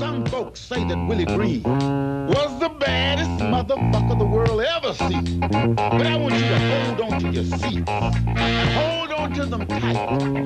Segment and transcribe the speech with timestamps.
[0.00, 5.40] Some folks say that Willie Green was the baddest motherfucker the world ever seen.
[5.40, 7.88] But I want you to hold on to your seat.
[7.88, 9.96] Hold on to them tight.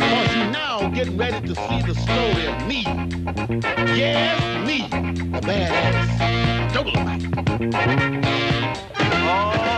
[0.00, 2.82] Cause you now getting ready to see the story of me.
[3.96, 4.88] Yes, me,
[5.30, 7.26] the badass Dolomite.
[9.28, 9.75] Oh,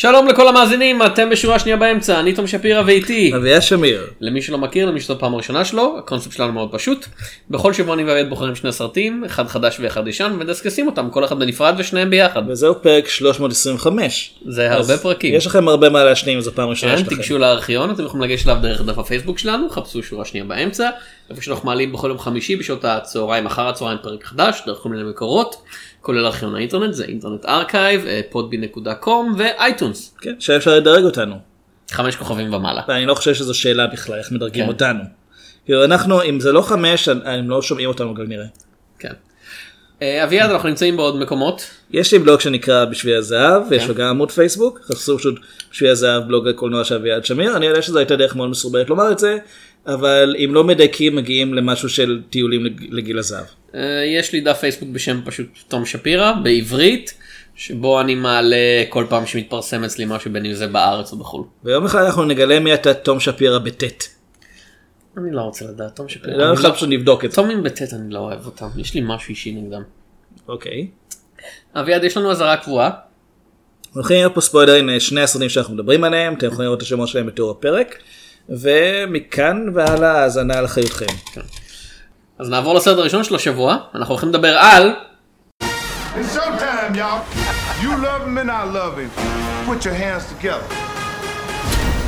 [0.00, 3.32] שלום לכל המאזינים, אתם בשורה שנייה באמצע, אני תום שפירא ואיתי.
[3.36, 4.06] אביה שמיר.
[4.20, 7.06] למי שלא מכיר, למי שזו הפעם הראשונה שלו, הקונספט שלנו מאוד פשוט.
[7.50, 11.38] בכל שבוע אני ואביעד בוחרים שני סרטים, אחד חדש ואחד ישן, ומדסקסים אותם, כל אחד
[11.38, 12.42] בנפרד ושניהם ביחד.
[12.48, 14.34] וזהו פרק 325.
[14.48, 15.34] זה הרבה פרקים.
[15.34, 17.14] יש לכם הרבה מה להשלים, זו פעם ראשונה כן, שלכם.
[17.14, 20.90] תיגשו לארכיון, אתם יכולים לגשת אליו דרך דף הפייסבוק שלנו, חפשו שורה שנייה באמצע,
[21.30, 25.02] איפה שאנחנו מעלים בכל יום חמישי בשעות הצהריים אחר הצהריים פרק חדש, דרך כל מיני
[25.02, 25.62] מקורות,
[26.00, 31.34] כולל ארכיון האינטרנט, זה Internet Archive, podby.com ו iTunes, כן, שאפשר לדרג אותנו.
[31.90, 32.82] חמש כוכבים ומעלה.
[32.88, 34.68] ואני לא חושב שזו שאלה בכלל, איך מדרגים כן.
[34.68, 35.00] אותנו.
[35.64, 38.46] כאילו אנחנו, אם זה לא חמש, הם לא שומעים אותנו כנראה.
[38.98, 39.12] כן.
[40.02, 43.88] אה, אביעד, אנחנו נמצאים בעוד מקומות, יש לי בלוג שנקרא בשביל הזהב, ויש כן.
[43.88, 45.40] לו גם עמוד פייסבוק, חפשו פשוט
[45.72, 49.12] בשביל הזהב בלוג הקולנוע של אביעד שמיר, אני יודע שזו הייתה דרך מאוד מסורבלת לומר
[49.12, 49.38] את זה,
[49.88, 53.44] אבל אם לא מדייקים מגיעים למשהו של טיולים לג- לגיל הזהב.
[53.74, 57.14] אה, יש לי דף פייסבוק בשם פשוט תום שפירא, בעברית,
[57.54, 58.56] שבו אני מעלה
[58.88, 61.44] כל פעם שמתפרסם אצלי משהו בין אם זה בארץ או בחו"ל.
[61.64, 64.14] ויום אחד אנחנו נגלה מי אתה תום שפירא בטית.
[65.18, 66.52] אני לא רוצה לדעת, תום שפירא.
[66.52, 67.36] אני לא- פשוט נבדוק את זה.
[67.36, 69.82] תומים בטט אני לא אוהב אותם, יש לי משהו אישי נגדם.
[70.48, 70.86] אוקיי.
[71.74, 72.90] אביעד, יש לנו אזהרה קבועה.
[73.94, 77.26] הולכים להיות פה ספוילרים לשני הסרטים שאנחנו מדברים עליהם, אתם יכולים לראות את השמות שלהם
[77.26, 77.98] בתיאור הפרק,
[78.48, 81.06] ומכאן והלאה האזנה על אחריותכם.
[82.38, 84.94] אז נעבור לסרט הראשון של השבוע, אנחנו הולכים לדבר על.
[87.80, 89.10] You love him and I love him.
[89.70, 90.66] Put your hands together.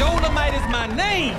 [0.01, 1.37] Dolomite is my name.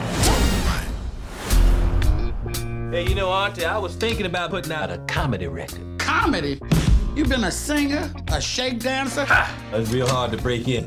[2.94, 5.83] Hey, you know, Auntie, I was thinking about putting out a comedy record.
[5.97, 6.53] Comedy?
[7.16, 8.03] You been a singer,
[8.38, 9.25] a shake dancer?
[9.73, 10.83] It's real hard to break in.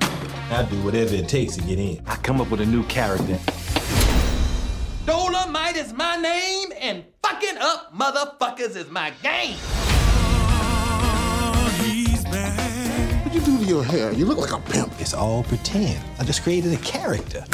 [0.59, 1.97] I do whatever it takes to get in.
[2.13, 3.39] I come up with a new character.
[5.55, 9.55] Dolomite is my name, and fucking up motherfuckers is my game.
[13.23, 14.13] What'd you do to your hair?
[14.13, 14.93] You look like a pimp.
[14.99, 16.05] It's all pretend.
[16.19, 17.45] I just created a character.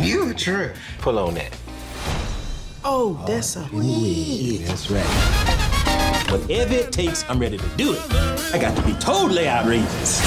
[0.00, 0.72] You a true.
[1.00, 1.52] Pull on that.
[2.84, 5.04] Oh, that's a Yeah, that's right.
[6.30, 8.12] Whatever it takes, I'm ready to do it.
[8.54, 10.22] I got to be totally outrageous.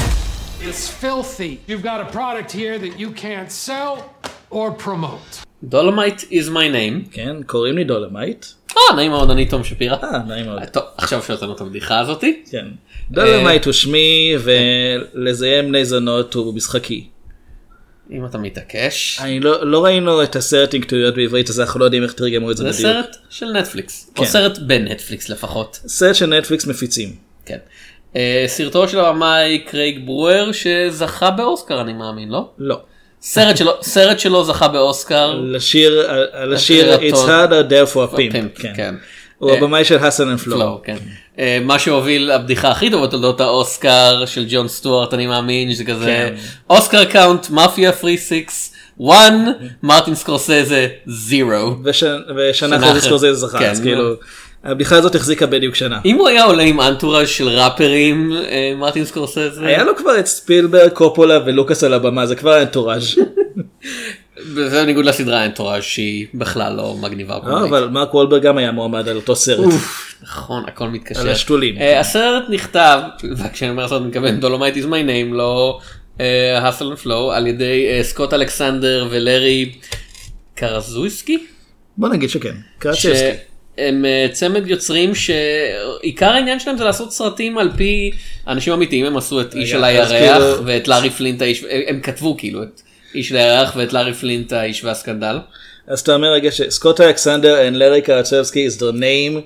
[0.60, 1.62] It's filthy.
[1.68, 4.14] You've got a product here that you can't sell
[4.50, 5.46] or promote.
[5.64, 7.12] Dolemite is my name.
[7.12, 8.46] כן, קוראים לי דולמייט.
[8.78, 9.98] אה, נעים מאוד, אני תום שפירא.
[10.04, 10.66] אה, נעים מאוד.
[10.66, 12.44] טוב, עכשיו שהוצאנו את הבדיחה הזאתי.
[12.52, 12.66] כן.
[13.12, 17.08] דולמייט הוא שמי, ולזיין בני זונות הוא משחקי.
[18.12, 19.20] אם אתה מתעקש.
[19.22, 22.52] אני לא לא ראינו את הסרט עם כתוביות בעברית, אז אנחנו לא יודעים איך תרגמו
[22.52, 23.06] את זה זה בדיוק.
[23.06, 24.12] סרט של נטפליקס.
[24.18, 24.30] או כן.
[24.30, 25.80] סרט בנטפליקס לפחות.
[25.86, 27.16] סרט של נטפליקס מפיצים.
[27.46, 27.58] כן.
[28.16, 32.50] אה, סרטו של הבמאי קרייג ברואר שזכה באוסקר אני מאמין, לא?
[32.58, 32.82] לא.
[33.22, 35.32] סרט שלו, סרט שלו זכה באוסקר.
[35.44, 36.10] לשיר,
[36.56, 37.30] השיר It's הטוב.
[37.30, 38.62] Hard Out Here for a Pimp.
[38.62, 38.74] כן.
[38.76, 38.96] כן.
[39.38, 40.82] הוא הבמאי של Hustle and Flow.
[40.84, 40.98] כן.
[41.40, 46.30] אה, מה שהוביל הבדיחה הכי טובה בתולדות האוסקר של ג'ון סטוארט אני מאמין שזה כזה.
[46.70, 48.74] Oscar count Mafia Three Six
[49.10, 49.34] 1
[49.84, 51.74] מרטין סקורסזה 0.
[51.86, 52.04] וש-
[52.36, 53.80] ושנה שנה אחרי זה אחרי- סקורסזה זכה, כן, אז.
[53.82, 54.14] כאילו,
[54.64, 56.00] הבדיחה הזאת החזיקה בדיוק שנה.
[56.06, 60.28] אם הוא היה עולה עם אנטוראז' של ראפרים אה, מרטין סקורסזה היה לו כבר את
[60.28, 63.16] ספילברג, קופולה ולוקאס על הבמה, זה כבר אנטוראז'.
[64.54, 67.40] זה בניגוד לסדרה אנטוראז' שהיא בכלל לא מגניבה.
[67.40, 67.70] קומית.
[67.70, 69.74] אבל מרק וולברג גם היה מועמד על אותו סרט.
[70.24, 71.22] נכון הכל מתקשר.
[71.22, 71.78] על השתולים.
[71.78, 73.00] אה, הסרט נכתב
[73.38, 75.80] וכשאני אומר הסרט אני מתכוון Dolemite is my name לא
[76.60, 79.72] Hustle and Flow על ידי אה, סקוט אלכסנדר ולארי
[80.56, 81.46] קרזויסקי.
[81.98, 82.56] בוא נגיד שכן.
[82.80, 83.51] קרצ'בסקי.
[83.82, 88.12] שהם אה, צמד יוצרים שעיקר העניין שלהם זה לעשות סרטים על פי
[88.48, 92.38] אנשים אמיתיים הם עשו את איש על הירח כאילו- ואת לארי פלינט האיש הם כתבו
[92.38, 92.82] כאילו את
[93.16, 95.40] איש על הירח ואת לארי פלינט האיש והסקנדל.
[95.88, 99.42] אז אתה אומר רגע שסקוט אלכסנדר and לארי קרצ'בסקי is their name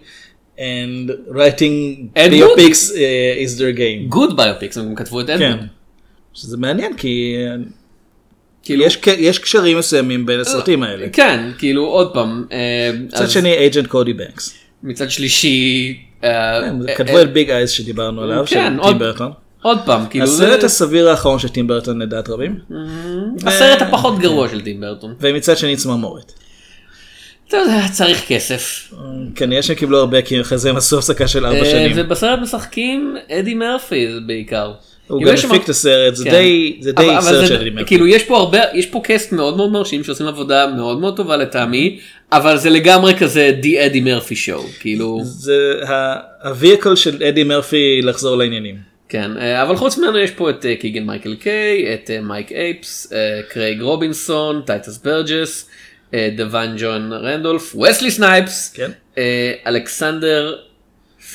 [0.58, 4.10] and writing And biopics uh, is their game.
[4.10, 5.34] Good biopics הם כתבו את כן.
[5.34, 5.68] אד ווד.
[6.34, 7.36] שזה מעניין כי
[8.66, 11.06] כאילו- יש יש קשרים מסוימים בין הסרטים האלה.
[11.14, 12.58] כן כאילו עוד פעם אה,
[13.00, 14.54] מצד אז שני Agent Cody Banks.
[14.84, 19.00] מצד שלישי אה, אה, כתבו אה, את Big Eyes שדיברנו עליו של כן, טים עוד-
[19.00, 19.32] ברטון.
[19.62, 22.60] עוד פעם כאילו הסרט זה הסביר האחרון של טים ברטון לדעת רבים.
[23.46, 25.14] הסרט הפחות גרוע של טים ברטון.
[25.20, 26.32] ומצד שני צמרמורת.
[27.48, 28.94] אתה יודע צריך כסף.
[29.36, 31.92] כנראה שהם קיבלו הרבה כי אחרי זה הם עשו הפסקה של ארבע אה, שנים.
[31.96, 34.72] ובסרט משחקים אדי מרפי בעיקר.
[35.08, 36.32] הוא גם הפיק את הסרט, זה כן.
[36.32, 37.88] די זה די סרט אדי מרפי.
[37.88, 41.38] כאילו יש פה הרבה יש פה קאסט מאוד מאוד מרשים שעושים עבודה מאוד מאוד טובה
[41.38, 42.00] לטעמי
[42.32, 45.74] אבל זה לגמרי כזה די אדי מרפי שואו כאילו זה
[46.44, 48.96] הוויקל של אדי מרפי לחזור לעניינים.
[49.10, 52.52] כן אה, אבל חוץ ממנו יש פה את אה, קיגן מייקל קיי את אה, מייק
[52.52, 53.14] אייפס
[53.50, 55.70] קרייג רובינסון טייטס ברג'ס
[56.36, 58.92] דוואן ג'ון רנדולף וסלי סנייפס כן.
[59.68, 60.56] אלכסנדר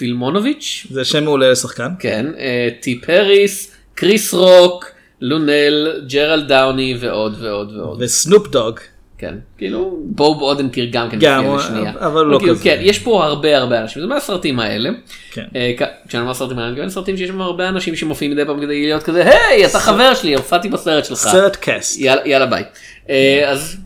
[0.01, 1.89] פילמונוביץ' זה שם מעולה לשחקן.
[1.99, 4.87] כן אה, טי פריס קריס רוק
[5.21, 8.03] לונל ג'רלד דאוני ועוד ועוד ועוד.
[8.03, 8.79] וסנופ דוג.
[9.19, 11.93] כן, כאילו בוב אודנקיר גם כן גם, מופיע לשנייה.
[12.01, 12.65] אבל לא כאילו, כזה.
[12.65, 14.91] כן, יש פה הרבה הרבה אנשים, זה מהסרטים האלה.
[15.33, 15.45] כן.
[15.57, 15.73] אה,
[16.09, 18.83] כשאני אומר סרטים האלה, אני מתכוון סרטים שיש שם הרבה אנשים שמופיעים מדי פעם כדי
[18.83, 21.19] להיות כזה, היי, אתה חבר שלי, הופעתי בסרט שלך.
[21.19, 22.01] סרט cast.
[22.01, 22.65] יאללה, ביי.
[23.11, 23.77] אה, אז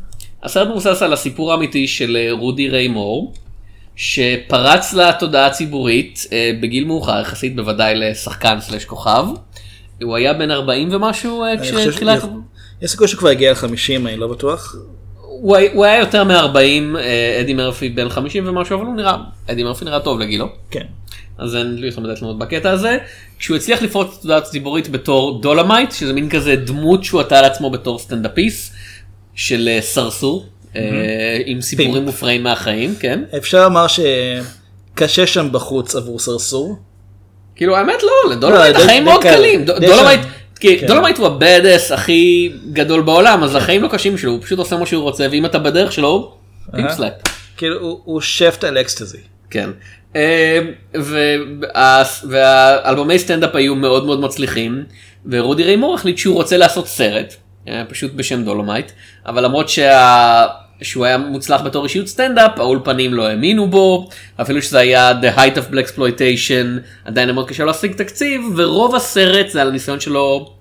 [0.42, 3.34] הסרט מבוסס על הסיפור האמיתי של רודי ריי מור,
[3.96, 9.26] שפרץ לתודעה הציבורית אה, בגיל מאוחר יחסית, בוודאי לשחקן slash כוכב.
[10.02, 12.22] הוא היה בן 40 ומשהו אה, כשתחילת...
[12.22, 12.24] ש-
[12.82, 14.74] יש סיכוי שהוא כבר הגיע ל-50 אני לא בטוח.
[15.20, 16.98] הוא הוא היה יותר מ-40,
[17.40, 20.48] אדי מרפי בן 50 ומשהו, אבל הוא נראה, אדי מרפי נראה טוב לגילו.
[20.70, 20.84] כן.
[21.38, 22.98] אז אין לי יותר מדי תלונות בקטע הזה.
[23.38, 27.70] כשהוא הצליח לפרוץ לתודעה הציבורית בתור דולמייט, שזה מין כזה דמות שהוא עטה על עצמו
[27.70, 28.74] בתור סטנדאפיסט
[29.34, 30.48] של אה, סרסור, אה,
[31.46, 32.04] עם סיפורים.
[32.04, 33.20] מופרעים מהחיים, כן.
[33.36, 36.76] אפשר לומר שקשה שם בחוץ עבור סרסור.
[37.56, 39.34] כאילו האמת לא, לדולמייט לא, החיים מאוד קל.
[39.36, 39.64] קלים.
[39.64, 40.20] דולמייט,
[40.60, 40.86] כן.
[40.86, 44.76] דולמייט הוא ה badass הכי גדול בעולם, אז החיים לא קשים לו, הוא פשוט עושה
[44.76, 46.34] מה שהוא רוצה, ואם אתה בדרך שלו,
[46.76, 46.94] פיפ אהה.
[46.94, 47.12] slap.
[47.56, 49.18] כאילו הוא- שאפט על אקסטזי.
[49.50, 49.70] כן.
[50.16, 50.58] אה,
[50.94, 54.84] וה- והאלבומי סטנדאפ היו מאוד מאוד מצליחים,
[55.30, 57.34] ורודי ריימור החליט שהוא רוצה לעשות סרט,
[57.68, 58.92] אה, פשוט בשם דולומייט,
[59.26, 60.46] אבל למרות שה...
[60.82, 64.08] שהוא היה מוצלח בתור אישיות סטנדאפ, האולפנים לא האמינו בו,
[64.40, 69.50] אפילו שזה היה the height of Blaxploitation, עדיין היה מאוד קשה להשיג תקציב, ורוב הסרט
[69.50, 70.54] זה על הניסיון שלו,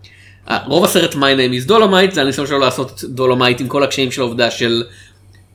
[0.49, 3.83] אה, רוב הסרט My Name is Dolemite זה על הניסיון שלו לעשות דולומייט עם כל
[3.83, 4.83] הקשיים של העובדה של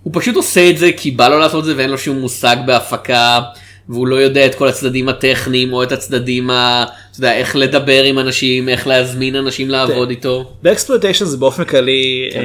[0.02, 2.56] הוא פשוט עושה את זה כי בא לו לעשות את זה ואין לו שום מושג
[2.66, 3.40] בהפקה
[3.88, 6.84] והוא לא יודע את כל הצדדים הטכניים או את הצדדים ה...
[7.10, 10.52] אתה יודע, איך לדבר עם אנשים, איך להזמין אנשים לעבוד איתו.
[10.62, 12.40] Blaxploitation זה באופן כללי כן.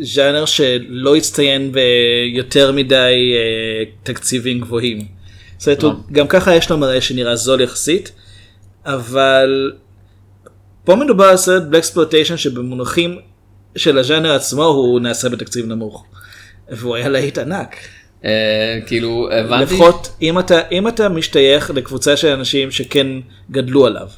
[0.00, 2.94] ז'אנר שלא הצטיין ביותר מדי
[3.34, 4.98] אה, תקציבים גבוהים.
[5.58, 8.12] זאת אומרת, הוא- גם ככה יש לו מראה שנראה זול יחסית,
[8.86, 9.72] אבל
[10.84, 13.18] פה מדובר על סרט Blaxploitation שבמונחים
[13.76, 16.04] של הז'אנר עצמו הוא נעשה בתקציב נמוך.
[16.72, 17.76] והוא היה להיט ענק.
[18.24, 18.30] אה,
[18.86, 19.74] כאילו הבנתי.
[19.74, 23.06] לפחות אם אתה, אם אתה משתייך לקבוצה של אנשים שכן
[23.50, 24.08] גדלו עליו.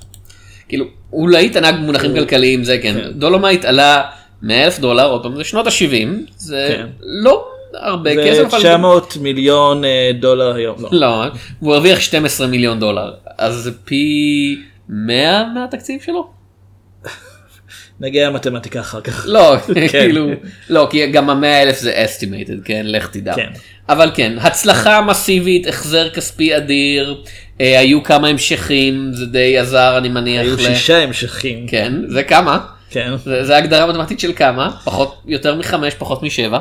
[0.69, 3.11] כאילו הוא להיט ענק במונחים כלכליים זה כן.
[3.15, 4.03] דולומייט עלה
[4.43, 6.87] 100 אלף דולר עוד פעם זה שנות ה-70 זה כן.
[7.01, 7.45] לא
[7.75, 8.41] הרבה זה כסף.
[8.55, 10.77] אבל- 900 מיליון אה, דולר היום.
[10.83, 10.89] לא.
[10.93, 11.25] לא,
[11.61, 14.59] הוא הרוויח 12 מיליון דולר אז זה פי
[14.89, 16.31] 100 מהתקציב שלו.
[18.01, 19.25] נגיע למתמטיקה אחר כך.
[19.29, 19.89] לא, כן.
[19.89, 20.29] כאילו,
[20.71, 23.35] לא, כי גם המאה אלף זה estimated, כן, לך תדע.
[23.35, 23.49] כן.
[23.89, 27.23] אבל כן, הצלחה מסיבית, החזר כספי אדיר,
[27.61, 30.43] אה, היו כמה המשכים, זה די עזר אני מניח.
[30.43, 31.67] היו ל- שישה המשכים.
[31.69, 32.59] כן, זה כמה.
[32.93, 33.13] כן.
[33.25, 36.59] זה, זה הגדרה מתמטית של כמה, פחות, יותר מחמש, פחות משבע.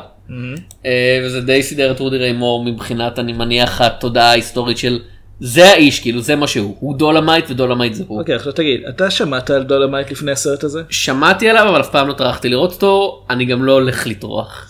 [0.86, 5.00] אה, וזה די סידר את רודי ריימור מבחינת, אני מניח, התודעה ההיסטורית של
[5.40, 6.76] זה האיש, כאילו, זה מה שהוא.
[6.80, 8.20] הוא דולמייט ודולמייט זה הוא.
[8.20, 10.82] אוקיי, עכשיו תגיד, אתה שמעת על דולמייט לפני הסרט הזה?
[10.90, 14.68] שמעתי עליו, אבל אף פעם לא טרחתי לראות אותו, אני גם לא הולך לטרוח.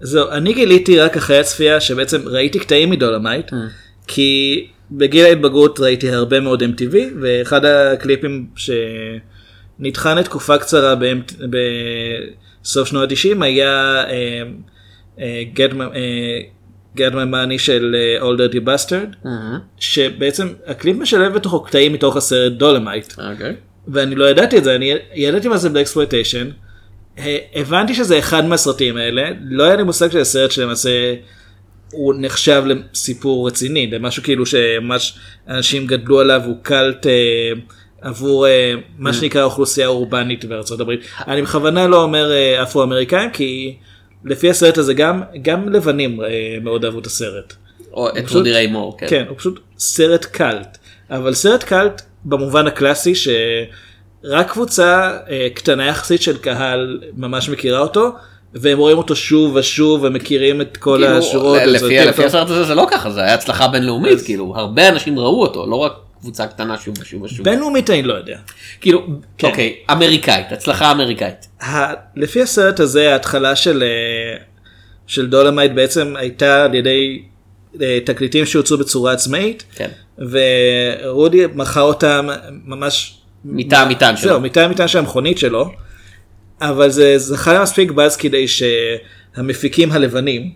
[0.00, 3.50] זהו, אני גיליתי רק אחרי הצפייה שבעצם ראיתי קטעים מדולמייט,
[4.06, 8.46] כי בגיל ההתבגרות ראיתי הרבה מאוד MTV, ואחד הקליפים
[9.78, 10.94] שנטחן לתקופה קצרה
[12.62, 14.42] בסוף שנות ה-90 היה אה,
[15.20, 15.96] אה, My-
[17.00, 19.28] אה, Money של Ol' Dirty Bastard,
[19.78, 23.14] שבעצם הקליפ משלב בתוכו קטעים מתוך הסרט דולמייט.
[23.88, 26.48] ואני לא ידעתי את זה, אני ידעתי מה זה blaxploitation,
[27.54, 31.14] הבנתי שזה אחד מהסרטים האלה, לא היה לי מושג שזה סרט שלמעשה
[31.92, 37.12] הוא נחשב לסיפור רציני, למשהו כאילו שממש אנשים גדלו עליו, הוא קאלט אה,
[38.04, 41.00] עבור אה, מה שנקרא אוכלוסייה אורבנית בארצות הברית.
[41.18, 43.76] אני בכוונה לא אומר אה, אפרו אמריקאים כי
[44.24, 47.54] לפי הסרט הזה גם גם לבנים אה, מאוד אהבו את הסרט.
[47.92, 49.06] או את רודי ריימור, כן.
[49.10, 50.78] כן, הוא פשוט סרט קאלט.
[51.10, 58.10] אבל סרט קאלט במובן הקלאסי שרק קבוצה אה, קטנה יחסית של קהל ממש מכירה אותו.
[58.56, 61.58] והם רואים אותו שוב ושוב ומכירים את כל כאילו, השורות.
[61.66, 62.24] לפי וצועקים לפי.
[62.24, 65.76] הסרט הזה זה לא ככה, זה היה הצלחה בינלאומית, כאילו, הרבה אנשים ראו אותו, לא
[65.76, 65.92] רק
[66.24, 67.44] קבוצה קטנה שוב ושוב ושוב.
[67.44, 68.38] בינלאומית אני לא יודע.
[68.80, 69.06] כאילו,
[69.38, 69.48] כן.
[69.48, 71.48] אוקיי, אמריקאית, הצלחה אמריקאית.
[71.62, 74.36] ה- לפי הסרט הזה ההתחלה של אה,
[75.06, 77.22] של דולמייט בעצם הייתה על ידי
[77.82, 79.88] אה, תקליטים שהוצאו בצורה עצמאית כן.
[80.18, 82.28] ורודי מכר אותם
[82.64, 84.28] ממש מטעם מטען שלו.
[84.28, 85.70] זהו מטעם מטען של המכונית שלו
[86.60, 90.50] אבל זה זכה למספיק באז כדי שהמפיקים הלבנים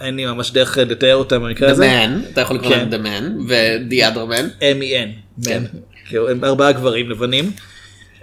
[0.00, 2.04] אין לי ממש דרך לתאר אותם במקרה The הזה.
[2.04, 3.02] Man, אתה יכול לקרוא להם כן.
[3.02, 4.60] The Man ו-The Other Man.
[4.60, 5.44] M.E.N.
[5.44, 5.62] כן.
[5.64, 5.76] Man.
[6.08, 7.50] כאילו, הם ארבעה גברים לבנים.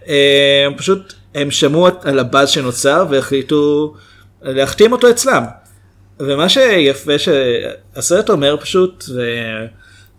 [0.07, 3.93] אה, פשוט הם שמעו על הבאז שנוצר והחליטו
[4.41, 5.43] להחתים אותו אצלם.
[6.19, 9.03] ומה שיפה שהסרט אומר פשוט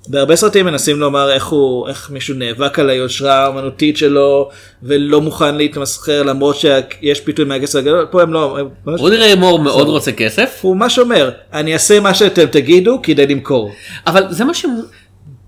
[0.09, 4.51] בהרבה סרטים מנסים לומר איך הוא איך מישהו נאבק על היושרה האמנותית שלו
[4.83, 8.07] ולא מוכן להתמסחר למרות שיש פיתוי מהכסף הגדול.
[8.11, 12.01] פה הם לא הם ממש- רודי ריימור מאוד רוצה כסף, הוא ממש אומר אני אעשה
[12.01, 13.73] מה שאתם תגידו כדי למכור.
[14.07, 14.67] אבל זה מה ש...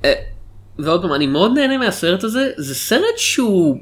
[0.04, 0.12] אה,
[0.78, 3.76] ועוד פעם, אני מאוד נהנה מהסרט הזה, זה סרט שהוא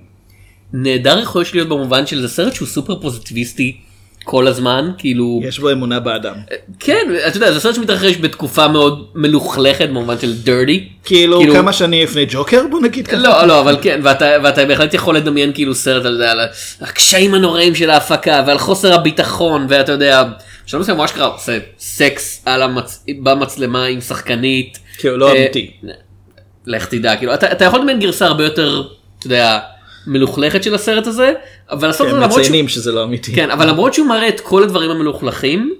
[0.72, 3.76] נהדר יכול להיות במובן של זה סרט שהוא סופר פוזיטיביסטי
[4.24, 5.40] כל הזמן, כאילו...
[5.44, 6.34] יש בו אמונה באדם.
[6.78, 11.04] כן, אתה יודע, זה סרט שמתרחש בתקופה מאוד מלוכלכת במובן של dirty.
[11.04, 13.16] כאילו כמה שנים לפני ג'וקר בוא נגיד ככה.
[13.16, 16.40] לא, לא, אבל כן, ואתה, ואתה בהחלט יכול לדמיין כאילו סרט על, זה, על
[16.80, 20.22] הקשיים הנוראים של ההפקה ועל חוסר הביטחון ואתה יודע,
[20.66, 23.04] בשלב מסוים מה שקרה, עושה סקס על המצ...
[23.22, 24.78] במצלמה עם שחקנית.
[24.98, 25.70] כאילו לא אה, אמיתי.
[26.66, 28.82] לך תדע, כאילו, אתה, אתה יכול לדמיין גרסה הרבה יותר,
[29.18, 29.58] אתה יודע,
[30.06, 31.32] מלוכלכת של הסרט הזה,
[31.70, 32.40] אבל לעשות את זה הם למרות שהוא...
[32.42, 33.34] מציינים שזה לא אמיתי.
[33.34, 35.74] כן, אבל למרות שהוא מראה את כל הדברים המלוכלכים,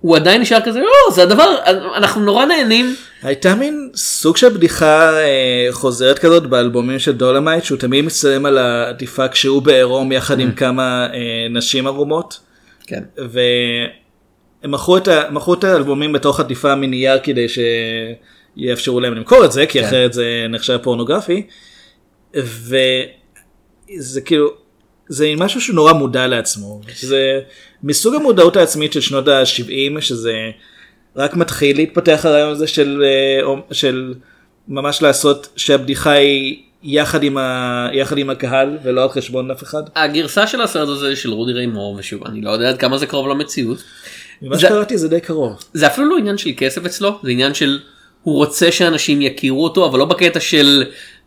[0.00, 1.56] הוא עדיין נשאר כזה, לא, זה הדבר,
[1.96, 2.96] אנחנו נורא נהנים.
[3.22, 8.58] הייתה מין סוג של בדיחה אה, חוזרת כזאת באלבומים של דולמייט שהוא תמיד מצטלם על
[8.58, 12.40] העטיפה כשהוא בעירום יחד עם כמה אה, נשים ערומות.
[12.86, 13.02] כן.
[13.16, 15.22] והם מכרו את, ה...
[15.30, 17.46] מכרו את האלבומים בתוך עטיפה מנייר כדי
[18.56, 19.86] שיאפשרו להם למכור את זה כי כן.
[19.86, 21.46] אחרת זה נחשב פורנוגרפי.
[23.98, 24.48] וזה כאילו
[25.08, 27.40] זה משהו שהוא נורא מודע לעצמו זה
[27.82, 30.32] מסוג המודעות העצמית של שנות ה-70 שזה
[31.16, 34.14] רק מתחיל להתפתח הרעיון הזה של, אה, של
[34.68, 37.88] ממש לעשות שהבדיחה היא יחד עם, ה...
[37.92, 39.82] יחד עם הקהל ולא על חשבון אף אחד.
[39.96, 43.28] הגרסה של הסרט הזה של רודי ריימור, ושוב, אני לא יודע עד כמה זה קרוב
[43.28, 43.78] למציאות.
[44.42, 45.52] ממה זה- שקראתי זה די קרוב.
[45.74, 47.78] זה אפילו לא עניין של כסף אצלו, זה עניין של
[48.22, 50.84] הוא רוצה שאנשים יכירו אותו, אבל לא בקטע של,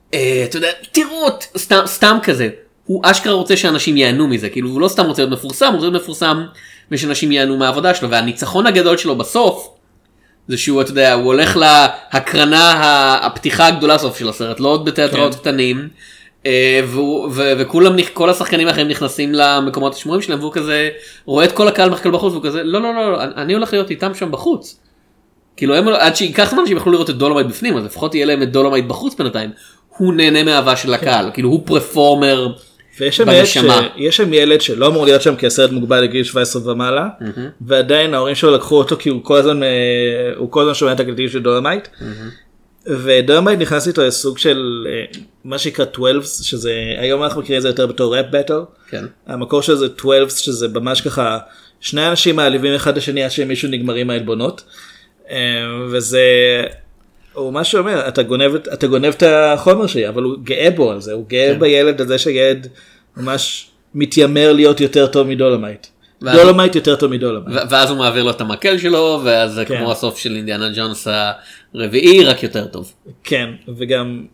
[0.10, 2.50] אתה יודע, תראו, סתם, סתם כזה.
[2.86, 5.88] הוא אשכרה רוצה שאנשים ייהנו מזה, כאילו הוא לא סתם רוצה להיות מפורסם, הוא רוצה
[5.88, 6.44] להיות מפורסם
[6.92, 9.70] ושאנשים ייהנו מהעבודה שלו, והניצחון הגדול שלו בסוף,
[10.48, 12.74] זה שהוא, אתה יודע, הוא הולך להקרנה,
[13.22, 15.40] הפתיחה הגדולה סוף של הסרט, לא עוד בתיאטראות כן.
[15.40, 15.88] קטנים.
[16.46, 20.90] אה, והוא- ו- וכולם, כל השחקנים האחרים נכנסים למקומות השמורים שלהם והוא כזה
[21.26, 23.90] רואה את כל הקהל מחכה בחוץ והוא כזה לא לא לא לא, אני- הולך להיות
[23.90, 24.80] איתם שם בחוץ.
[25.58, 28.44] כאילו הם, עד שייקח זמן שהם יוכלו לראות את דולמייט בפנים אז לפחות יהיה להם
[28.44, 29.50] את דולמייט בחוץ בינתיים.
[29.98, 32.48] הוא נהנה מהאהבה של הקהל כאילו הוא פרפורמר
[33.00, 33.58] ויש שם, ילד ש...
[33.58, 33.88] בנשמה.
[33.96, 37.08] יש שם ילד שלא אמור להיות שם כי הסרט מוגבל לגיל 17 ומעלה
[37.62, 39.70] ועדיין ההורים שלו לקחו אותו כי הוא כל הזמן אה,
[40.38, 41.88] הוא כל הזמן שומע את התקליטים של דולמייט.
[42.88, 47.70] ודולמייט נכנס איתו לסוג של אה, מה שנקרא 12 שזה היום אנחנו מכירים את זה
[47.70, 48.62] יותר בתור rap battle.
[48.89, 49.06] כן.
[49.27, 51.38] המקור של זה 12 שזה ממש ככה
[51.80, 54.63] שני אנשים מעליבים אחד את השני עד שמישהו נגמרים העלבונות.
[55.30, 55.38] אה,
[55.92, 56.22] וזה
[57.38, 60.91] הוא מה שאומר אתה גונב את- אתה גונב את החומר שלי אבל הוא גאה בו
[60.91, 61.60] על זה הוא גאה כן.
[61.60, 62.67] בילד הזה שילד
[63.17, 65.88] ממש מתיימר להיות יותר טוב מדולמייט.
[66.22, 67.58] ואז- דולמייט יותר טוב מדולמייט.
[67.70, 69.77] ואז הוא מעביר לו את המקל שלו ואז זה כן.
[69.77, 71.08] כמו הסוף של אינדיאנה ג'ונס
[71.75, 72.94] הרביעי רק יותר טוב.
[73.24, 74.25] כן וגם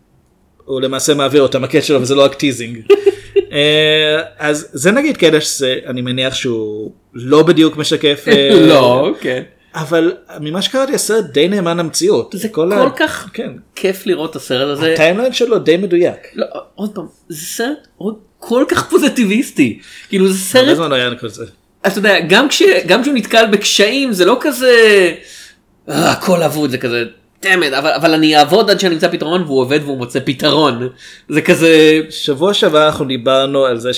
[0.64, 2.78] הוא למעשה מעביר לו את המקל שלו וזה לא רק teasing.
[3.52, 8.24] אה, אז זה נגיד שזה אני מניח שהוא לא בדיוק משקף.
[8.28, 9.42] אה, לא כן.
[9.74, 12.34] אבל ממה שקראתי הסרט די נאמן למציאות.
[12.38, 13.50] זה כל כל ה- כך כן.
[13.74, 14.92] כיף לראות את הסרט הזה.
[14.92, 16.16] ה timeline שלו די מדויק.
[16.34, 19.78] לא, עוד פעם, זה סרט עוד כל כך פוזיטיביסטי.
[20.08, 21.44] כאילו זה הרבה סרט, זמן לא היה כזה.
[21.86, 25.12] אתה יודע, גם, כש, גם כשהוא נתקל בקשיים זה לא כזה,
[25.88, 27.04] "אה, הכל אבוד, זה כזה,
[27.42, 30.88] דמת, אבל, אבל אני אעבוד עד שאני אמצא פתרון והוא עובד והוא מוצא פתרון.
[31.28, 31.70] זה כזה,
[32.10, 33.90] שבוע שעבר אנחנו דיברנו על זה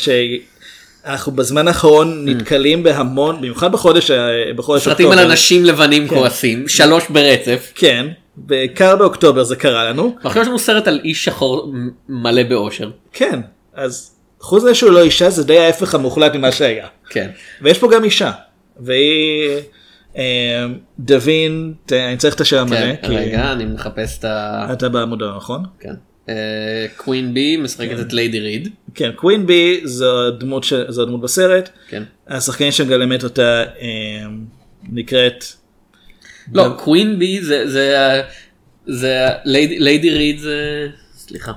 [1.06, 5.30] שאנחנו בזמן האחרון נתקלים בהמון במיוחד בחודש ה- בחודש סרטים על אוקטובר.
[5.32, 6.14] אנשים לבנים כן.
[6.14, 7.72] כועסים, שלוש ברצף.
[7.74, 8.06] כן.
[8.36, 10.16] בעיקר באוקטובר זה קרה לנו.
[10.24, 11.72] ועכשיו יש לנו סרט על איש שחור
[12.08, 12.90] מלא באושר.
[13.12, 13.40] כן.
[13.74, 14.10] אז
[14.40, 16.86] חוץ מזה שהוא לא אישה זה די ההפך המוחלט ממה שהיה.
[17.10, 17.30] כן.
[17.62, 18.32] ויש פה גם אישה.
[18.80, 19.48] והיא
[20.16, 20.66] אה,
[20.98, 24.66] דווין, ת- אני צריך את השם המלא, כן, כי רגע, אני מחפש את ה...
[24.72, 25.62] אתה בעמוד הנכון.
[25.80, 25.94] כן.
[26.96, 28.68] קווין בי משחקת את ליידי ריד.
[28.94, 30.72] כן, קווין בי זו הדמות, ש...
[30.88, 32.02] זו הדמות בסרט, כן.
[32.28, 33.86] השחקנית שמגלמת אותה אה,
[34.92, 35.44] נקראת,
[36.54, 37.96] לא, קווין בי זה, זה,
[38.86, 41.52] זה, ליידי- ריד זה, סליחה.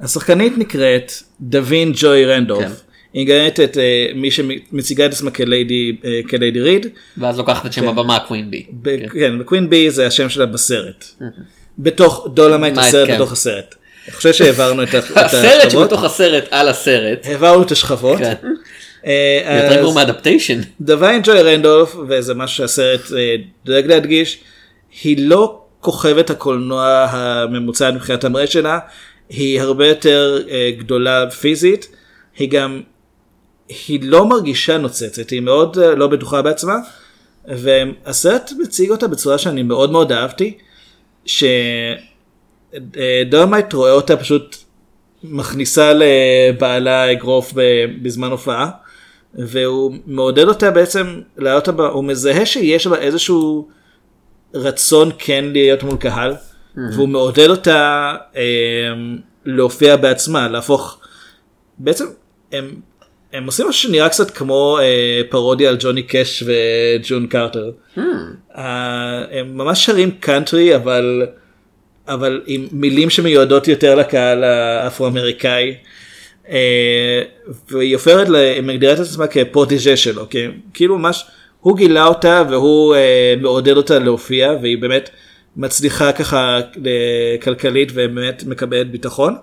[0.00, 2.68] השחקנית נקראת דיוויין ג'וי רנדולף.
[2.68, 2.74] כן.
[3.12, 6.86] היא מגלמת את אה, מי שמציגה את עצמה כליידי, אה, כליידי ריד.
[7.18, 7.88] ואז לוקחת את שם כן.
[7.88, 8.66] הבמה קווין בי.
[9.12, 11.04] כן, וקווין בי זה השם שלה בסרט.
[11.78, 13.14] בתוך דולמייט מה, הסרט כן.
[13.14, 13.74] בתוך הסרט.
[14.08, 15.70] אני חושב שהעברנו את ה- את הסרט השכבות.
[15.90, 17.26] שבתוך הסרט על הסרט.
[17.26, 18.18] העברנו את השכבות.
[18.18, 18.34] כן.
[19.06, 20.60] אה, יותר גרוע מאדפטיישן.
[20.80, 24.38] דיוויין ג'וי רנדולף, וזה משהו שהסרט אה, דואג להדגיש,
[25.02, 28.78] היא לא כוכבת הקולנוע הממוצע מבחינת המראה שלה,
[29.28, 31.88] היא הרבה יותר אה, גדולה פיזית,
[32.38, 32.80] היא גם,
[33.88, 36.74] היא לא מרגישה נוצצת, היא מאוד לא בטוחה בעצמה,
[37.48, 40.58] והסרט מציג אותה בצורה שאני מאוד מאוד אהבתי,
[42.76, 44.56] שדולמייט רואה אותה פשוט
[45.24, 47.52] מכניסה לבעלה אגרוף
[48.02, 48.70] בזמן הופעה,
[49.34, 53.68] והוא מעודד אותה בעצם לעלות הבא, הוא מזהה שיש בה איזשהו
[54.54, 56.34] רצון כן להיות מול קהל,
[56.76, 58.42] והוא מעודד אותה אה,
[59.44, 60.98] להופיע בעצמה, להפוך,
[61.78, 62.04] בעצם
[62.52, 62.74] הם,
[63.34, 67.70] הם עושים משהו שנראה קצת כמו אה, פרודיה על ג'וני קאש וג'ון קרטר.
[68.56, 71.26] אה, הם ממש שרים קאנטרי אבל
[72.08, 75.74] אבל עם מילים שמיועדות יותר לקהל האפרו-אמריקאי.
[76.48, 77.22] אה,
[77.70, 81.24] והיא הופכת, ל- היא מגדירה את עצמה כפרוטיג'ה שלו, כי כאילו ממש,
[81.60, 85.10] הוא גילה אותה והוא אה, מעודד אותה להופיע והיא באמת
[85.56, 89.36] מצליחה ככה אה, כלכלית ובאמת מקבלת ביטחון.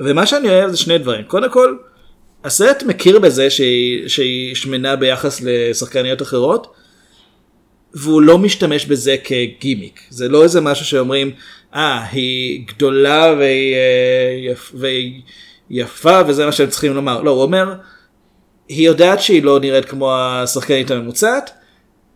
[0.00, 1.76] ומה שאני אוהב זה שני דברים, קודם כל,
[2.44, 6.74] הסרט מכיר בזה שהיא, שהיא שמנה ביחס לשחקניות אחרות,
[7.94, 10.00] והוא לא משתמש בזה כגימיק.
[10.10, 11.30] זה לא איזה משהו שאומרים,
[11.74, 15.20] אה, היא גדולה והיא, אה, יפ, והיא
[15.70, 17.22] יפה וזה מה שהם צריכים לומר.
[17.22, 17.74] לא, הוא אומר,
[18.68, 21.50] היא יודעת שהיא לא נראית כמו השחקנית הממוצעת,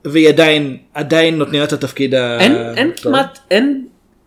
[0.05, 2.40] והיא עדיין, עדיין נותנים לה את התפקיד ה...
[2.40, 2.92] אין, אין.
[3.03, 3.87] כמעט, אין,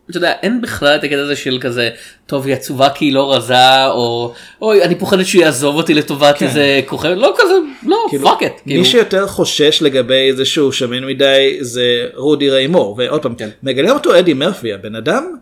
[0.10, 1.90] אתה יודע, אין בכלל את הקטע הזה של כזה,
[2.26, 6.44] טוב היא עצובה כי היא לא רזה, או אוי אני פוחדת שהוא יעזוב אותי לטובת
[6.44, 8.52] איזה כוכב, לא כזה, לא, כאילו, פאק את.
[8.66, 13.50] מי שיותר חושש לגבי זה שהוא שמן מדי זה רודי ריימור ועוד פעם כן.
[13.64, 15.36] מגלה אותו אדי מרפי הבן אדם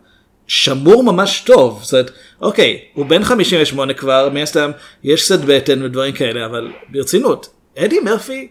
[0.46, 2.10] שמור ממש טוב זאת אומרת
[2.42, 4.70] אוקיי הוא בן 58 כבר מן הסתם
[5.04, 8.48] יש קצת בטן ודברים כאלה אבל ברצינות אדי מרפי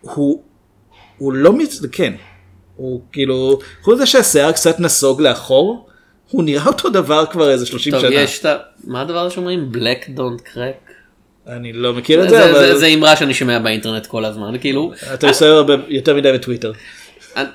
[0.00, 0.42] הוא
[1.18, 1.80] הוא לא מצ...
[1.92, 2.12] כן
[2.80, 5.86] הוא כאילו חוץ מזה שהשיער קצת נסוג לאחור
[6.30, 8.56] הוא נראה אותו דבר כבר איזה 30 טוב, שנה יש את ה...
[8.84, 9.70] מה הדבר שאומרים?
[9.74, 10.90] black don't crack?
[11.46, 14.58] אני לא מכיר את זה, זה אבל זה, זה אמרה שאני שומע באינטרנט כל הזמן,
[14.60, 16.72] כאילו, אתה עושה הרבה יותר מדי בטוויטר.
[17.36, 17.48] אני-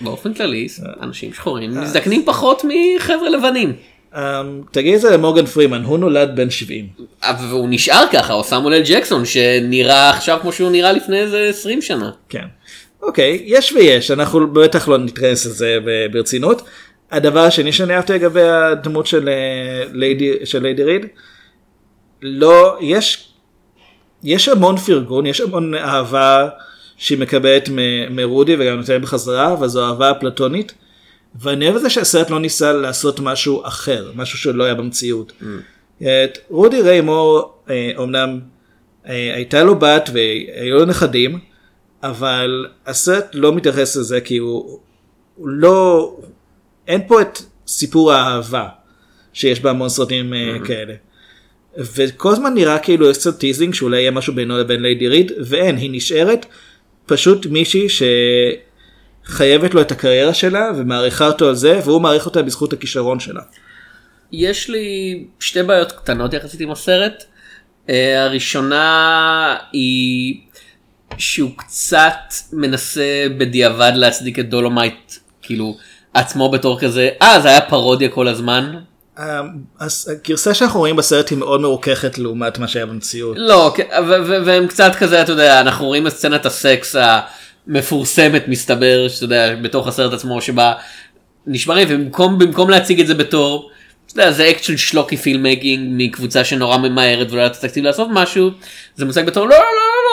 [0.00, 0.68] באופן כללי,
[1.02, 3.72] אנשים שחורים מזדקנים פחות מחבר'ה לבנים.
[4.12, 4.16] Um,
[4.70, 6.86] תגיד את זה למורגן פרימן, הוא נולד בן 70.
[7.22, 11.46] אבל והוא נשאר ככה, או סמואל אל ג'קסון שנראה עכשיו כמו שהוא נראה לפני איזה
[11.50, 12.10] 20 שנה.
[12.28, 12.44] כן.
[13.02, 15.78] אוקיי, יש ויש, אנחנו בטח לא נתכנס לזה
[16.12, 16.62] ברצינות.
[17.10, 21.06] הדבר השני שאני אהבתי לגבי הדמות של אה, ליידי, של ליידי ריד,
[22.22, 23.28] לא, יש,
[24.24, 26.48] יש המון פרגון, יש המון אהבה
[26.96, 30.74] שהיא מקבלת מ- מרודי וגם נותנת בחזרה, אבל זו אהבה פלטונית.
[31.40, 35.32] ואני אוהב את זה שהסרט לא ניסה לעשות משהו אחר, משהו שלא היה במציאות.
[35.98, 38.40] את רודי ריימור אה, אומנם
[39.08, 41.38] אה, הייתה לו בת והיו לו נכדים,
[42.02, 44.78] אבל הסרט לא מתייחס לזה כי הוא,
[45.36, 46.16] הוא לא,
[46.88, 48.68] אין פה את סיפור האהבה
[49.32, 50.94] שיש בהמון סרטים אה, כאלה.
[51.76, 55.76] וכל הזמן נראה כאילו יש קצת teasing שאולי יהיה משהו בינו לבין ליידי ריד, ואין,
[55.76, 56.46] היא נשארת
[57.06, 57.86] פשוט מישהי
[59.24, 63.42] שחייבת לו את הקריירה שלה ומעריכה אותו על זה, והוא מעריך אותה בזכות הכישרון שלה.
[64.32, 67.24] יש לי שתי בעיות קטנות יחסית עם הסרט.
[67.88, 70.40] אה, הראשונה היא
[71.18, 75.76] שהוא קצת מנסה בדיעבד להצדיק את דולמייט כאילו
[76.14, 78.74] עצמו בתור כזה אה זה היה פרודיה כל הזמן.
[79.78, 83.36] אז הגרסה שאנחנו רואים בסרט היא מאוד מרוככת לעומת מה שהיה במציאות.
[83.40, 83.88] לא כן,
[84.44, 86.96] והם קצת כזה אתה יודע אנחנו רואים את סצנת הסקס
[87.66, 90.72] המפורסמת מסתבר שאתה יודע בתוך הסרט עצמו שבה
[91.46, 93.70] נשמרים ובמקום במקום להציג את זה בתור.
[94.12, 98.50] אתה יודע, זה אקט של schlocky filmmaking מקבוצה שנורא ממהרת ולא יודעת תקציב לעשות משהו
[98.96, 99.62] זה מוצג בתור לא לא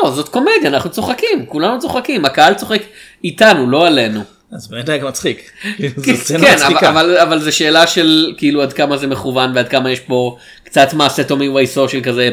[0.03, 2.81] לא לא זאת קומדיה אנחנו צוחקים כולנו צוחקים הקהל צוחק
[3.23, 4.21] איתנו לא עלינו.
[4.51, 5.51] אז באמת היה מצחיק.
[5.95, 6.85] זו כן, כן.
[6.85, 10.93] אבל, אבל, זה שאלה של כאילו עד כמה זה מכוון ועד כמה יש פה קצת
[10.93, 12.29] מעשה טומי וייסו של כזה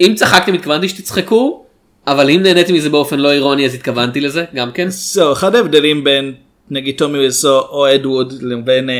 [0.00, 1.64] אם צחקתם התכוונתי שתצחקו
[2.06, 4.86] אבל אם נהניתי מזה באופן לא אירוני אז התכוונתי לזה גם כן.
[4.88, 6.34] זהו, אחד ההבדלים בין
[6.70, 8.94] נגיד טומי ויסו או אדווד לבין אה,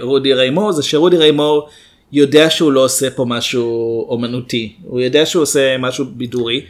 [0.00, 1.68] רודי ריימור זה שרודי ריימור
[2.12, 6.64] יודע שהוא לא עושה פה משהו אומנותי, הוא יודע שהוא עושה משהו בידורי.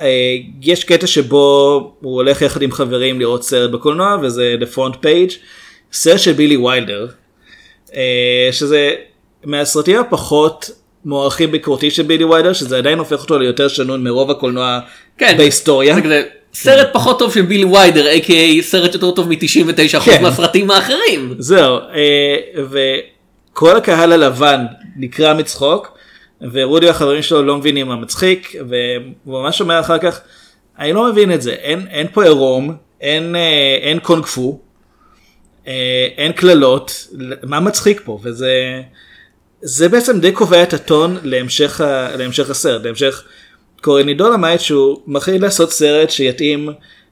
[0.00, 4.94] אה, יש קטע שבו הוא הולך יחד עם חברים לראות סרט בקולנוע וזה The Front
[4.94, 5.32] Page,
[5.92, 7.06] סרט של בילי ויילדר,
[7.94, 8.94] אה, שזה
[9.44, 10.70] מהסרטים הפחות
[11.04, 14.80] מוערכים ביקורתי של בילי ויילדר, שזה עדיין הופך אותו ליותר שנון מרוב הקולנוע
[15.18, 15.94] כן, בהיסטוריה.
[15.94, 16.22] זה כזה
[16.62, 20.22] סרט פחות טוב של בילי ויילדר a.k.a סרט יותר טוב מ-99% כן.
[20.22, 21.34] מהסרטים האחרים.
[21.38, 22.62] זהו, אה,
[23.52, 24.64] וכל הקהל הלבן
[24.96, 25.98] נקרע מצחוק,
[26.52, 30.20] ורודי והחברים שלו לא מבינים מה מצחיק, והוא ממש אומר אחר כך,
[30.78, 34.60] אני לא מבין את זה, אין, אין פה עירום, אין, אה, אין קונג פו,
[35.66, 37.06] אה, אין קללות,
[37.42, 38.18] מה מצחיק פה?
[38.22, 38.82] וזה
[39.60, 43.22] זה בעצם די קובע את הטון להמשך, ה, להמשך הסרט, להמשך
[43.80, 46.68] קוראים לי דולמייט שהוא מחליט לעשות סרט שיתאים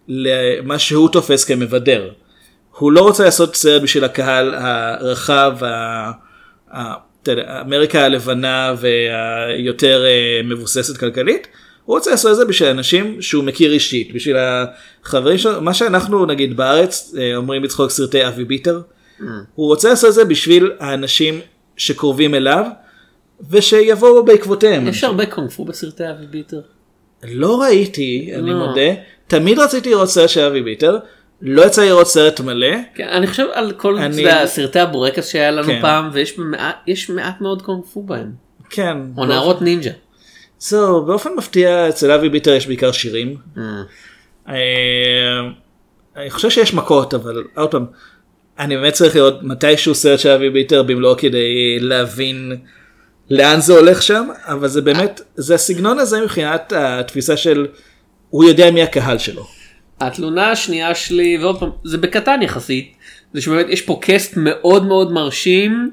[0.08, 2.10] למה שהוא תופס כמבדר.
[2.78, 5.56] הוא לא רוצה לעשות סרט בשביל הקהל הרחב,
[7.60, 11.46] אמריקה הלבנה והיותר אה, מבוססת כלכלית,
[11.84, 16.26] הוא רוצה לעשות את זה בשביל אנשים שהוא מכיר אישית, בשביל החברים שלו, מה שאנחנו
[16.26, 18.80] נגיד בארץ אה, אומרים בצחוק סרטי אבי ביטר,
[19.54, 21.40] הוא רוצה לעשות את זה בשביל האנשים
[21.76, 22.64] שקרובים אליו
[23.50, 24.88] ושיבואו בעקבותיהם.
[24.88, 26.60] יש הרבה קונג פו בסרטי אבי ביטר.
[27.24, 28.66] לא ראיתי, אני לא.
[28.66, 28.80] מודה,
[29.26, 30.98] תמיד רציתי לראות סרט של אבי ביטר,
[31.42, 35.66] לא יצא לראות סרט מלא, כן, אני חושב על כל אני- סרטי הבורקס שהיה לנו
[35.66, 35.78] כן.
[35.80, 36.76] פעם ויש מעט,
[37.08, 38.32] מעט מאוד קונג פו בהם.
[38.70, 39.90] כן, או נערות נינג'ה.
[40.58, 43.36] זהו, באופן מפתיע אצל אבי ביטר יש בעיקר שירים.
[43.56, 43.60] Mm.
[44.48, 44.54] אה,
[46.16, 47.86] אני חושב שיש מכות, אבל עוד פעם,
[48.58, 52.56] אני באמת צריך לראות מתישהו סרט של אבי ביטר במלואו כדי להבין
[53.30, 57.66] לאן זה הולך שם, אבל זה באמת, זה הסגנון הזה מבחינת התפיסה של,
[58.30, 59.46] הוא יודע מי הקהל שלו.
[60.00, 62.92] התלונה השנייה שלי ועוד פעם זה בקטן יחסית
[63.34, 65.90] זה שבאמת יש פה קאסט מאוד מאוד מרשים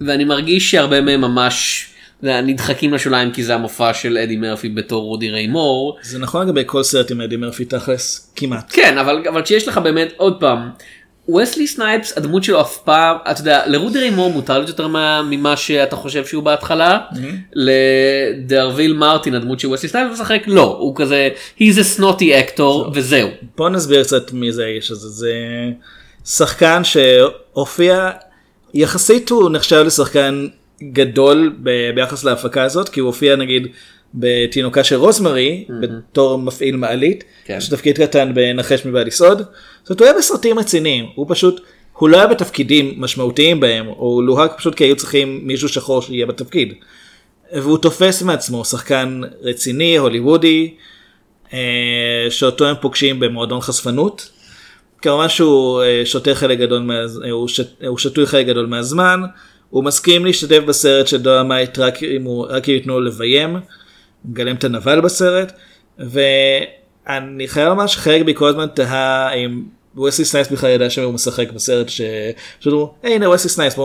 [0.00, 1.86] ואני מרגיש שהרבה מהם ממש
[2.22, 6.62] נדחקים לשוליים כי זה המופע של אדי מרפי בתור רודי ריי מור זה נכון לגבי
[6.66, 8.64] כל סרט עם אדי מרפי תכלס, כמעט.
[8.68, 10.70] כן אבל אבל כשיש לך באמת עוד פעם.
[11.36, 15.22] וסלי סנייפס הדמות שלו אף פעם אתה יודע לרודי ריי מור מותר להיות יותר מה-
[15.30, 16.98] ממה שאתה חושב שהוא בהתחלה.
[17.52, 20.76] לדרוויל מרטין הדמות של וסלי סנייפס משחק לא.
[20.80, 21.28] הוא כזה
[21.60, 22.22] he's a snotty
[22.56, 22.62] actor
[22.94, 23.28] וזהו.
[23.56, 25.32] בוא נסביר קצת מי זה האיש הזה, זה
[26.24, 28.10] שחקן שהופיע,
[28.74, 30.46] יחסית הוא נחשב לשחקן
[30.92, 33.66] גדול ב- ביחס להפקה הזאת, כי הוא הופיע נגיד
[34.14, 37.54] בתינוקה של רוזמרי, בתור מפעיל מעלית, כן.
[37.58, 39.42] יש תפקיד קטן בנחש מבעד יסוד,
[39.88, 41.60] זאת אומרת הוא היה בסרטים רציניים, הוא פשוט,
[41.92, 46.26] הוא לא היה בתפקידים משמעותיים בהם, הוא לוהק פשוט כי היו צריכים מישהו שחור שיהיה
[46.26, 46.74] בתפקיד.
[47.52, 50.74] והוא תופס מעצמו שחקן רציני, הוליוודי,
[51.52, 54.30] אה, שאותו הם פוגשים במועדון חשפנות.
[55.02, 56.94] כמובן שהוא אה, שותה חלק גדול, מה...
[57.24, 57.82] אה, הוא, שת...
[57.86, 59.20] הוא שתוי חלק גדול מהזמן,
[59.70, 62.46] הוא מסכים להשתתף בסרט של דולמייט רק אם, הוא...
[62.48, 63.56] רק אם ייתנו לו לביים,
[64.24, 65.52] מגלם את הנבל בסרט,
[65.98, 69.62] ואני חייב לומר שחלק בי כל הזמן תהה אם
[69.96, 73.76] וסלי סנייפס בכלל ידע שהוא משחק בסרט שפשוט "היי, הנה וסלי סנייפס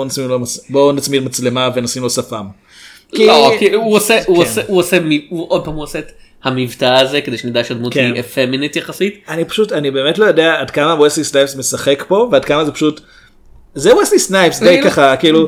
[0.70, 2.46] בואו נצמיד מצלמה ונשים לו שפם.
[3.14, 4.50] לא, כי הוא עושה, הוא כן.
[4.50, 4.98] עושה, הוא עושה,
[5.30, 6.12] הוא עוד פעם הוא עושה את
[6.44, 8.12] המבטא הזה כדי שנדע שהדמות כן.
[8.14, 9.24] היא אפמינית יחסית.
[9.30, 12.72] אני פשוט אני באמת לא יודע עד כמה וסלי סנייפס משחק פה ועד כמה זה
[12.72, 13.02] פשוט.
[13.76, 15.46] זה וסלי סנייפס די כאילו, ככה כאילו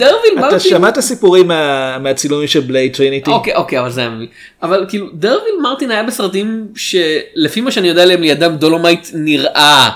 [0.47, 4.27] אתה שמעת סיפורים מה- מהצילומים של Blade Trinity אוקיי אוקיי אבל זה היה מבין.
[4.63, 9.89] אבל כאילו דרוויל מרטין היה בסרטים שלפי מה שאני יודע עליהם לידם דולומייט נראה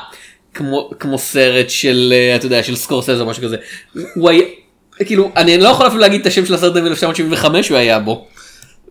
[0.54, 3.58] כמו כמו סרט של אה, אתה יודע של סקורסזה או משהו כזה.
[4.16, 4.44] הוא היה
[5.06, 8.28] כאילו אני לא יכול אפילו להגיד את השם של הסרט מ-1975 הוא היה בו.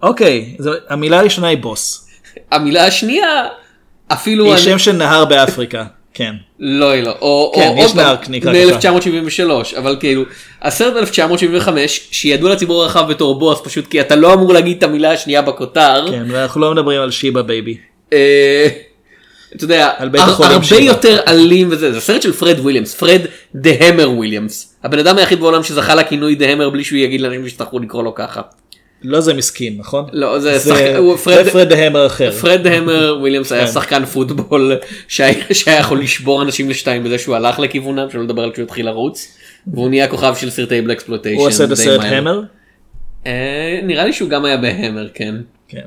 [0.03, 2.09] אוקיי זה- המילה הראשונה היא בוס
[2.53, 3.47] המילה השנייה
[4.13, 7.95] אפילו היא אני- שם של נהר באפריקה כן לא היא לא או כן, או יש
[7.95, 8.91] נהר נקרא ככה.
[8.93, 10.23] מ-1973 אבל כאילו
[10.63, 15.13] הסרט 1975 שידוע לציבור הרחב בתור בוס פשוט כי אתה לא אמור להגיד את המילה
[15.13, 16.07] השנייה בכותר.
[16.11, 17.77] כן ואנחנו לא מדברים על Sheba Baby
[18.13, 18.69] אה,
[19.57, 20.19] אתה יודע, הרבה.
[20.81, 23.21] יותר אלים וזה, זה סרט של פרד וויליאמסון, פרד
[23.55, 27.49] The Hammer וויליאמסון, הבן אדם היחיד בעולם שזכה לכינוי The Hammer בלי שהוא יגיד לאנשים
[27.49, 28.41] שיצטרכו לקרוא לו ככה.
[29.03, 32.63] לא זה מסכין נכון לא, זה זה שחק- הוא פרד- זה פרד המר אחר פרד
[32.63, 33.73] The Hammer וויליאמסון היה כן.
[33.73, 34.73] שחקן פוטבול
[35.09, 38.87] שהיה שהיה יכול לשבור אנשים לשתיים בזה שהוא הלך לכיוונם, שלא לדבר על כשהוא התחיל
[38.87, 41.39] לרוץ, והוא נהיה כוכב של סרטי בלקספלוטיישן.
[41.41, 42.41] הוא עושה את הסרט המר
[43.27, 45.35] אה, נראה לי שהוא גם היה בהמר, כן.
[45.69, 45.81] כן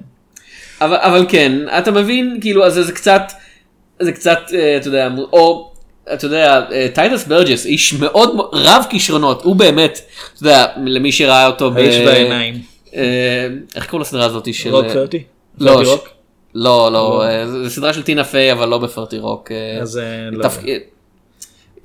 [0.82, 3.22] אבל, אבל כן, אתה מבין, כאילו, אז זה קצת,
[4.02, 5.72] זה קצת, אה, אתה יודע, או,
[6.14, 10.00] אתה יודע, אה, טייטס ברג'ס, איש מאוד רב כישרונות, הוא באמת,
[10.34, 11.78] אתה יודע, למי שראה אותו ב...
[11.78, 12.62] האיש והעיניים
[12.96, 14.76] אה, איך קוראים לסדרה הזאת של...
[14.76, 15.22] רוק 30?
[15.60, 16.10] לא, 30 ש- רוק?
[16.56, 19.52] לא, לא, זו סדרה של טינה פיי, אבל לא בפרטי רוק.
[19.82, 20.50] אז, לא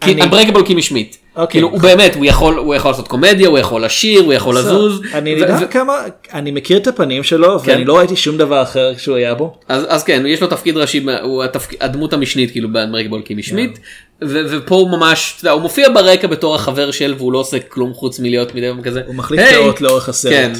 [0.02, 1.16] Unbreakable Kimmy Schmidt.
[1.48, 5.02] כאילו הוא באמת הוא יכול הוא יכול לעשות קומדיה הוא יכול לשיר הוא יכול לזוז.
[5.14, 5.98] אני יודע כמה,
[6.32, 7.70] אני מכיר את הפנים שלו, כן.
[7.70, 9.58] ואני לא ראיתי שום דבר אחר כשהוא היה בו.
[9.68, 11.44] אז, כן יש לו תפקיד ראשי הוא.
[11.80, 13.78] הדמות המשנית כאילו באנברקבל קימי שמיט
[14.22, 18.54] ופה הוא ממש הוא מופיע ברקע בתור החבר של והוא לא עושה כלום חוץ מלהיות
[18.54, 19.02] מדי פעם כזה.
[19.06, 19.40] הוא מחליף!
[19.52, 20.32] דעות לאורך הסרט.
[20.32, 20.52] כן.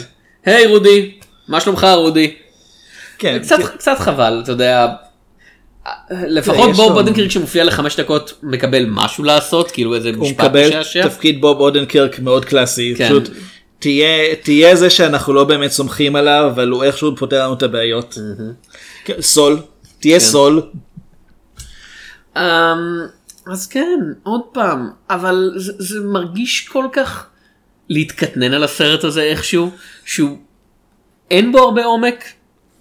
[0.44, 1.10] היי רודי
[1.48, 2.34] מה שלומך רודי.
[3.18, 3.38] כן,
[3.78, 4.86] קצת חבל אתה יודע.
[6.10, 11.08] לפחות בוב בודנקirk שמופיע לחמש דקות מקבל משהו לעשות כאילו איזה הוא משפט מקבל משעשע.
[11.08, 13.06] תפקיד בוב אודנקirk מאוד קלאסי, כן.
[13.08, 13.28] פשוט
[13.78, 18.18] תהיה, תהיה זה שאנחנו לא באמת סומכים עליו, אבל הוא איכשהו פותר לנו את הבעיות.
[19.04, 19.58] כן, סול,
[20.00, 20.62] תהיה סול,
[22.36, 22.42] אמ,
[23.46, 27.26] אז כן, עוד פעם, אבל זה, זה מרגיש כל כך
[27.88, 29.70] להתקטנן על הסרט הזה איכשהו,
[30.04, 30.38] שהוא
[31.30, 32.24] אין בו הרבה עומק,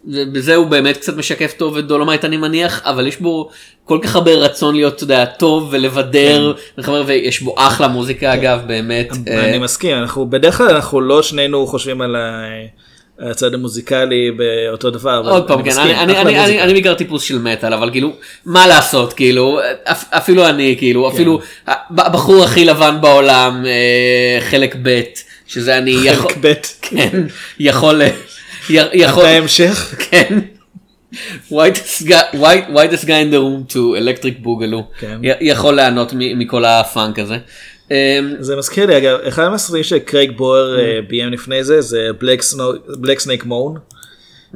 [0.08, 3.50] ובזה הוא באמת קצת משקף טוב את דולומייט אני מניח, אבל יש בו
[3.86, 8.62] כל כך הרבה רצון להיות, אתה יודע, טוב ולבדר, ולחבר, ויש בו אחלה מוזיקה אגב,
[8.68, 9.10] באמת.
[9.28, 12.16] אה, אני מסכים, אנחנו בדרך כלל אנחנו לא שנינו חושבים על
[13.20, 16.46] הצד המוזיקלי באותו דבר, עוד פעם, כן, מסכים, אני, אני, אני.
[16.46, 18.14] אני, אני בעיקר טיפוס של מטאל, אבל כאילו,
[18.46, 21.16] מה לעשות, כאילו, אפ, אפילו אני, כאילו, כן.
[21.16, 21.40] אפילו
[21.98, 25.02] הבחור הכי לבן בעולם, אה, חלק ב',
[25.48, 27.24] שזה אני, יכול, חלק ב', כן,
[27.60, 28.02] יכול,
[28.70, 29.96] יכול, אתה המשך?
[30.10, 30.40] כן.
[31.50, 32.02] whitest
[33.06, 35.20] guy in the room to electric boogaloo, כן.
[35.42, 37.38] יכול ליהנות מכל הפאנק הזה.
[37.92, 37.96] אמ,
[38.40, 40.80] זה מזכיר לי אגב, אחד מהסרטים שקרייג ברואר.
[40.80, 42.10] אה, ביים לפני זה, זה
[43.00, 43.78] Black Snake Moan.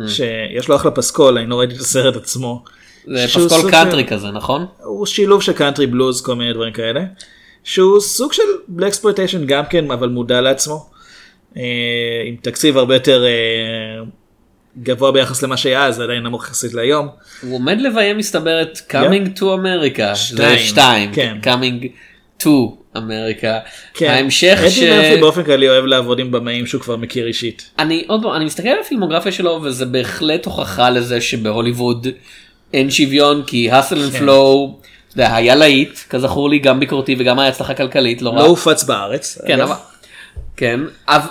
[0.08, 2.64] שיש לו אחלה פסקול, אני לא ראיתי את הסרט עצמו.
[3.08, 4.66] זה פסקול קאנטרי כזה, נכון?
[4.84, 7.02] הוא שילוב של קאנטרי בלוז כל מיני דברים כאלה
[7.64, 10.90] שהוא סוג של בלקספלויטיישן גם כן אבל מודע לעצמו
[11.56, 14.04] עם תקציב הרבה יותר אה,
[14.84, 17.08] גבוה ביחס למה שהיה אז עדיין נמוך יחסית להיום.
[17.42, 21.38] הוא עומד לביים מסתבר את coming to America, שתיים, זה שתיים, כן.
[21.44, 21.86] coming
[22.44, 22.50] to
[22.96, 24.10] America, כן.
[24.10, 24.80] ההמשך ש...
[24.80, 27.70] אדי מרפי באופן כללי אוהב לעבוד עם במאים שהוא כבר מכיר אישית.
[27.80, 32.08] אני עוד פעם, אני מסתכל על הפילמוגרפיה שלו וזה בהחלט הוכחה לזה שבהוליווד
[32.74, 34.80] אין שוויון כי Hustle and Flow
[35.16, 38.46] היה להיט כזכור לי גם ביקורתי וגם היה הצלחה כלכלית לא לא.
[38.46, 39.38] הופץ בארץ.
[39.48, 39.62] כן.
[39.62, 39.76] אבל...
[40.60, 40.80] כן,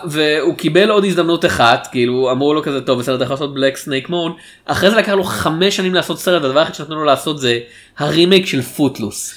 [0.05, 3.77] והוא קיבל עוד הזדמנות אחת, כאילו אמרו לו כזה טוב בסדר אתה יכול לעשות Black
[3.77, 4.33] Snake Moan,
[4.67, 7.59] אחרי זה לקח לו חמש שנים לעשות סרט, הדבר היחיד שנתנו לו לעשות זה
[7.99, 9.35] הרימייק של פוטלוס.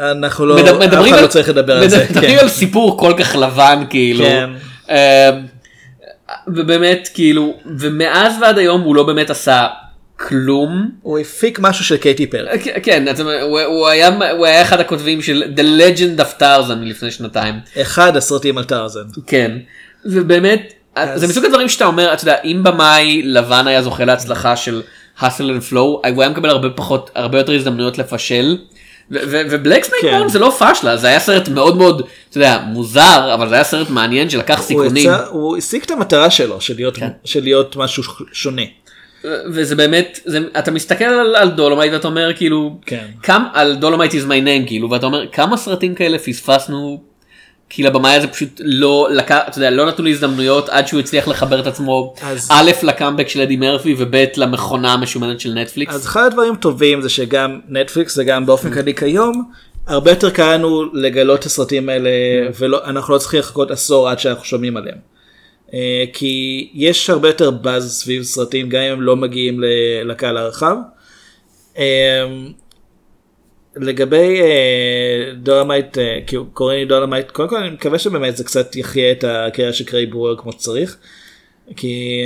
[0.00, 2.06] אנחנו לא, מדבר- אף אחד על- לא צריך לדבר על זה.
[2.10, 2.38] מדברים כן.
[2.42, 4.24] על סיפור כל כך לבן כאילו.
[4.24, 4.50] כן.
[4.90, 4.94] אמ,
[6.48, 9.66] ובאמת כאילו, ומאז ועד היום הוא לא באמת עשה
[10.28, 10.90] כלום.
[11.02, 12.58] הוא הפיק משהו של קייטי פרי.
[12.62, 16.74] כן, כן, אומר, הוא, הוא, היה, הוא היה אחד הכותבים של The Legend of Tarzan
[16.74, 17.54] מלפני שנתיים.
[17.82, 19.00] אחד הסרטים על טרזן.
[19.26, 19.58] כן,
[20.04, 20.72] ובאמת,
[21.14, 24.82] זה מסוג הדברים שאתה אומר, אתה יודע, אם במאי לבן היה זוכה להצלחה של
[25.18, 28.56] Hustle and Flow, הוא היה מקבל הרבה פחות, הרבה יותר הזדמנויות לפשל.
[29.10, 30.18] ו Black Snake כן.
[30.18, 33.64] Moan זה לא פאשלה, זה היה סרט מאוד מאוד, אתה יודע, מוזר, אבל זה היה
[33.64, 35.10] סרט מעניין שלקח סיכונים.
[35.30, 37.08] הוא השיג את המטרה שלו של להיות- כן.
[37.24, 38.62] של להיות משהו שונה.
[39.24, 43.06] וזה באמת, זה, אתה מסתכל על, על דולומייט ואתה אומר כאילו, כן.
[43.22, 47.02] כמה, על דולומייט is my name כאילו, ואתה אומר כמה סרטים כאלה פספסנו,
[47.68, 51.28] כי לבמאי הזה פשוט לא לקח, אתה יודע, לא נתנו לו הזדמנויות עד שהוא הצליח
[51.28, 55.94] לחבר את עצמו, אז- א' לקאמבק של אדי מרפי וב' למכונה המשומנת של נטפליקס.
[55.94, 59.44] אז אחד הדברים טובים זה שגם נטפליקס וגם באופן כללי כיום
[59.86, 62.10] הרבה יותר קל לנו לגלות את הסרטים האלה
[62.58, 65.11] ואנחנו לא צריכים לחכות עשור עד שאנחנו שומעים עליהם.
[65.74, 69.60] אה, כי יש הרבה יותר באז סביב סרטים גם אם הם לא מגיעים
[70.04, 70.76] לקהל הרחב.
[71.78, 72.26] אה,
[73.76, 75.98] לגבי אה, דולמייט,
[76.52, 80.06] קוראים לי דולמייט, קודם כל אני מקווה שבאמת זה קצת יחיה את הקריירה של קרייג
[80.06, 80.96] ברואר כמו שצריך.
[81.76, 82.22] כי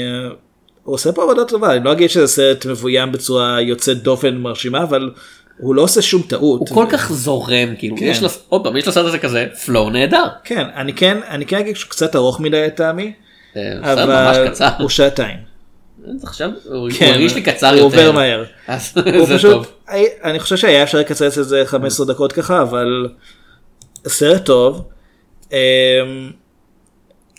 [0.82, 4.82] הוא עושה פה עבודה טובה, אני לא אגיד שזה סרט מבוים בצורה יוצאת דופן מרשימה,
[4.82, 5.10] אבל
[5.58, 6.60] הוא לא עושה שום טעות.
[6.60, 8.04] הוא כל כך זורם כאילו, כן.
[8.04, 10.26] יש לו, עוד פעם, יש לסרט הזה כזה פלואו נהדר.
[10.44, 13.12] כן, אני כן, אני כן אגיד שהוא קצת ארוך מדי לטעמי,
[13.82, 14.68] אבל קצר.
[14.78, 15.36] הוא שעתיים.
[16.22, 17.84] עכשיו הוא הוא כן, הרגיש לי קצר הוא יותר.
[17.84, 18.44] עובר מהר.
[18.94, 19.72] הוא זה פשוט, טוב.
[20.24, 23.08] אני חושב שהיה אפשר לקצץ את זה 15 דקות ככה, אבל
[24.06, 24.88] סרט טוב.
[25.52, 25.56] אמ,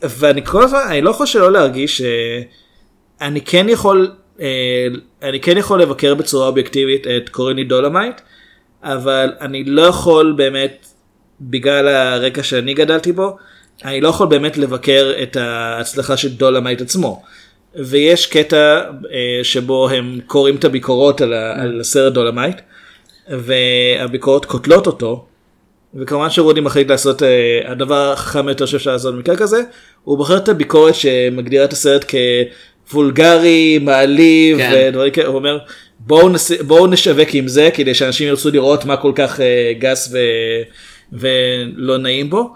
[0.03, 4.87] ואני כל הזמן, אני לא יכול שלא להרגיש שאני כן יכול, אה,
[5.21, 8.21] אני כן יכול לבקר בצורה אובייקטיבית את קוראים לי דולמייט,
[8.83, 10.87] אבל אני לא יכול באמת,
[11.41, 13.37] בגלל הרקע שאני גדלתי בו,
[13.85, 17.23] אני לא יכול באמת לבקר את ההצלחה של דולמייט עצמו.
[17.75, 22.61] ויש קטע אה, שבו הם קוראים את הביקורות על, ה, על הסרט דולמייט,
[23.29, 25.25] והביקורות קוטלות אותו,
[25.95, 29.61] וכמובן שרודי מחליט לעשות אה, הדבר החכם יותר שאפשר לעשות במקרה כזה,
[30.03, 32.05] הוא בוחר את הביקורת שמגדירה את הסרט
[32.93, 34.71] וולגרי, מעליב כן.
[34.89, 35.57] ודברים כאלה, הוא אומר
[35.99, 36.51] בואו, נס...
[36.51, 40.17] בואו נשווק עם זה כדי שאנשים ירצו לראות מה כל כך אה, גס ו...
[41.13, 42.53] ולא נעים בו.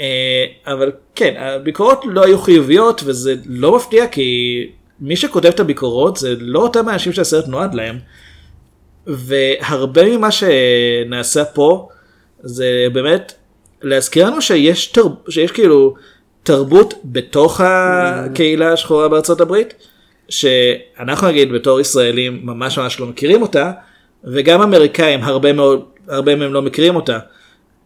[0.00, 4.66] אה, אבל כן, הביקורות לא היו חיוביות וזה לא מפתיע כי
[5.00, 7.98] מי שכותב את הביקורות זה לא אותם האנשים שהסרט נועד להם.
[9.06, 11.88] והרבה ממה שנעשה פה
[12.42, 13.32] זה באמת
[13.82, 15.06] להזכיר לנו שיש, תר...
[15.28, 15.94] שיש כאילו
[16.42, 19.74] תרבות בתוך הקהילה השחורה בארצות הברית
[20.28, 23.72] שאנחנו נגיד בתור ישראלים ממש ממש לא מכירים אותה
[24.24, 27.18] וגם אמריקאים הרבה מאוד הרבה מהם לא מכירים אותה.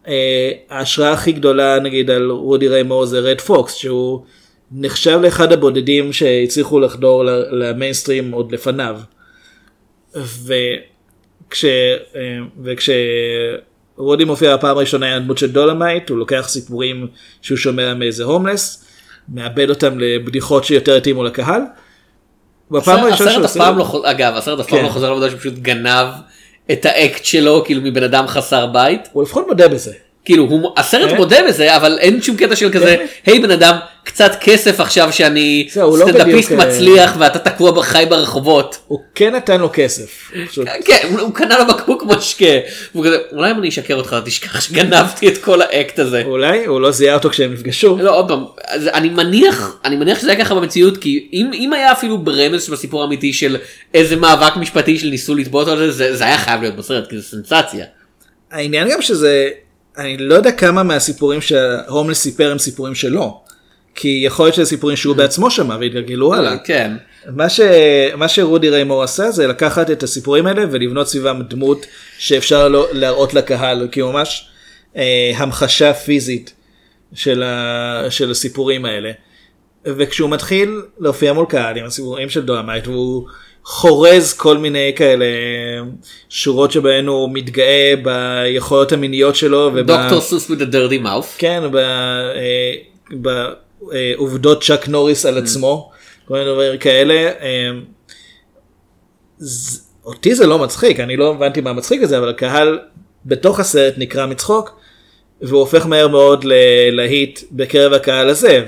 [0.07, 4.23] אה, ההשראה הכי גדולה נגיד על רודי ריימור זה רד פוקס שהוא
[4.71, 8.99] נחשב לאחד הבודדים שהצליחו לחדור למיינסטרים עוד לפניו.
[10.15, 17.07] וכש, אה, וכשרודי מופיע בפעם הראשונה עם הדמות של דולמייט הוא לוקח סיפורים
[17.41, 18.85] שהוא שומע מאיזה הומלס
[19.33, 21.61] מאבד אותם לבדיחות שיותר התאימו לקהל.
[22.71, 24.85] בפעם הראשונה הסרט שהוא אף עושה- פעם לא חוזר, אגב, הסרט אף פעם כן.
[24.85, 26.07] לא חוזר לעבודה שפשוט גנב
[26.71, 29.09] את האקט שלו, כאילו מבן אדם חסר בית.
[29.11, 29.93] הוא לפחות מודה בזה.
[30.25, 31.15] כאילו, הוא, הסרט כן.
[31.17, 35.67] מודה בזה, אבל אין שום קטע של כזה, היי בן אדם, קצת כסף עכשיו שאני
[35.81, 38.77] הוא לא סטנדאפיסט אה, מצליח ואתה תקוע בחי ברחובות.
[38.87, 40.31] הוא כן נתן לו כסף.
[40.49, 40.67] פשוט.
[40.85, 42.45] כן, הוא- הוא קנה לו בקבוק משקה.
[42.95, 46.23] והוא כזה, אולי אם אני אשקר אותך תשכח שגנבתי את כל האקט הזה.
[46.25, 47.97] אולי הוא לא זיהה אותו כשהם נפגשו.
[48.01, 48.43] לא עוד פעם,
[48.93, 53.01] אני מניח, אני מניח שזה היה ככה במציאות, כי אם, אם היה אפילו ברמז בסיפור
[53.03, 53.57] האמיתי של
[53.93, 57.23] איזה מאבק משפטי שניסו לתבוע על זה, זה, זה היה חייב להיות בסרט, כי זה
[57.23, 57.85] סנסציה.
[58.51, 59.49] העניין גם שזה,
[59.97, 63.41] אני לא יודע כמה מהסיפורים שההומלס סיפר הם סיפורים שלו.
[63.95, 66.57] כי יכול להיות שזה סיפורים שהוא בעצמו שמע והתגלגלו הלאה.
[66.57, 66.91] כן.
[67.35, 67.59] מה, ש...
[68.17, 71.85] מה שרודי ריי מור עשה זה לקחת את הסיפורים האלה ולבנות סביבם דמות
[72.17, 74.49] שאפשר לו, להראות לקהל, כי הוא ממש
[74.97, 76.53] אה, המחשה פיזית
[77.13, 78.05] של, ה...
[78.09, 79.11] של הסיפורים האלה.
[79.85, 83.27] וכשהוא מתחיל להופיע מול קהל עם הסיפורים של דולמייט והוא
[83.65, 85.25] חורז כל מיני כאלה
[86.29, 89.71] שורות שבהן הוא מתגאה ביכולות המיניות שלו.
[89.83, 91.27] דוקטור סוס with a dirty mouth.
[91.37, 92.73] כן, ב- אה,
[93.11, 95.91] בעובדות צ'אק נוריס על עצמו,
[96.25, 97.13] כל מיני דברים כאלה.
[97.13, 97.71] אה,
[100.05, 102.79] אותי זה לא מצחיק, אני לא הבנתי מה מצחיק בזה, אבל הקהל
[103.25, 104.79] בתוך הסרט נקרע מצחוק,
[105.41, 108.65] והוא הופך מהר מאוד ללהיט בקרב הקהל הזה,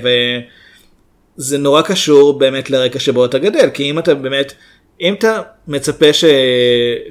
[1.38, 4.52] וזה נורא קשור באמת לרקע שבו אתה גדל, כי אם אתה באמת,
[5.00, 6.24] אם אתה מצפה ש...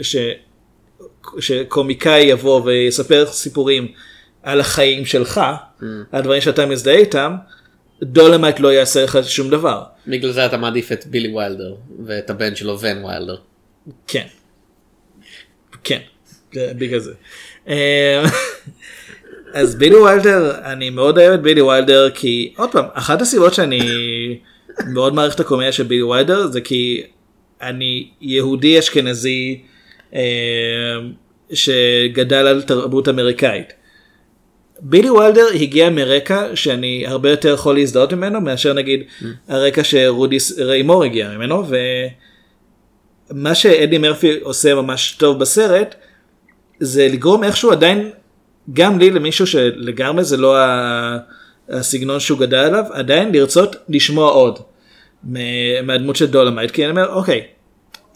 [0.02, 0.15] ש...
[1.39, 3.88] שקומיקאי יבוא ויספר סיפורים
[4.43, 5.41] על החיים שלך,
[6.12, 7.36] על דברים שאתה מזדהה איתם,
[8.04, 9.84] דולמייט לא יעשה לך שום דבר.
[10.08, 13.38] בגלל זה אתה מעדיף את בילי ויילדר ואת הבן שלו ואן ויילדר.
[14.08, 14.26] כן.
[15.84, 16.00] כן,
[16.52, 17.13] בגלל זה.
[17.67, 18.23] אה,
[19.54, 23.80] אז בילי ויילדר, אני מאוד אוהב את בילי ויילדר כי, עוד פעם, אחת הסיבות שאני
[24.88, 27.04] מאוד מעריך את הקומדיה של בילי ויילדר זה כי
[27.62, 29.62] אני יהודי אשכנזי
[30.13, 30.20] אה,
[31.54, 33.74] שגדל על תרבות אמריקאית.
[34.80, 39.04] בילי ויילדר הגיע מרקע שאני הרבה יותר יכול להזדהות ממנו מאשר נגיד
[39.48, 41.63] הרקע שרודי ריי מור הגיע ממנו
[43.32, 45.96] ומה שאדי מרפי עושה ממש טוב בסרט
[46.80, 48.10] זה לגרום איכשהו עדיין
[48.74, 50.56] גם לי למישהו שלגמרי זה לא
[51.70, 54.60] הסגנון שהוא גדל עליו עדיין לרצות לשמוע עוד
[55.23, 57.41] מהדמות של דולמייט כי אני אומר אוקיי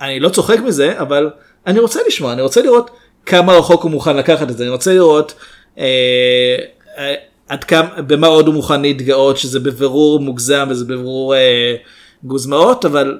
[0.02, 1.30] אני לא צוחק מזה אבל
[1.68, 2.90] אני רוצה לשמוע אני רוצה לראות
[3.26, 5.34] כמה רחוק הוא מוכן לקחת את זה אני רוצה לראות
[5.78, 6.56] אה,
[6.98, 7.14] אה,
[7.50, 11.76] עד כמה במה עוד הוא מוכן להתגאות שזה בבירור מוגזם וזה בבירור אה,
[12.24, 13.20] גוזמאות אבל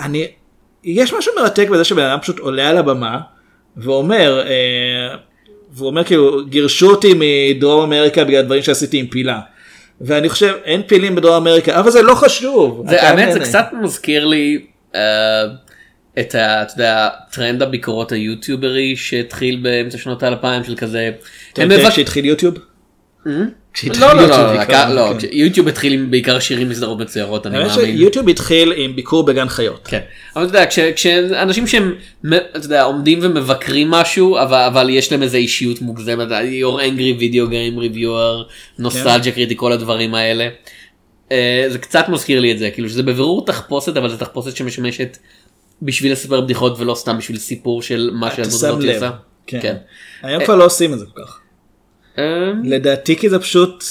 [0.00, 0.26] אני
[0.84, 3.18] יש משהו מרתק בזה שבן אדם פשוט עולה על הבמה
[3.76, 5.16] ואומר אה,
[5.72, 9.40] והוא אומר כאילו גירשו אותי מדרום אמריקה בגלל דברים שעשיתי עם פילה.
[10.00, 12.84] ואני חושב אין פילים בדרום אמריקה אבל זה לא חשוב.
[12.88, 13.40] זה האמת זה.
[13.40, 14.58] קצת מזכיר לי
[14.94, 15.00] אה,
[16.18, 21.10] את ה- אתה יודע, טרנד הביקורות היוטיוברי שהתחיל באמצע שנות האלפיים של כזה.
[21.52, 22.54] אתה יודע מבק- כשהתחיל יוטיוב?
[24.00, 25.26] לא לא יוטיוב לא, בעיקר, לקה- לא, כן.
[25.32, 27.70] יוטיוב התחיל עם בעיקר שירים מסדרות מצוירות אני מאמין.
[27.96, 29.80] שיוטיוב התחיל עם ביקור בגן חיות.
[29.88, 30.00] כן.
[30.36, 31.94] אבל אתה יודע, כש- כשאנשים שהם,
[32.24, 37.50] מ- אתה יודע, עומדים ומבקרים משהו, אבל, יש להם איזה אישיות מוגזמת, your angry video
[37.50, 40.48] game reviewer, Nostalgia Critic, כל הדברים האלה.
[41.32, 45.18] אה, זה קצת מזכיר לי את זה, כאילו שזה בבירור תחפושת, אבל זה תחפושת שמשמשת
[45.82, 48.84] בשביל לספר בדיחות ולא סתם בשביל סיפור של מה שהדמות הזאת.
[48.94, 49.10] עושה.
[49.46, 49.58] כן.
[49.62, 49.76] כן.
[50.22, 51.40] היום כבר לא עושים את זה כל כך.
[52.18, 53.84] אה, לדעתי כי זה פשוט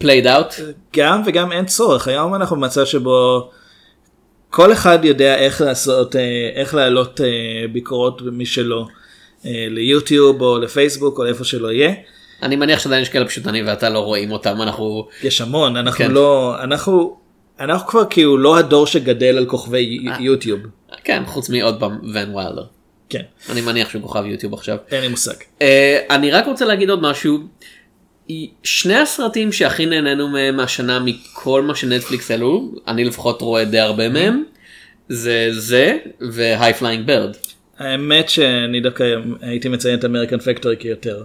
[0.00, 0.60] played out.
[0.96, 3.50] גם וגם אין צורך היום אנחנו במצב שבו
[4.50, 7.26] כל אחד יודע איך לעשות אה, איך להעלות אה,
[7.72, 8.86] ביקורות משלו
[9.46, 11.94] אה, ליוטיוב או לפייסבוק או לאיפה שלא יהיה.
[12.42, 15.08] אני מניח שעדיין יש כאלה פשוט אני ואתה לא רואים אותם, אנחנו...
[15.22, 16.10] יש המון אנחנו כן.
[16.10, 17.16] לא אנחנו
[17.60, 19.98] אנחנו כבר כאילו לא הדור שגדל על כוכבי.
[20.20, 20.60] יוטיוב.
[21.04, 22.64] כן, חוץ מעוד פעם ואן ויילדר.
[23.08, 24.76] כן, אני מניח שהוא כוכב יוטיוב עכשיו.
[24.90, 25.34] אין לי מושג.
[25.62, 27.38] אה, אני רק רוצה להגיד עוד משהו.
[28.62, 34.08] שני הסרטים שהכי נהנינו מהם מהשנה מכל מה שנטפליקס העלו, אני לפחות רואה די הרבה
[34.08, 34.44] מהם,
[35.08, 35.98] זה זה
[36.32, 37.36] ו High Flying Bird.
[37.78, 39.04] האמת שאני דווקא
[39.40, 41.24] הייתי מציין את American Factory כיותר.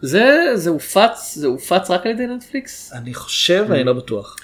[0.00, 4.36] זה זה הופץ זה הופץ רק על ידי נטפליקס אני חושב, אני לא בטוח.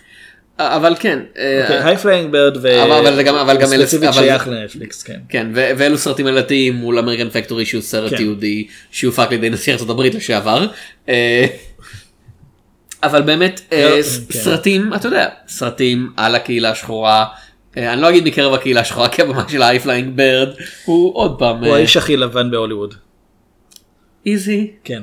[0.76, 4.18] אבל כן אה, High Flying Bird אבל- אבל זה גם- אבל גם אלה- ספציפית אבל-
[4.22, 5.20] שייך לנטפליקס, כן.
[5.28, 8.22] כן ואלו סרטים עלתיים מול American Factory שהוא סרט כן.
[8.22, 10.66] תיעודי שהופק על ידי נשיא ארצות הברית לשעבר.
[11.08, 11.46] אה,
[13.02, 14.02] אבל באמת אה, כן.
[14.02, 17.26] ס- סרטים אתה יודע סרטים על הקהילה השחורה.
[17.76, 20.48] אה, אני לא אגיד מקרב הקהילה השחורה כי הבמאי של High Flying Bird
[20.84, 22.94] הוא עוד פעם הוא אה, האיש הכי לבן בהוליווד.
[24.26, 24.70] איזי.
[24.84, 25.02] כן.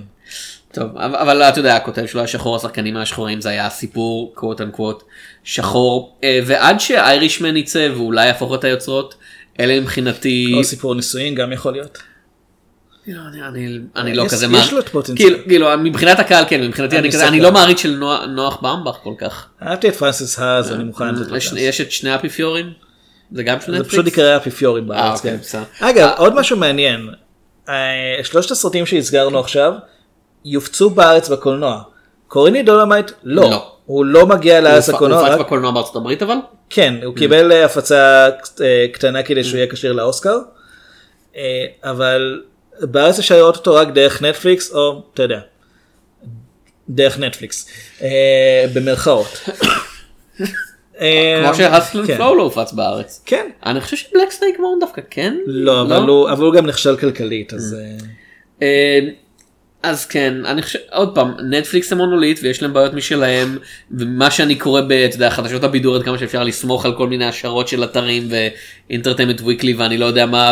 [0.73, 5.03] טוב אבל, אתה יודע הכותב שלו השחור השחקנים השחורים זה היה סיפור quote unquote
[5.43, 9.15] שחור אה, ועד שאיירישמן יצא ואולי יהפוך את היוצרות
[9.59, 11.97] אלה מבחינתי או סיפור נישואין גם יכול להיות.
[13.07, 14.47] לא, אני, אני, אני לא יש- כזה
[14.91, 15.29] פוטנציאל.
[15.29, 17.33] כאילו, כאילו מבחינת הקהל כן מבחינתי אני אני כזה מסתכל.
[17.33, 19.47] אני לא מעריץ של נוח, נוח באומבך כל כך.
[19.63, 21.53] אהבתי את פרנסס הא, אני מוכן לתת לו יש.
[21.55, 22.73] יש את שני האפיפיורים?
[23.31, 23.93] זה גם של זה נטפליקס?
[23.93, 25.17] פשוט יקרא אפיפיורים אה, בארץ.
[25.17, 25.59] אוקיי, כן.
[25.79, 27.09] אגב, עוד משהו מעניין.
[27.69, 27.73] אה,
[28.23, 29.73] שלושת הסרטים שהזכרנו עכשיו
[30.45, 31.81] יופצו בארץ בקולנוע.
[32.27, 33.41] קוראים לי דולמייט לא.
[33.49, 33.71] לא.
[33.85, 35.19] הוא לא מגיע לארץ הוא הקולנוע.
[35.19, 36.35] הופץ רק- בקולנוע בארצות הברית אבל?
[36.69, 37.05] כן, Mm.
[37.05, 38.29] הוא קיבל אה, הפצה
[38.61, 40.37] אה, קטנה כדי שהוא יהיה כשיר לאוסקר.
[41.35, 42.41] אה, אבל
[42.81, 45.39] בארץ אפשר לראות אותו רק דרך נטפליקס או אתה יודע.
[46.89, 47.69] דרך נטפליקס.
[48.73, 49.27] במרכאות.
[51.43, 52.15] כמו שהסאלן כן.
[52.15, 53.21] פלואו לא הופץ בארץ.
[53.25, 53.49] כן.
[53.65, 55.37] אני חושב ש Black Snake Moan דווקא כן?
[55.45, 57.75] לא, הוא אבל הוא גם נכשל כלכלית אז.
[59.83, 63.57] אז כן אני חושב עוד פעם נטפליקס הם מונוליט ויש להם בעיות משלהם
[63.91, 67.25] ומה שאני קורא ב- אתה יודע, חדשות הבידור עד כמה שאפשר לסמוך על כל מיני
[67.25, 68.29] השערות של אתרים
[68.89, 70.51] ו Entertainment Weekly ואני לא יודע מה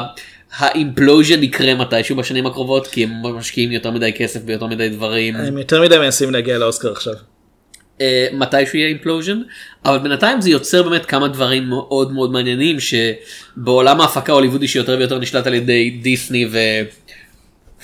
[0.57, 5.35] ה implosion יקרה מתישהו בשנים הקרובות כי הם משקיעים יותר מדי כסף ביותר מדי דברים
[5.35, 7.13] הם יותר מדי מנסים להגיע לאוסקר עכשיו.
[8.01, 9.41] אה, מתישהו יהיה אימפלוז'ן
[9.85, 15.19] אבל בינתיים זה יוצר באמת כמה דברים מאוד מאוד מעניינים שבעולם ההפקה ההוליוודי שיותר ויותר
[15.19, 16.47] נשלט על ידי דיסני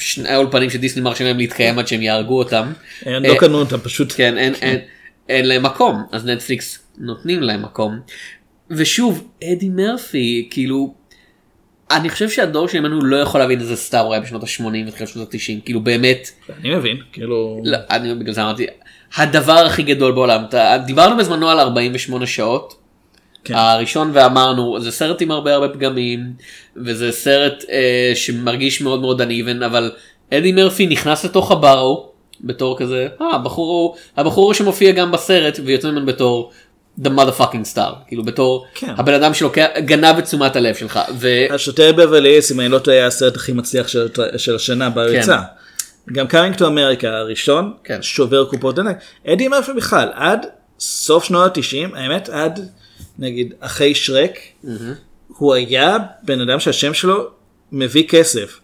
[0.03, 2.73] ושני האולפנים שדיסני מרשים להם להתקיים עד שהם יהרגו אותם.
[3.05, 4.13] הם אה, לא קנו אותם פשוט.
[4.15, 4.79] כן אין, אין,
[5.29, 7.99] אין להם מקום אז נטפליקס נותנים להם מקום.
[8.69, 10.93] ושוב אדי מרפי כאילו
[11.91, 15.33] אני חושב שהדור שלנו לא יכול להבין איזה סטאר הוא היה בשנות ה-80 ותחילת שנות
[15.33, 16.29] ה-90 כאילו באמת
[16.59, 17.61] אני מבין כאילו.
[17.63, 18.65] לא, אני בגלל זה אמרתי
[19.15, 20.43] הדבר הכי גדול בעולם
[20.85, 22.82] דיברנו בזמנו על 48 שעות.
[23.43, 23.53] כן.
[23.53, 26.33] הראשון ואמרנו זה סרט עם הרבה הרבה פגמים
[26.75, 29.91] וזה סרט אה, שמרגיש מאוד מאוד uneven אבל
[30.33, 32.09] אדי מרפי נכנס לתוך הברו
[32.41, 36.51] בתור כזה אה, הבחור הוא הבחור שמופיע גם בסרט ויוצא ממנו בתור
[37.01, 38.93] the motherfucking star כאילו בתור כן.
[38.97, 40.99] הבן אדם שלוקח גנב את תשומת הלב שלך.
[41.19, 41.27] ו...
[41.51, 45.39] השוטר בברלי היליס אם אני לא טועה היה הסרט הכי מצליח של, של השנה בריצה.
[46.11, 48.01] גם Coming to America הראשון כן.
[48.01, 48.97] שובר קופות ענק.
[49.27, 50.45] אדי מרפי בכלל עד
[50.79, 52.69] סוף שנות ה-90 האמת עד
[53.19, 54.37] נגיד אחרי שרק
[55.27, 57.27] הוא היה בן אדם שהשם שלו
[57.71, 58.59] מביא כסף.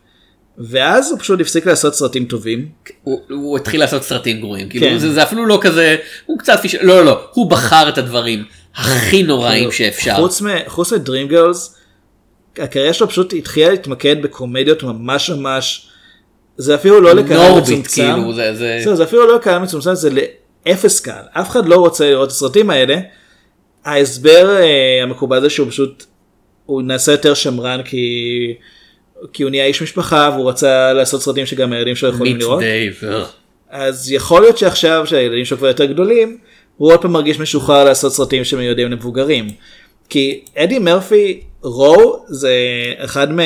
[0.57, 2.67] ואז הוא פשוט הפסיק לעשות סרטים טובים.
[3.03, 4.97] הוא, הוא התחיל לעשות סרטים גרועים כאילו כן.
[4.97, 5.95] זה, זה אפילו לא כזה
[6.25, 6.75] הוא קצת פיש...
[6.75, 8.43] לא לא לא הוא בחר את הדברים
[8.75, 10.15] הכי נוראים שאפשר.
[10.15, 11.75] חוץ, מ- חוץ מ Dreamgirls,
[12.57, 15.89] הקריירה שלו פשוט התחילה להתמקד בקומדיות ממש ממש,
[16.57, 17.81] זה אפילו לא לקהל מצומצם,
[18.15, 20.09] כאילו, זה- זה- זהו, זה אפילו לא לקהל מצומצם, זה
[20.65, 22.95] לאפס קהל, אף אחד לא רוצה לראות את הסרטים האלה.
[23.85, 26.05] ההסבר אה, המקובל זה שהוא פשוט,
[26.65, 28.55] הוא נעשה יותר שמרן כי,
[29.33, 32.59] כי הוא נהיה איש משפחה והוא רצה לעשות סרטים שגם הילדים שלו יכולים מיט לראות.
[32.59, 33.01] דייב.
[33.03, 33.23] אה.
[33.69, 36.37] אז יכול להיות שעכשיו שהילדים שלו כבר יותר גדולים,
[36.77, 39.47] הוא עוד פעם מרגיש משוחרר לעשות סרטים שמיועדים למבוגרים.
[40.09, 42.53] כי אדי מרפי רו זה
[42.97, 43.39] אחד מ...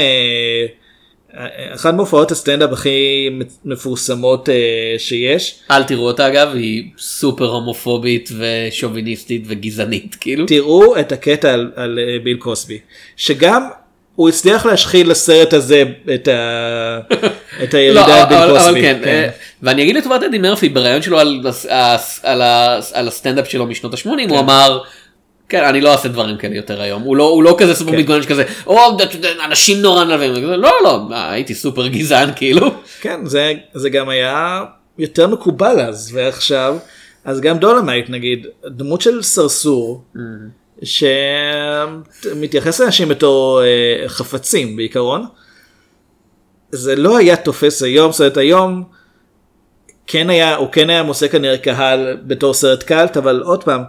[1.73, 3.29] אחד מהופעות הסטנדאפ הכי
[3.65, 4.55] מפורסמות אה,
[4.97, 5.55] שיש.
[5.71, 10.45] אל תראו אותה אגב היא סופר הומופובית ושוביניסטית וגזענית כאילו.
[10.45, 12.79] תראו את הקטע על, על אה, ביל קוסבי,
[13.17, 13.69] שגם
[14.15, 16.99] הוא הצליח להשחיל לסרט הזה את, ה...
[17.63, 18.69] את הירידה לא, ביל קוסבי.
[18.69, 19.29] אבל כן, אה,
[19.63, 22.41] ואני אגיד לטובת אדי מרפי בריאיון שלו על, על, על,
[22.93, 24.79] על הסטנדאפ שלו משנות ה-80 הוא אמר.
[25.49, 27.01] כן אני לא אעשה דברים כאלה יותר היום.
[27.01, 27.97] הוא לא הוא לא כזה סופר כן.
[27.97, 28.79] מתגונן שכזה או
[29.45, 30.33] אנשים נורא נלווים.
[30.43, 32.71] לא לא אה, הייתי סופר גזען כאילו.
[33.01, 34.63] כן, זה, זה גם היה
[34.97, 36.77] יותר מקובל אז, ועכשיו,
[37.25, 40.03] אז גם דולמייט נגיד, דמות של סרסור,
[40.83, 45.25] שמתייחס לאנשים בתור אה, חפצים בעיקרון,
[46.71, 48.83] זה לא היה תופס היום, זאת אומרת היום,
[50.07, 53.83] כן היה, הוא כן היה מושא כנראה קהל בתור סרט קאלט, אבל עוד פעם,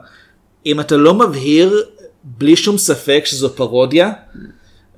[0.66, 1.84] אם אתה לא מבהיר
[2.24, 4.12] בלי שום ספק שזו פרודיה,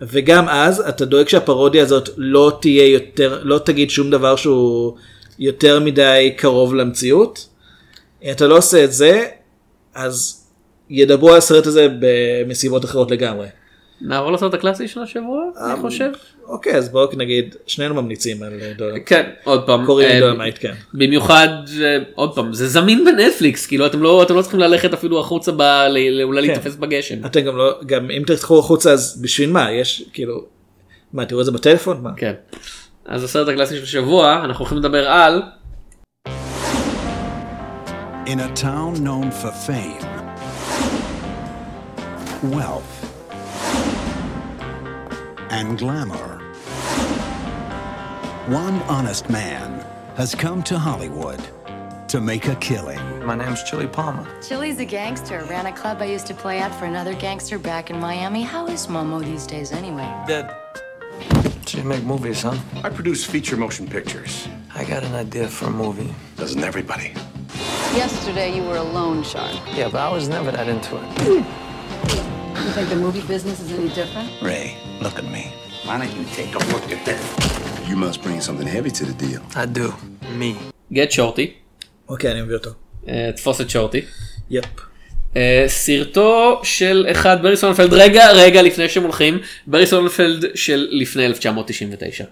[0.01, 4.97] וגם אז אתה דואג שהפרודיה הזאת לא תהיה יותר, לא תגיד שום דבר שהוא
[5.39, 7.49] יותר מדי קרוב למציאות.
[8.23, 9.25] אם אתה לא עושה את זה,
[9.95, 10.45] אז
[10.91, 13.47] ידברו על הסרט הזה במסיבות אחרות לגמרי.
[14.01, 16.11] נעבור לסרט הקלאסי של השבוע אני חושב.
[16.45, 18.95] אוקיי, אז בואו נגיד, שנינו ממליצים על דולמייט.
[19.07, 20.73] כן עוד פעם קוראים אה, דולמייט, כן.
[20.95, 21.49] במיוחד
[21.83, 25.53] אה, עוד פעם זה זמין בנטפליקס כאילו אתם לא אתם לא צריכים ללכת אפילו החוצה
[25.53, 26.33] אולי כן.
[26.33, 27.27] להיתפס בגשם.
[27.27, 29.73] אתם גם לא, גם אם תלכו החוצה אז בשביל מה?
[29.73, 30.45] יש כאילו,
[31.13, 32.03] מה תראו את זה בטלפון?
[32.03, 32.11] מה?
[32.17, 32.33] כן.
[33.07, 35.43] אז הסרט הקלאסי של השבוע אנחנו הולכים לדבר על
[38.27, 40.03] In a town known for fame,
[42.57, 42.96] wealth,
[45.51, 46.39] and glamour,
[48.49, 49.85] one honest man
[50.17, 51.41] has come to Hollywood
[52.09, 53.25] to make a killing.
[53.25, 54.27] My name's Chili Palmer.
[54.41, 55.45] Chili's a gangster.
[55.51, 58.43] Ran a club I used to play at for another gangster back in Miami.
[58.43, 60.09] How is Momo these days anyway?
[60.27, 60.55] Dead.
[61.67, 62.57] So you make movies, huh?
[62.85, 64.49] I produce feature motion pictures.
[64.75, 66.15] I got an idea for a movie.
[66.37, 67.13] Doesn't everybody?
[67.95, 69.53] Yesterday you were a loan shark.
[69.75, 71.47] Yeah, but I was never that into it.
[72.65, 74.31] You think the movie business is any different?
[74.43, 74.77] Ray,
[75.07, 75.45] look at me.
[75.87, 77.21] Why don't you take a look at that?
[77.89, 79.41] You must bring something heavy to the deal.
[79.63, 79.93] I do.
[80.41, 80.55] Me.
[80.93, 81.53] גט שורטי.
[82.09, 82.71] אוקיי, אני מביא אותו.
[83.09, 84.01] אה, תפוס את שורטי.
[84.51, 84.65] יפ.
[85.37, 91.27] אה, סרטו של אחד ברי סונפלד רגע רגע לפני שהם הולכים ברי סונפלד של לפני
[91.27, 92.25] 1999.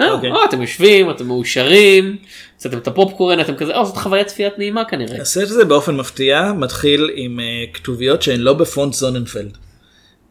[0.00, 0.30] אה, אוקיי.
[0.30, 2.16] אה, אתם יושבים אתם מאושרים
[2.58, 5.20] עשיתם את הפופקורן אתם כזה אה זאת חוויית צפיית נעימה כנראה.
[5.20, 9.56] הסרט הזה באופן מפתיע מתחיל עם uh, כתוביות שהן לא בפונט זוננפלד.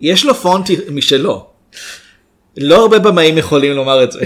[0.01, 1.56] יש לו פונט משלו.
[2.57, 4.19] לא הרבה במאים יכולים לומר את זה.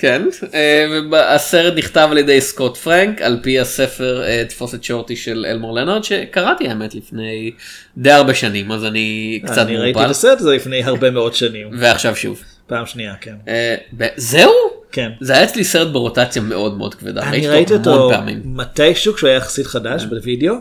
[0.00, 0.22] כן
[0.54, 5.46] אה, והסרט נכתב על ידי סקוט פרנק על פי הספר אה, תפוס את שורטי של
[5.48, 7.52] אלמור לנארד שקראתי האמת לפני
[7.96, 11.70] די הרבה שנים אז אני קצת אני ראיתי את הסרט הזה לפני הרבה מאוד שנים.
[11.78, 12.42] ועכשיו שוב.
[12.66, 13.34] פעם שנייה, כן.
[13.48, 13.76] אה,
[14.16, 14.52] זהו?
[14.92, 15.10] כן.
[15.20, 17.22] זה היה אצלי סרט ברוטציה מאוד מאוד כבדה.
[17.22, 18.10] אני ראיתי אותו.
[18.10, 18.40] כן.
[18.44, 20.54] מתישהו כשהוא היה יחסית חדש בווידאו.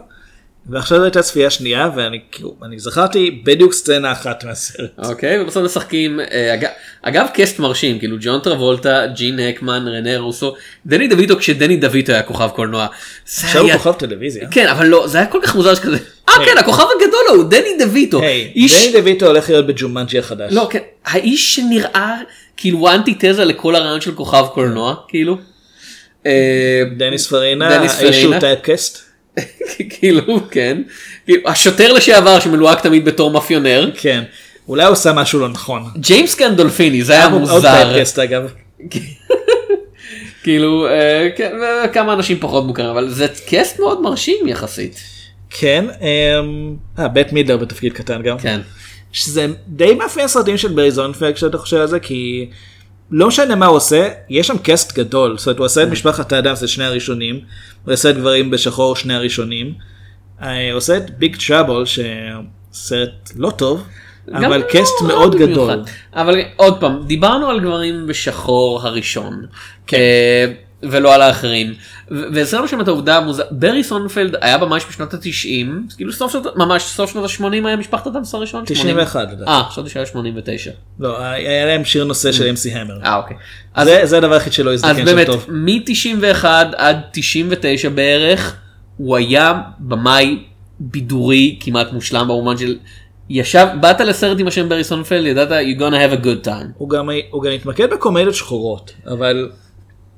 [0.69, 4.89] ועכשיו זו הייתה צפייה שנייה ואני כאילו אני זכרתי בדיוק סצנה אחת מהסרט.
[4.97, 6.69] אוקיי ובסוף משחקים אה, אגב,
[7.01, 10.55] אגב קסט מרשים כאילו ג'ון טרבולטה ג'ין הקמן רנה רוסו
[10.85, 12.87] דני דויטו כשדני דויטו היה כוכב קולנוע.
[13.25, 14.47] עכשיו הוא היה- כוכב טלוויזיה.
[14.51, 15.97] כן אבל לא זה היה כל כך מוזר שכזה
[16.29, 16.45] אה היי.
[16.45, 18.21] כן הכוכב הגדול הוא דני דויטו.
[18.21, 20.53] היי, איש דני דויטו הולך להיות בג'ומנג'י החדש.
[20.53, 22.15] לא כן האיש שנראה
[22.57, 25.37] כאילו אנטיתזה לכל הרעיון של כוכב קולנוע כאילו.
[26.25, 28.39] אה, דניס פרינה, דניס האיש שהוא.
[28.39, 29.08] typecast.
[29.99, 30.81] כאילו כן
[31.45, 34.23] השוטר לשעבר שמלוהק תמיד בתור מאפיונר כן.
[34.67, 35.83] אולי הוא עושה משהו לא נכון.
[35.97, 38.53] ג'יימס גנדולפיני זה היה עוד מוזר typecast אגב.
[40.43, 41.51] כאילו אה, כן,
[41.85, 44.99] וכמה אנשים פחות מוכרים אבל זה קאסט מאוד מרשים יחסית.
[45.49, 45.85] כן.
[46.01, 48.37] אמ, אה, בית מידלר בתפקיד קטן גם.
[48.37, 48.59] כן.
[49.11, 52.49] שזה די מאפיין סרטים של ברי סוננפלד כשאתה חושב על זה כי
[53.11, 56.31] לא משנה מה הוא עושה יש שם קאסט גדול זאת אומרת הוא עשה את משפחת
[56.31, 57.39] האדמס את שני הראשונים
[57.85, 59.73] הוא עשה את גברים בשחור שני הראשונים.
[60.41, 63.83] אה, הוא עושה את Big Trouble שסרט לא טוב
[64.33, 65.51] אבל לא קאסט רע מאוד במיוחד.
[65.51, 65.83] גדול.
[66.13, 69.45] אבל עוד פעם דיברנו על גברים בשחור הראשון
[69.87, 69.97] כן.
[70.83, 71.73] ולא על האחרים
[72.11, 76.83] וזה שם את העובדה המוזרה ברי סוננפלד היה ממש בשנות התשעים כאילו סוף שנות ממש
[76.83, 79.51] סוף שנות ה-80 היה משפחת אדמס הראשון 91 לדעתי.
[79.51, 82.99] אה חשבתי שהיה 89 לא היה להם שיר נושא של אמסי המר.
[83.03, 83.37] אה אוקיי.
[83.83, 85.45] זה זה הדבר היחיד שלא אז הזדקן שם באמת טוב.
[85.49, 86.45] מ-91
[86.77, 88.55] עד 99 בערך
[88.97, 90.39] הוא היה במאי
[90.79, 92.77] בידורי כמעט מושלם במובן של
[93.29, 96.67] ישב באת לסרט עם השם ברי סונפלד ידעת you gonna have a good time.
[96.77, 99.49] הוא גם הוא גם התמקד בקומדיות שחורות אבל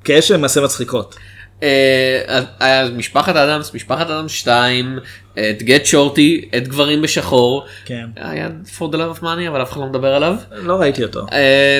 [0.04, 1.16] כאלה שהן למעשה מצחיקות.
[1.64, 5.00] אה, היה משפחת אדמס משפחת אדמס 2
[5.34, 8.06] את גט שורטי את גברים בשחור כן.
[8.16, 10.36] היה for the love of money אבל אף אחד לא מדבר עליו.
[10.52, 11.26] לא ראיתי אותו.
[11.32, 11.80] אה,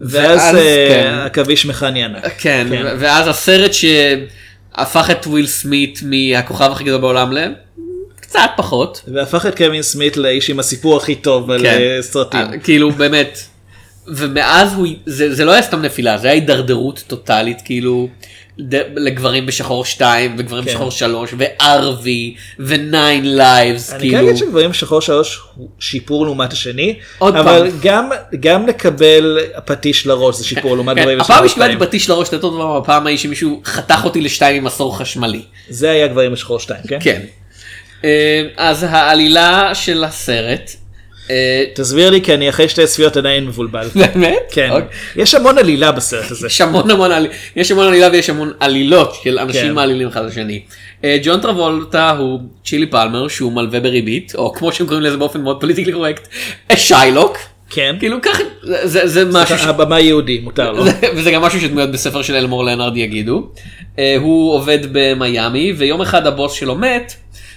[0.00, 1.14] ואז אה, כן.
[1.14, 2.24] עכביש מכני ענק.
[2.38, 7.32] כן, ו- ואז הסרט שהפך את וויל סמית מהכוכב הכי גדול בעולם
[8.18, 9.02] לקצת פחות.
[9.12, 11.78] והפך את קווין סמית לאיש עם הסיפור הכי טוב על כן.
[11.80, 12.40] אה, סרטים.
[12.40, 13.38] אה, כאילו באמת.
[14.06, 18.08] ומאז הוא זה, זה לא היה סתם נפילה זה היה הידרדרות טוטאלית כאילו
[18.60, 20.70] ד, לגברים בשחור 2 וגברים כן.
[20.70, 24.18] בשחור 3 ו RV ו Nine Lives אני כאילו.
[24.18, 27.78] כן אגיד שגברים בשחור שלוש הוא שיפור לעומת השני, אבל פעם.
[27.82, 31.88] גם גם לקבל פטיש לראש זה שיפור לעומת כן, גברים הפעם בשחור שקיבלתי שתיים.
[31.88, 35.42] פטיש לראש יותר טוב בפעם ההיא שמישהו חתך אותי לשתיים עם מסור חשמלי.
[35.68, 36.98] זה היה גברים בשחור שתיים, כן?
[37.00, 37.20] כן.
[38.04, 40.70] אה, אז העלילה של הסרט,
[41.74, 43.86] תסביר לי כי אני אחרי שתי צפיות עדיין מבולבל.
[44.14, 44.36] באמת?
[44.50, 44.68] כן.
[44.70, 44.88] אוקיי.
[45.16, 46.46] יש המון עלילה בסרט הזה.
[46.46, 49.42] יש המון המון עלי- יש המון עלילה ויש המון עלילות של כן.
[49.42, 50.60] אנשים מעלילים אחד לשני.
[51.04, 55.40] אה, ג'ון טרבולטה הוא צ'ילי פלמר שהוא מלווה בריבית או כמו שהם קוראים לזה באופן
[55.40, 56.28] מאוד פוליטיקלי קורקט
[56.70, 57.38] אה, shylock.
[57.70, 57.96] כן.
[57.98, 58.42] כאילו ככה
[58.84, 60.84] זה- משהו ש- הבמאי יהודי מותר לו.
[60.84, 63.48] זה- וזה גם משהו שדמויות בספר של אלמור לנארד יגידו.
[63.98, 67.14] אה, הוא עובד במיאמי ויום אחד הבוס שלו מת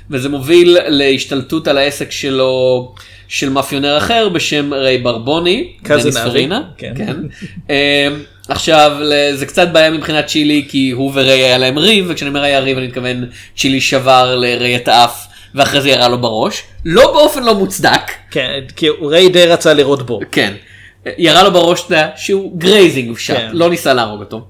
[0.09, 2.93] וזה מוביל להשתלטות על העסק שלו
[3.27, 5.73] של מאפיונר אחר בשם ריי ברבוני.
[5.83, 6.61] דניס פרינה.
[6.77, 6.93] כן.
[6.97, 7.15] כן.
[7.69, 8.07] אה,
[8.47, 8.97] עכשיו
[9.33, 12.77] זה קצת בעיה מבחינת צ'ילי כי הוא וריי היה להם ריב וכשאני אומר היה ריב
[12.77, 13.25] אני מתכוון
[13.57, 18.11] צ'ילי שבר לריי את האף ואחרי זה ירה לו בראש לא באופן לא מוצדק.
[18.31, 20.19] כן, כי ריי די רצה לראות בו.
[20.31, 20.53] כן.
[21.17, 23.49] ירה לו בראש שהוא grazing shot, כן.
[23.53, 24.47] לא ניסה להרוג אותו.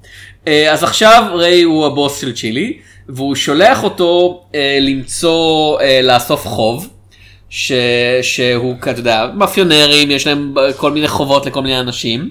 [0.48, 2.78] אה, אז עכשיו ריי הוא הבוס של צ'ילי,
[3.10, 6.90] והוא שולח אותו אה, למצוא, אה, לאסוף חוב,
[7.50, 7.72] ש...
[8.22, 12.30] שהוא, אתה יודע, מאפיונרים, יש להם כל מיני חובות לכל מיני אנשים.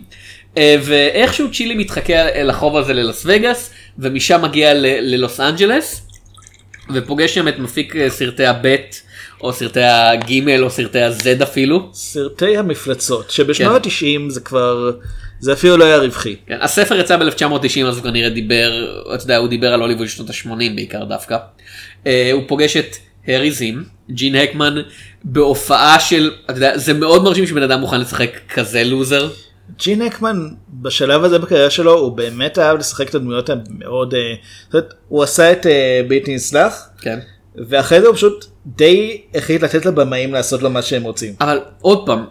[0.58, 6.06] אה, ואיכשהו צ'ילי מתחכה אל החוב הזה ללס וגאס, ומשם מגיע ל- ללוס אנג'לס,
[6.94, 8.96] ופוגש שם את מפיק אה, סרטי הבט,
[9.40, 11.88] או סרטי הגימל, או סרטי הזד אפילו.
[11.92, 13.88] סרטי המפלצות, שבשנות כן.
[13.88, 14.90] ה-90 זה כבר,
[15.44, 16.36] זה אפילו לא היה רווחי.
[16.46, 20.30] כן, הספר יצא ב-1990 אז הוא כנראה דיבר, אתה יודע, הוא דיבר על הוליווד שנות
[20.30, 21.36] ה-80 בעיקר דווקא.
[22.06, 24.74] אה, הוא פוגש את הארי זים, ג'ין הקמן,
[25.24, 29.28] בהופעה של, אתה יודע, זה מאוד מרשים שבן אדם מוכן לשחק כזה לוזר.
[29.78, 34.20] ג'ין הקמן בשלב הזה בקריירה שלו הוא באמת אהב לשחק את הדמויות המאוד, אה,
[34.64, 37.18] זאת אומרת, הוא עשה את אה, בלתי נסלח, כן.
[37.68, 41.34] ואחרי זה הוא פשוט די החליט לתת לבמאים לעשות לו מה שהם רוצים.
[41.40, 42.24] אבל עוד פעם,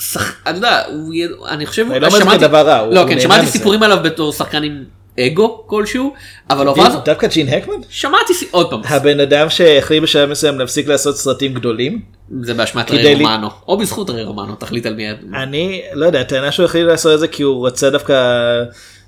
[0.00, 0.42] שח...
[0.42, 1.14] אתה יודע, הוא...
[1.48, 3.46] אני חושב, אני לא אומר שזה דבר רע, לא, כן, שמעתי.
[3.46, 4.84] סיפורים עליו בתור שחקן עם
[5.20, 6.14] אגו כלשהו,
[6.50, 7.74] אבל ההופעה הזאת, דווקא ג'ין הקמן?
[7.88, 12.00] שמעתי, עוד פעם, הבן אדם שהחליט בשלב מסוים להפסיק לעשות סרטים גדולים?
[12.40, 15.10] זה באשמת ריי רומנו, או בזכות ריי רומנו, תחליט על מי...
[15.34, 18.14] אני לא יודע, הטענה שהוא החליט לעשות את זה כי הוא רצה דווקא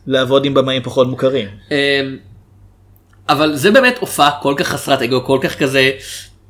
[0.06, 1.48] לעבוד עם במאים פחות מוכרים.
[1.70, 1.76] אמ,
[3.28, 5.90] אבל זה באמת הופעה כל כך חסרת אגו, כל כך כזה,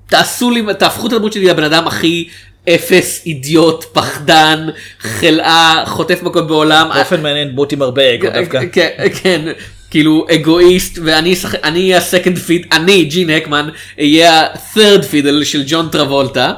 [0.06, 2.28] תעשו לי, תהפכו את הדמות שלי לבן אדם הכי
[2.68, 4.68] אפס, אידיוט, פחדן,
[5.00, 6.90] חלאה, חוטף מכות בעולם.
[6.94, 8.60] באופן מעניין דמות עם הרבה אגו דווקא.
[8.72, 8.90] כן,
[9.22, 9.52] כן,
[9.90, 16.52] כאילו אגואיסט, ואני אהיה הסקנד פיד, אני, ג'ין הקמן, אהיה ה-third fiddle של ג'ון טרבולטה.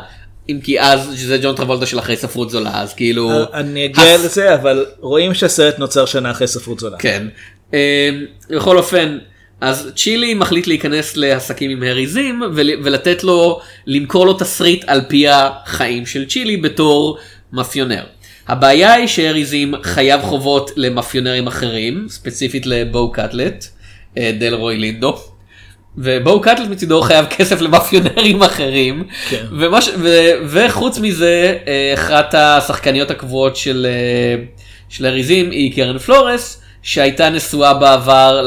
[0.49, 3.31] אם כי אז, שזה ג'ון טרבולטה של אחרי ספרות זולה, אז כאילו...
[3.55, 6.97] אני אגיע לזה, אבל רואים שהסרט נוצר שנה אחרי ספרות זולה.
[6.99, 7.27] כן.
[7.73, 7.79] אמ,
[8.51, 9.19] בכל אופן,
[9.61, 15.01] אז צ'ילי מחליט להיכנס לעסקים עם הארי זים ול- ולתת לו, למכור לו תסריט על
[15.09, 17.19] פי החיים של צ'ילי בתור
[17.53, 18.05] מאפיונר.
[18.49, 23.67] הבעיה היא שהארי זים חייב חובות למאפיונרים אחרים, ספציפית לבואו קאטלט,
[24.19, 25.17] אה, דל רוי לינדו.
[25.99, 29.05] ובואו קאטלט מצידו חייב כסף למאפיונרים אחרים.
[29.31, 29.45] כן.
[29.59, 29.89] ומש...
[29.99, 30.09] ו...
[30.49, 34.45] וחוץ מזה, אה, אחת השחקניות הקבועות של, אה,
[34.89, 38.43] של אריזים היא קרן פלורס, שהייתה נשואה בעבר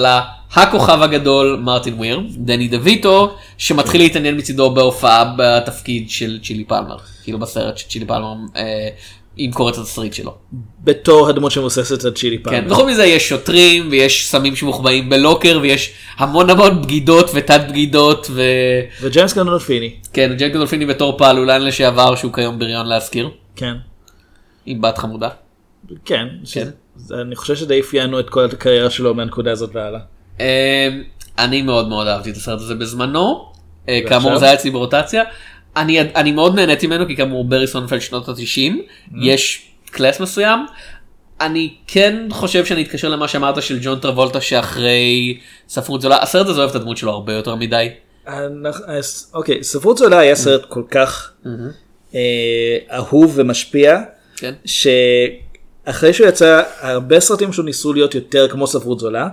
[0.55, 7.39] להכוכב הגדול מרטין וויר, דני דויטו, שמתחיל להתעניין מצידו בהופעה בתפקיד של צ'ילי פלמר, כאילו
[7.39, 8.89] בסרט שצ'ילי פלמר אה,
[9.37, 10.35] ימכור את התסריט שלו.
[10.83, 12.53] בתור הדמות שמבוססת על צ'ילי פעם.
[12.53, 18.27] כן, וחוץ מזה יש שוטרים ויש סמים שמוחבאים בלוקר ויש המון המון בגידות ותת בגידות
[18.29, 18.41] ו...
[19.01, 19.95] וג'יימס גנדולפיני.
[20.13, 23.29] כן, ג'ק גדולפיני בתור פעלולן לשעבר שהוא כיום בריון להזכיר.
[23.55, 23.73] כן.
[24.65, 25.29] עם בת חמודה.
[26.05, 26.27] כן.
[26.43, 26.71] זה-
[27.11, 29.99] אני חושב שדי אפיינו את כל הקריירה שלו מהנקודה הזאת והלאה.
[30.39, 30.89] אה,
[31.37, 33.51] אני מאוד מאוד אהבתי את הסרט הזה בזמנו.
[33.89, 33.99] אה?
[34.09, 35.23] כאמור זה היה אצלי ברוטציה.
[35.77, 38.73] אני, אני מאוד נהניתי ממנו כי כאמור ברי סונפלד שנות ה-90
[39.21, 40.59] יש קלאס מסוים.
[41.41, 45.39] אני כן חושב שאני אתקשר למה שאמרת של ג'ון טרבולטה שאחרי
[45.69, 47.89] ספרות זולה הסרט הזה אוהב את הדמות שלו הרבה יותר מדי.
[49.33, 51.31] אוקיי, ספרות זולה היה סרט כל כך
[52.15, 54.01] אה, אהוב ומשפיע,
[54.37, 54.53] כן.
[55.87, 59.27] שאחרי שהוא יצא, הרבה סרטים שלו ניסו להיות יותר כמו ספרות זולה,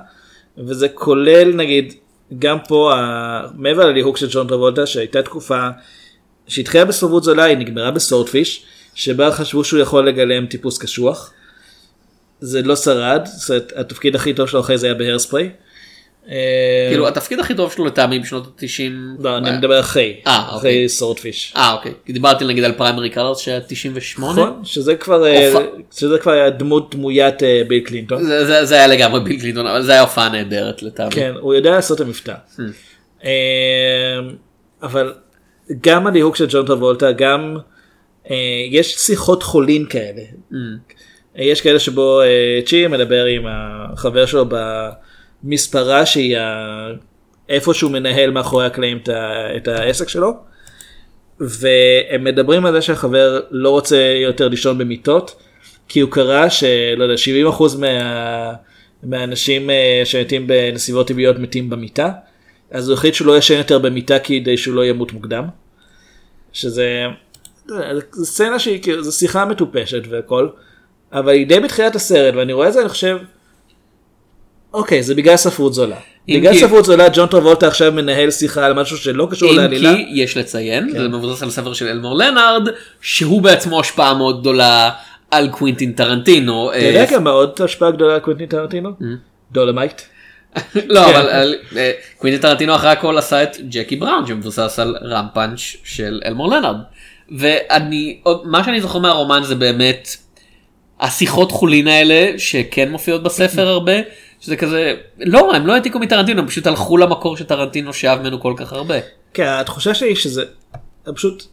[0.58, 1.94] וזה כולל נגיד,
[2.38, 5.68] גם פה, ה- מעבר לליהוק של ג'ון טרבולטה, שהייתה תקופה
[6.46, 11.32] שהתחילה בספרות זולה, היא נגמרה בסורטפיש, שבה חשבו שהוא יכול לגלם טיפוס קשוח.
[12.40, 15.50] זה לא שרד, זאת אומרת, התפקיד הכי טוב שלו אחרי זה היה בהרספרי.
[16.28, 19.22] אה, כאילו התפקיד הכי טוב שלו לטעמי בשנות ה-90.
[19.22, 20.88] לא, אני מדבר אחרי, אה, אחרי אוקיי.
[20.88, 21.52] סורטפיש.
[21.56, 21.92] אה אוקיי.
[22.06, 24.32] כי דיברתי נגיד על פריימרי קלרס שהיה 98.
[24.32, 25.52] נכון, שזה כבר, אה,
[25.92, 28.22] שזה כבר היה דמות דמוית אה, ביל קלינטון.
[28.64, 31.10] זה, היה לגמרי ביל קלינטון אבל זה היה הופעה נהדרת לטעמי.
[31.10, 32.34] כן, הוא יודע לעשות את המבטא.
[32.56, 32.60] Hmm.
[33.24, 33.30] אה,
[34.82, 35.12] אבל
[35.80, 37.56] גם הליהוק של ג'ון טרבולטה, גם
[38.30, 38.36] אה,
[38.70, 40.22] יש שיחות חולין כאלה.
[40.52, 40.54] Mm.
[41.38, 44.44] אה, יש כאלה שבו אה, צ'י מדבר עם החבר שלו
[45.44, 46.36] במספרה שהיא
[47.48, 48.98] איפה שהוא מנהל מאחורי הקלעים
[49.56, 50.34] את העסק שלו.
[51.40, 55.36] והם מדברים על זה שהחבר לא רוצה יותר לישון במיטות,
[55.88, 57.14] כי הוא קרא שלא יודע,
[57.50, 58.52] 70% מה,
[59.02, 62.10] מהאנשים אה, שמתים בנסיבות טבעיות מתים במיטה,
[62.70, 65.44] אז הוא החליט שהוא לא ישן יותר במיטה כדי שהוא לא ימות מוקדם.
[66.52, 67.06] שזה
[68.12, 70.48] זו סצנה שהיא כאילו, זו שיחה מטופשת והכל,
[71.12, 73.18] אבל היא די בתחילת הסרט, ואני רואה את זה, אני חושב,
[74.74, 75.96] אוקיי, זה בגלל ספרות זולה.
[76.28, 79.56] אם בגלל כי- ספרות זולה, ג'ון טרבולטה עכשיו מנהל שיחה על משהו שלא קשור אם
[79.56, 79.94] לעלילה.
[79.94, 82.68] כי יש לציין, זה מבוסס על ספר של אלמור לנארד,
[83.00, 84.90] שהוא בעצמו השפעה מאוד גדולה
[85.30, 86.70] על קווינטין טרנטינו.
[86.72, 88.90] אתה יודע כמה עוד השפעה גדולה על קווינטין טרנטינו?
[89.52, 90.00] דולמייט.
[90.86, 91.14] לא, כן.
[91.20, 96.20] אבל אה, קווינטין טרנטינו אחרי הכל עשה את ג'קי בראון שמבוסס על Rum Punch של
[96.26, 96.76] אלמור לנארד.
[97.38, 100.08] ואני, מה שאני זוכר מהרומן זה באמת
[101.00, 103.92] השיחות חולין האלה שכן מופיעות בספר הרבה.
[104.44, 108.54] שזה כזה, לא, הם לא העתיקו מטרנטינו, הם פשוט הלכו למקור שטרנטינו שאב ממנו כל
[108.56, 108.94] כך הרבה.
[109.34, 110.44] כן, התחושה שלי שזה
[111.14, 111.44] פשוט,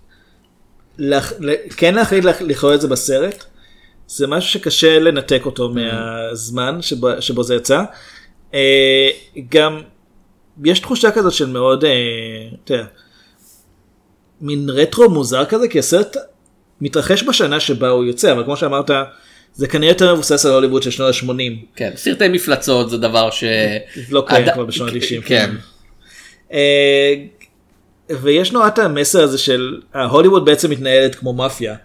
[0.98, 1.34] לח...
[1.78, 3.44] כן להחליט לכלול את זה בסרט,
[4.08, 7.84] זה משהו שקשה לנתק אותו מהזמן שבו, שבו זה יצא.
[8.54, 9.10] אה,
[9.50, 9.82] גם
[10.64, 11.92] יש תחושה כזאת של מאוד, אה,
[12.64, 12.86] אתה יודע,
[14.42, 16.18] מין רטרו מוזר כזה, כי הסרט
[16.82, 18.92] מתרחש בשנה שבה הוא יוצא, אבל כמו שאמרת,
[19.54, 21.66] זה כנראה יותר מבוסס על הוליווד של שנות ה-80.
[21.76, 23.43] כן, סרטי מפלצות זה דבר ש...
[24.10, 25.22] לא קיים כבר בשנות ה-90.
[25.26, 25.52] כן.
[26.54, 27.14] אה,
[28.22, 31.76] ויש נורא את המסר הזה של הוליווד בעצם מתנהלת כמו מאפיה.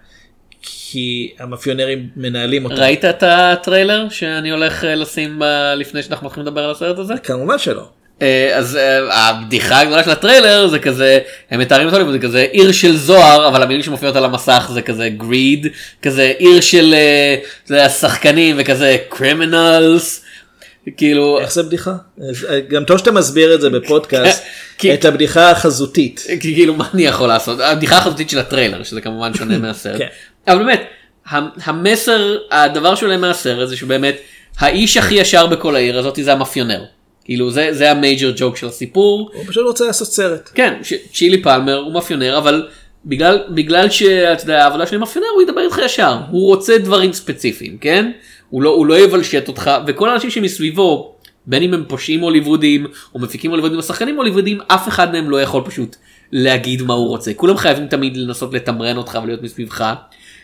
[0.63, 2.75] כי המאפיונרים מנהלים אותה.
[2.75, 7.15] ראית את הטריילר שאני הולך אה, לשים ב- לפני שאנחנו מתחילים לדבר על הסרט הזה?
[7.23, 7.89] כמובן שלא.
[8.23, 11.19] אה, אז אה, הבדיחה הגדולה של הטריילר זה כזה
[11.51, 14.83] הם מתארים את הוליווד זה כזה עיר של זוהר אבל המילים שמופיעות על המסך זה
[14.83, 15.67] כזה גריד
[16.03, 20.23] כזה עיר של אה, השחקנים וכזה קרימינלס
[20.97, 21.95] כאילו איך זה בדיחה?
[22.51, 24.45] אה, גם טוב שאתה מסביר את זה בפודקאסט,
[24.95, 26.27] את הבדיחה החזותית.
[26.41, 30.07] כאילו מה אני יכול לעשות הבדיחה החזותית של הטריילר שזה כמובן שונה מהסרט כן.
[30.49, 30.83] אבל באמת
[31.65, 34.17] המסר הדבר שעולה מהסרט זה שבאמת
[34.59, 36.85] האיש הכי ישר בכל העיר הזאת זה המאפיונר
[37.27, 40.51] כאילו זה זה ה major joke של הסיפור הוא פשוט רוצה לעשות סרט.
[40.55, 40.75] כן
[41.13, 42.69] צ'ילי פלמר הוא מאפיונר אבל
[43.05, 47.79] בגלל בגלל שאתה יודע העבודה שלי מאפיונר הוא ידבר איתך ישר הוא רוצה דברים ספציפיים
[47.79, 48.11] כן
[48.51, 51.15] הוא לא הוא לא יבלשט אותך וכל האנשים שמסביבו
[51.47, 55.43] בין אם הם פושעים הוליוודים או מפיקים הוליוודים או שחקנים הוליוודים אף אחד מהם לא
[55.43, 55.97] יכול פשוט
[56.33, 59.95] להגיד מה הוא רוצה כולם חייבים תמיד לנסות לתמרן אותך ולהיות מסביבך.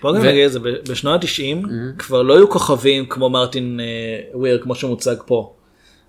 [0.02, 0.58] בוא ו- נגיד את זה,
[0.90, 1.66] בשנות ה-90
[1.98, 5.54] כבר לא היו כוכבים כמו מרטין אה, וויר כמו שמוצג פה.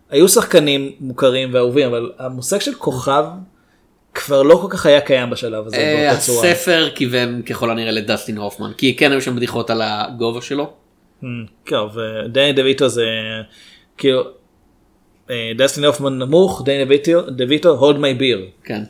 [0.09, 3.25] היו שחקנים מוכרים ואהובים אבל המושג של כוכב
[4.13, 6.11] כבר לא כל כך היה קיים בשלב הזה אה.
[6.11, 10.73] הספר כיוון ככל הנראה לדסטין הופמן כי כן היו שם בדיחות על הגובה שלו.
[11.21, 11.25] Hmm,
[11.65, 13.05] כן, ודני דויטו זה
[13.97, 14.23] כאילו
[15.29, 16.85] אה, דסטין הופמן נמוך, דני
[17.27, 18.63] דויטו hold my beer.
[18.63, 18.83] כן.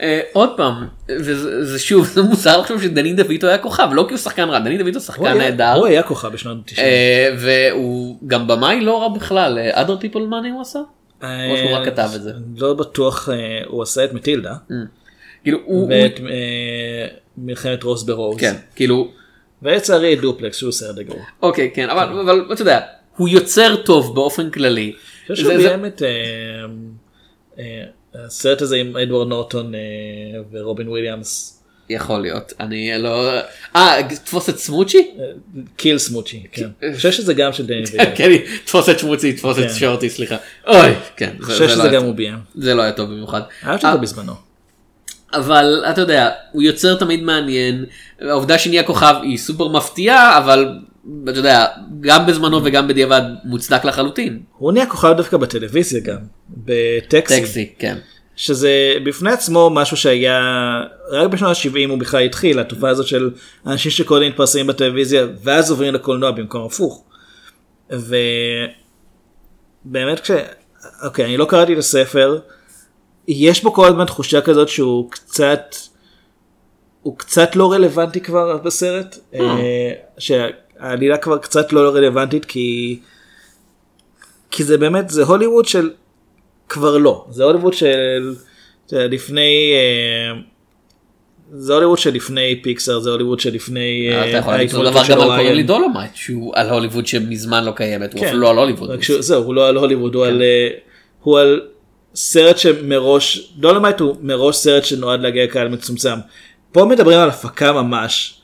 [0.00, 4.14] אה, עוד פעם, וזה זה שוב, זה מוזר לחשוב שדני דויטו היה כוכב, לא כי
[4.14, 6.78] הוא שחקן רע, דני דויטו הוא שחקן נהדר, הוא היה כוכב בשנות ה-90.
[6.78, 10.78] אה, והוא גם במאי לא רע בכלל, אה, other people money הוא עשה?
[11.22, 12.32] או שהוא רק כתב את זה.
[12.56, 13.36] לא בטוח, אה,
[13.66, 14.54] הוא עשה את מטילדה.
[15.42, 17.06] כאילו הוא, ואת אה,
[17.38, 18.36] מלחמת רוז ברוז.
[18.40, 19.10] כן, כאילו,
[19.62, 21.22] ולצערי דופלקס שהוא סרט גרוע.
[21.42, 22.80] אוקיי, כן, אבל אבל אתה יודע,
[23.16, 24.92] הוא יוצר טוב באופן כללי.
[25.28, 26.02] אני חושב שהוא ביים את
[28.26, 29.80] הסרט הזה עם אדוארד נורטון אה,
[30.52, 31.52] ורובין וויליאמס.
[31.88, 33.30] יכול להיות, אני לא...
[33.76, 35.10] אה, תפוס את סמוצ'י?
[35.76, 36.68] Kill Smoochy, כן.
[36.82, 38.10] אני חושב שזה גם של דני דויטו.
[38.14, 38.30] כן,
[38.64, 39.74] תפוס את שמוצי, תפוס את כן.
[39.74, 40.36] שורטי, סליחה.
[40.66, 41.30] אוי, כן.
[41.36, 42.38] אני חושב זה שזה לא גם הוא ביים.
[42.54, 43.40] זה לא היה טוב במיוחד.
[43.66, 44.32] אהבתי אה, אותו בזמנו.
[45.32, 47.84] אבל אתה יודע, הוא יוצר תמיד מעניין,
[48.20, 50.78] העובדה שנהיה כוכב היא סופר מפתיעה, אבל
[51.28, 51.66] אתה יודע,
[52.00, 54.40] גם בזמנו וגם בדיעבד מוצדק לחלוטין.
[54.58, 57.40] הוא נהיה כוכב דווקא בטלוויזיה גם, בטקסי.
[57.40, 57.98] טקסי, כן.
[58.36, 60.40] שזה בפני עצמו משהו שהיה,
[61.10, 63.30] רק בשנות ה-70 הוא בכלל התחיל, התופעה הזאת של
[63.66, 67.04] אנשים שקודם מתפרסמים בטלוויזיה ואז עוברים לקולנוע במקום הפוך.
[67.90, 68.20] ובאמת
[70.20, 70.30] כש...
[71.04, 72.38] אוקיי, אני לא קראתי את הספר,
[73.28, 75.76] יש בו כל הזמן תחושה כזאת שהוא קצת,
[77.02, 79.92] הוא קצת לא רלוונטי כבר בסרט, אה,
[80.78, 82.98] שהעלילה כבר קצת לא רלוונטית כי,
[84.50, 85.90] כי זה באמת, זה הוליווד של
[86.68, 88.34] כבר לא, זה הוליווד של
[88.92, 90.40] לפני, אה,
[91.52, 95.02] זה הוליווד של לפני פיקסאר, זה הוליווד של לפני אה, אתה יכול להגיד אותו דבר
[95.08, 95.40] גם על אוריין.
[95.40, 98.26] קוראים לי דולומייט, שהוא על הוליווד שמזמן לא קיימת, הוא כן.
[98.26, 98.90] אפילו לא על הוליווד.
[99.18, 100.68] זהו, הוא לא על הוליווד, אה,
[101.22, 101.60] הוא על
[102.14, 106.18] סרט שמראש, דולומייט הוא מראש סרט שנועד להגיע לקהל מצומצם.
[106.72, 108.40] פה מדברים על הפקה ממש,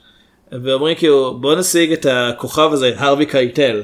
[0.63, 3.83] ואומרים כאילו בוא נשיג את הכוכב הזה, הרווי קייטל.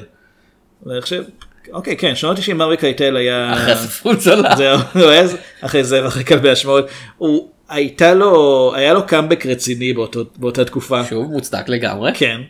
[0.85, 1.23] ואני חושב,
[1.71, 3.53] אוקיי כן, שנות 90 הרווי קייטל היה...
[3.53, 3.75] אחרי ספרות
[4.19, 4.55] זולה.
[5.83, 6.85] זה ואחרי כלבי אשמורת.
[7.17, 11.03] הוא הייתה לו, היה לו קאמבק רציני באותו, באותה תקופה.
[11.05, 12.11] שוב, מוצדק לגמרי.
[12.13, 12.41] כן.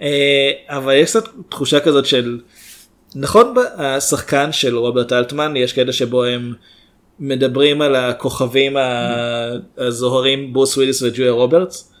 [0.00, 2.40] אה, אבל יש קצת תחושה כזאת של,
[3.14, 6.52] נכון השחקן של רוברט אלטמן, יש קטע שבו הם
[7.18, 8.76] מדברים על הכוכבים
[9.78, 11.94] הזוהרים ברוס וויליס וג'ויה רוברטס.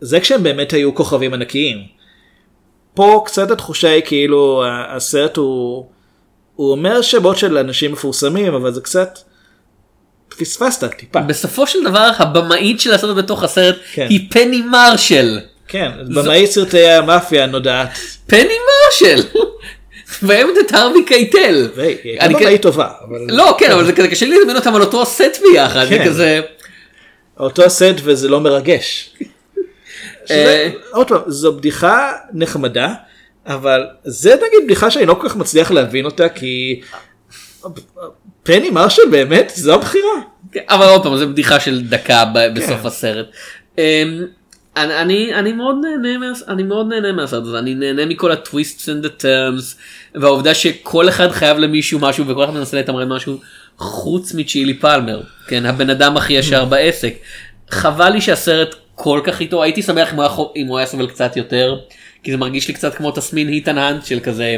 [0.00, 1.78] זה כשהם באמת היו כוכבים ענקיים.
[2.94, 5.86] פה קצת התחושה היא כאילו הסרט הוא,
[6.56, 9.18] הוא אומר שמות של אנשים מפורסמים אבל זה קצת
[10.38, 11.20] פספסת טיפה.
[11.20, 14.06] בסופו של דבר הבמאית של הסרט בתוך הסרט כן.
[14.10, 15.38] היא פני מרשל.
[15.68, 17.98] כן, במאי סרטי המאפיה הנודעת.
[18.26, 19.22] פני מרשל.
[20.22, 21.68] ואהבת את הארווי קייטל.
[21.74, 22.88] והיא הייתה אני במאי טובה.
[23.28, 25.84] לא כן אבל זה כזה קשה לי לדמיין אותם על אותו הסט ביחד.
[25.84, 26.04] זה כן.
[26.04, 26.40] כזה.
[27.40, 29.10] אותו הסט וזה לא מרגש.
[30.26, 32.94] שזה, עוד פעם, זו בדיחה נחמדה,
[33.46, 36.80] אבל זה נגיד בדיחה שאני לא כל כך מצליח להבין אותה כי
[38.42, 40.04] פני מרשל באמת זו הבחירה.
[40.52, 43.26] כן, אבל עוד פעם זה בדיחה של דקה ב- בסוף הסרט.
[43.78, 43.82] אמ,
[44.76, 48.88] אני, אני, אני מאוד נהנה מה- אני מאוד נהנה מהסרט הזה אני נהנה מכל הטוויסטס
[48.88, 49.76] and the terms
[50.14, 53.38] והעובדה שכל אחד חייב למישהו משהו וכל אחד מנסה לתמרן משהו
[53.78, 57.14] חוץ מצ'ילי פלמר כן הבן אדם הכי ישר בעסק.
[57.70, 61.06] חבל לי שהסרט כל כך איתו הייתי שמח אם הוא היה, אם הוא היה סובל
[61.06, 61.78] קצת יותר
[62.22, 64.56] כי זה מרגיש לי קצת כמו תסמין היטן האנט של כזה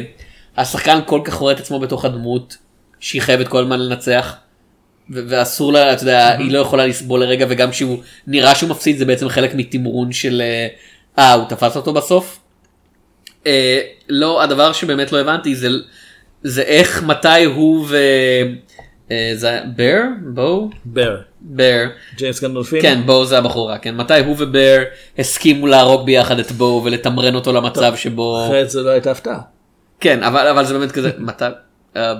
[0.57, 2.57] השחקן כל כך רואה את עצמו בתוך הדמות
[3.01, 4.37] שהיא חייבת כל הזמן לנצח.
[5.11, 8.99] ו- ואסור לה, אתה יודע, היא לא יכולה לסבול לרגע וגם כשהוא נראה שהוא מפסיד
[8.99, 10.69] זה בעצם חלק מתמרון של אה,
[11.19, 12.41] אה הוא תפס אותו בסוף.
[13.47, 15.69] אה, לא הדבר שבאמת לא הבנתי זה
[16.43, 17.97] זה איך מתי הוא ו...
[19.11, 20.03] אה, זה בר?
[20.35, 20.71] בואו?
[20.85, 21.17] בר.
[21.41, 21.85] בר.
[22.17, 22.83] ג'יימס גנדולפין.
[22.83, 24.83] כן בואו זה הבחורה כן מתי הוא ובר
[25.19, 29.39] הסכימו להרוג ביחד את בואו ולתמרן אותו למצב שבו אחרת זה לא הייתה הפתעה.
[30.01, 31.45] כן אבל אבל זה באמת כזה מתי.
[31.97, 32.15] אה,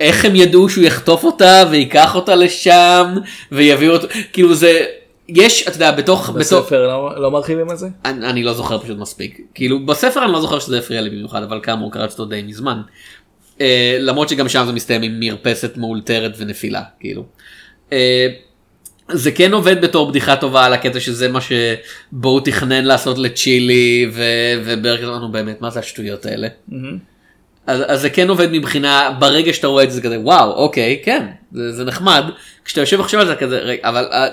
[0.00, 3.14] איך הם ידעו שהוא יחטוף אותה ויקח אותה לשם
[3.52, 4.86] ויביאו אותו כאילו זה
[5.28, 7.88] יש אתה יודע בתוך בתוך בספר לא- לא מרחיבים על זה?
[8.04, 11.42] אני, אני לא זוכר פשוט מספיק כאילו בספר אני לא זוכר שזה הפריע לי במיוחד
[11.42, 12.80] אבל כאמור קראתי אותו די מזמן.
[13.60, 17.24] אה, למרות שגם שם זה מסתיים עם מרפסת מאולתרת ונפילה כאילו.
[17.94, 18.28] אה,
[19.08, 24.62] זה כן עובד בתור בדיחה טובה על הקטע שזה מה שבואו תכנן לעשות לצ'ילי ו-
[24.64, 26.48] וברק אמרנו באמת מה זה השטויות האלה.
[27.66, 31.26] אז, אז זה כן עובד מבחינה ברגע שאתה רואה את זה כזה וואו אוקיי כן
[31.52, 32.24] זה, זה נחמד
[32.64, 34.28] כשאתה יושב עכשיו על זה כזה רגע אבל אה,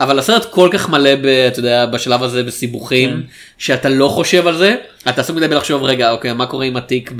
[0.00, 3.20] אבל הסרט כל כך מלא ב, אתה יודע, בשלב הזה בסיבוכים כן.
[3.58, 4.76] שאתה לא חושב על זה
[5.08, 7.12] אתה עסוק מדי בלחשוב רגע אוקיי מה קורה עם התיק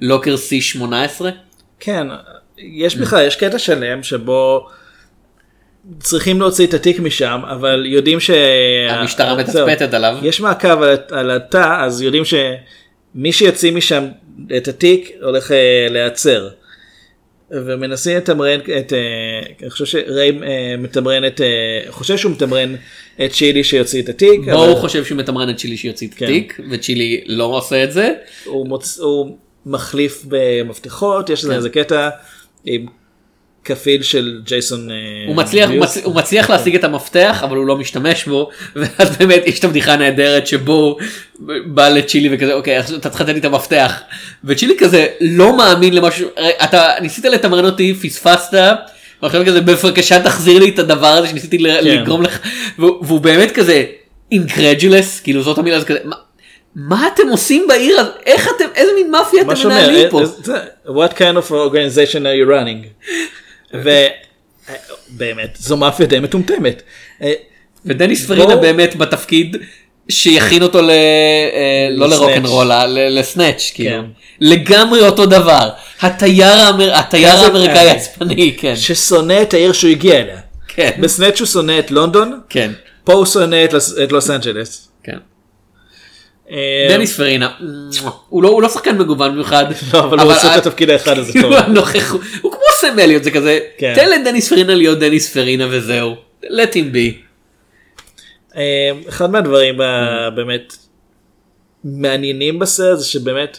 [0.00, 1.24] בלוקר C18
[1.80, 2.06] כן,
[2.58, 4.68] יש בכלל, יש קטע שלם שבו
[6.00, 8.30] צריכים להוציא את התיק משם, אבל יודעים ש...
[8.90, 9.36] המשטרה אה.
[9.36, 10.16] מתצפתת עליו.
[10.22, 14.04] יש מעקב על, על התא, אז יודעים שמי שיוציא משם
[14.56, 16.48] את התיק הולך אה, להיעצר.
[17.50, 18.98] ומנסים לתמרן את, אה,
[19.62, 20.38] אני חושב שריי
[20.78, 21.40] מתמרן את,
[21.88, 22.74] חושב שהוא מתמרן
[23.24, 24.40] את צ'ילי שיוציא את התיק.
[24.44, 26.24] בואו אבל- הוא חושב שהוא מתמרן את צ'ילי שיוציא את כן.
[26.24, 28.12] התיק וצ'ילי לא עושה את זה.
[28.44, 28.98] הוא, מוצ...
[28.98, 31.52] הוא מחליף במפתחות, יש כן.
[31.52, 32.08] איזה קטע
[32.64, 32.86] עם
[33.66, 34.90] כפיל של ג'ייסון.
[34.90, 34.96] אה,
[35.26, 35.78] הוא מצליח, הוא.
[35.78, 35.96] מצ...
[35.96, 39.92] הוא מצליח להשיג את המפתח אבל הוא לא משתמש בו ואז באמת יש את הבדיחה
[39.92, 40.98] הנהדרת שבו הוא
[41.66, 44.00] בא לצ'ילי וכזה אוקיי אתה צריך לתת לי את המפתח
[44.44, 46.28] וצ'ילי כזה לא מאמין למשהו
[46.64, 48.58] אתה ניסית לתמרן אותי פספסת.
[49.22, 51.64] ועכשיו כזה בבקשה תחזיר לי את הדבר הזה שניסיתי כן.
[51.64, 52.38] לגרום לך
[52.78, 53.84] והוא, והוא באמת כזה
[54.32, 56.16] אינקרדולס כאילו זאת המילה זה כזה מה,
[56.76, 60.10] מה אתם עושים בעיר הזאת איך אתם איזה מין מאפיה מה אתם שאומר, מנהלים אה,
[60.10, 60.20] פה.
[60.20, 63.08] אה, זה- what kind of organization are you running?
[63.82, 66.82] ובאמת זו מאפיה די מטומטמת.
[67.22, 67.32] אה,
[67.86, 69.56] ודניס פרידה באמת בתפקיד
[70.08, 70.90] שיכין אותו ל...
[70.90, 70.96] אה,
[71.90, 72.20] לא לסנאץ'.
[72.20, 73.90] לרוקנרול, ל- לסנאץ', כאילו.
[74.02, 74.04] כן.
[74.40, 75.68] לגמרי אותו דבר.
[76.00, 76.46] התייר
[77.44, 78.76] האמריקאי העצבני, כן.
[78.76, 80.38] ששונא את העיר שהוא הגיע אליה.
[80.68, 80.90] כן.
[81.00, 82.72] בסנאצ' הוא שונא את לונדון, כן.
[83.04, 83.64] פה הוא שונא
[84.04, 84.88] את לוס- אנג'לס.
[85.04, 85.16] כן.
[86.50, 87.48] אה, דניס פרינה,
[88.28, 89.64] הוא לא- הוא לא שחקן מגוון במיוחד.
[89.94, 91.76] לא, אבל הוא עושה את התפקיד האחד הזה כאילו טוב.
[92.42, 92.52] הוא
[92.92, 93.92] סם אליוט, זה כזה, כן.
[93.96, 96.14] תן לדניס פרינה להיות דניס פרינה וזהו.
[96.44, 97.14] let him be.
[98.56, 99.84] אה, אחד מהדברים Mm.
[99.84, 100.76] הבאמת
[101.84, 103.58] מעניינים בסרט זה שבאמת,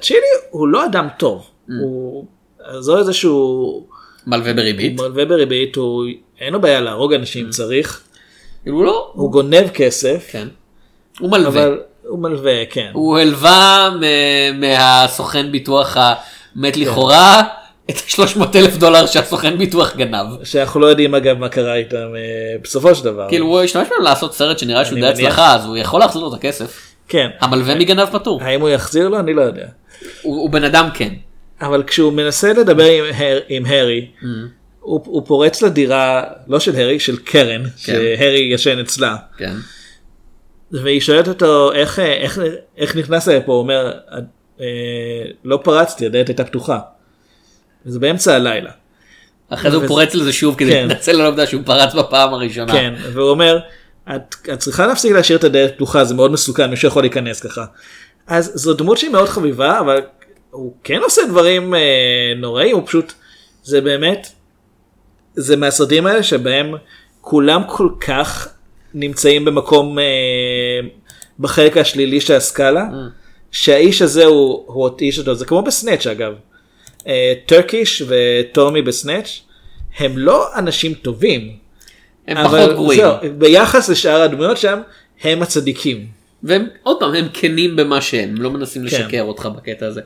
[0.00, 0.20] צ'ילי
[0.50, 1.72] הוא לא אדם טוב, Mm.
[1.80, 2.24] הוא
[2.78, 3.86] זו איזשהו,
[4.26, 5.00] מלווה בריבית.
[5.00, 6.04] מלווה בריבית, הוא
[6.40, 8.00] אין לו בעיה להרוג אנשים אם צריך,
[8.66, 10.48] הוא לא, הוא גונב כסף, כן.
[11.20, 11.64] הוא מלווה.
[11.64, 12.90] אבל הוא מלווה, כן.
[12.92, 13.90] הוא הלווה
[14.54, 15.96] מהסוכן ביטוח
[16.56, 17.42] המת לכאורה
[17.90, 20.44] את 300 אלף דולר שהסוכן ביטוח גנב.
[20.44, 22.20] שאנחנו לא יודעים אגב מה קרה איתם אה,
[22.62, 23.26] בסופו של דבר.
[23.28, 25.06] כאילו הוא השתמש בהם לעשות סרט שנראה שהוא די.
[25.06, 26.80] הצלחה אז הוא יכול להחזיר לו את הכסף.
[27.08, 27.28] כן.
[27.40, 28.42] המלווה מגנב פטור.
[28.42, 29.18] האם הוא יחזיר לו?
[29.18, 29.66] אני לא יודע.
[30.22, 31.10] הוא הוא בן אדם כן.
[31.60, 34.24] אבל כשהוא מנסה לדבר עם, הר, עם הארי, Mm.
[34.80, 39.52] הוא, הוא פורץ לדירה לא של הארי של קרן שהארי ישן אצלה כן.
[40.72, 42.40] והיא שואלת אותו איך איך
[42.78, 43.92] איך נכנס לפה הוא אומר
[44.60, 44.66] "אה,
[45.44, 46.78] לא פרצתי הדלת הייתה פתוחה.
[47.84, 48.70] זה באמצע הלילה.
[49.50, 50.86] אחרי זה הוא פורץ לזה שוב כדי כן.
[50.88, 52.72] להתנצל על העובדה שהוא פרץ בפעם הראשונה.
[52.72, 53.58] כן, והוא אומר,
[54.16, 57.64] את, את צריכה להפסיק להשאיר את הדלת פתוחה, זה מאוד מסוכן, מישהו יכול להיכנס ככה.
[58.26, 60.00] אז זו דמות שהיא מאוד חביבה, אבל
[60.50, 61.80] הוא כן עושה דברים אה,
[62.36, 63.12] נוראים, הוא פשוט,
[63.62, 64.28] זה באמת,
[65.34, 66.74] זה מהסרטים האלה שבהם
[67.20, 68.48] כולם כל כך
[68.94, 70.04] נמצאים במקום אה,
[71.38, 72.84] בחלק השלילי של הסקאלה,
[73.50, 76.32] שהאיש הזה הוא, הוא האיש אותו, זה כמו בסנאץ' אגב.
[77.06, 79.40] אה, טרקיש וטומי בסנאץ'
[79.98, 81.56] הם לא אנשים טובים.
[82.26, 83.00] הם פחות גרועים.
[83.00, 84.80] זהו, ביחס לשאר הדמויות שם
[85.22, 86.06] הם הצדיקים.
[86.42, 88.86] והם עוד פעם הם כנים במה שהם הם לא מנסים כן.
[88.86, 90.00] לשקר אותך בקטע הזה.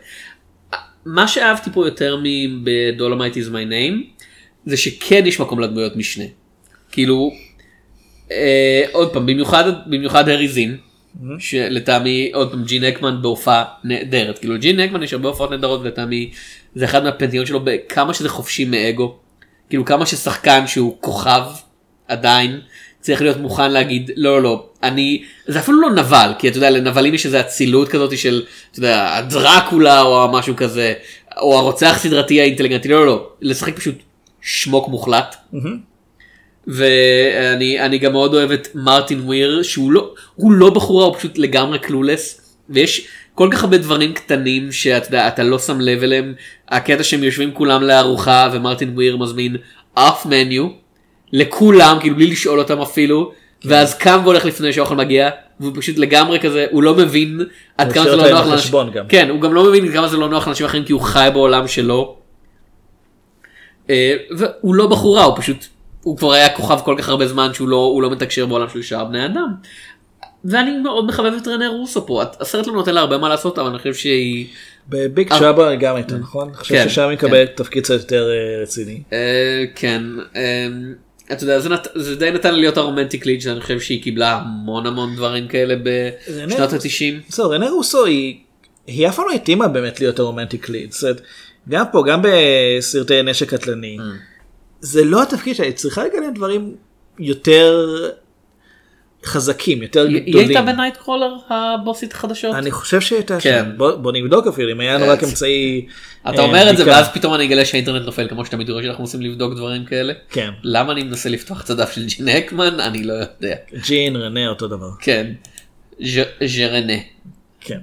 [1.07, 4.23] מה שאהבתי פה יותר מבדולומייט is my name
[4.67, 6.25] זה שכן יש מקום לדמויות משנה.
[6.93, 7.33] כאילו
[8.33, 10.77] אה, עוד פעם במיוחד במיוחד הארי זין
[11.39, 16.31] שלטעמי עוד פעם ג'ין אקמן בהופעה נהדרת כאילו ג'ין אקמן יש הרבה הופעות נהדרות ולטעמי
[16.75, 19.17] זה אחד מהפנטיות שלו בכמה שזה חופשי מאגו.
[19.69, 21.43] כאילו כמה ששחקן שהוא כוכב
[22.09, 22.61] עדיין
[23.01, 26.71] צריך להיות מוכן להגיד לא לא לא אני זה אפילו לא נבל כי אתה יודע
[26.71, 30.95] לנבלים יש איזה אצילות כזאת של אתה יודע דרקולה או משהו כזה
[31.41, 33.95] או הרוצח סדרתי האינטליגנטי לא לא לא לשחק פשוט
[34.41, 35.37] שמוק מוחלט.
[36.67, 41.39] ואני אני גם מאוד אוהב את מרטין וויר שהוא לא הוא לא בחורה הוא פשוט
[41.39, 46.35] לגמרי קלולס ויש כל כך הרבה דברים קטנים שאתה יודע, אתה לא שם לב אליהם
[46.69, 49.57] הקטע שהם יושבים כולם לארוחה ומרטין וויר מזמין
[49.95, 50.69] אף מניו
[51.33, 53.33] לכולם כאילו בלי לשאול אותם אפילו
[53.65, 55.31] ואז קם והולך לפני שהאוכל מגיע
[55.61, 57.41] והוא פשוט לגמרי כזה הוא לא מבין
[57.79, 58.73] עד כמה זה לא נוח לאנשים.
[59.09, 61.69] כן הוא גם לא מבין כמה זה לא נוח לאנשים אחרים כי הוא חי בעולם
[61.69, 62.17] שלו.
[63.91, 65.67] אה, והוא לא בחורה הוא פשוט
[66.03, 69.05] הוא כבר היה כוכב כל כך הרבה זמן שהוא לא לא מתקשר בעולם של שאר
[69.05, 69.55] בני אדם.
[70.45, 73.69] ואני מאוד מחבב את רנה רוסו פה הסרט לא נותן לה הרבה מה לעשות אבל
[73.69, 74.47] אני חושב שהיא
[74.89, 75.39] בביג אה.
[75.39, 76.49] טראבל גם הייתה נכון?
[76.49, 77.27] אני חושב כן, ששם היא כן.
[77.27, 79.03] מקבלת תפקיד קצת יותר אה, רציני.
[79.13, 80.03] אה, כן
[80.37, 80.69] אה,
[81.33, 84.87] אתה יודע זה, נת, זה די נתן להיות הרומנטיק ליד שאני חושב שהיא קיבלה המון
[84.87, 87.33] המון דברים כאלה בשנות ה-90.
[87.33, 88.37] זהו רנה רוסו היא
[88.87, 90.95] היא אף פעם לא התאימה באמת להיות הרומנטיק ליד.
[91.69, 93.97] גם פה גם בסרטי נשק קטלני
[94.81, 96.75] זה לא התפקיד שלה היא צריכה לגלם דברים
[97.19, 97.87] יותר
[99.25, 100.49] חזקים יותר היא גדולים.
[100.49, 102.55] הייתה בנייט קרולר הבוסית החדשות?
[102.55, 103.65] אני חושב שהיא הייתה כן.
[103.65, 103.77] שם.
[103.79, 105.87] בוא בוא נבדוק אפילו אם היה לנו רק אמצעי.
[106.29, 106.87] אתה אה, אומר את זה.
[106.87, 110.13] ואז פתאום אני אגלה שהאינטרנט נופל כמו שתמיד רואה שאנחנו מנסים לבדוק דברים כאלה.
[110.31, 110.51] כן.
[110.63, 113.57] למה אני מנסה לפתוח את הדף של ג'ין הקמן אני לא יודע.
[113.87, 114.91] ג'ין רנה אותו דבר.
[115.01, 115.27] כן.
[116.47, 116.93] ז'רנה.
[117.61, 117.79] כן.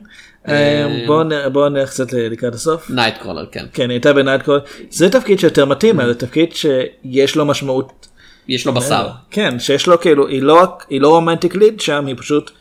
[0.48, 2.90] אה, אה, בוא נ- בוא נלך קצת לקראת הסוף.
[2.90, 3.66] נייט קרולר כן.
[3.74, 4.60] כן, היא הייתה בנייט קרולר.
[4.90, 8.08] זה תפקיד שיותר מתאים לה, זה תפקיד שיש לו משמעות.
[8.48, 9.10] יש לו בשר.
[9.32, 12.52] כן, שיש לו כאילו, היא לא היא לא romantic lead שם, היא פשוט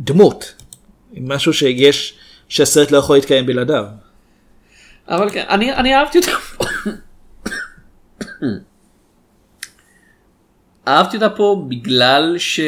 [0.00, 0.54] דמות.
[1.12, 2.14] משהו שיש,
[2.48, 3.84] שהסרט לא יכול להתקיים בלעדיו.
[5.08, 6.30] אבל כן אני אני אהבתי אותה.
[10.88, 12.60] אהבתי אותה פה בגלל ש...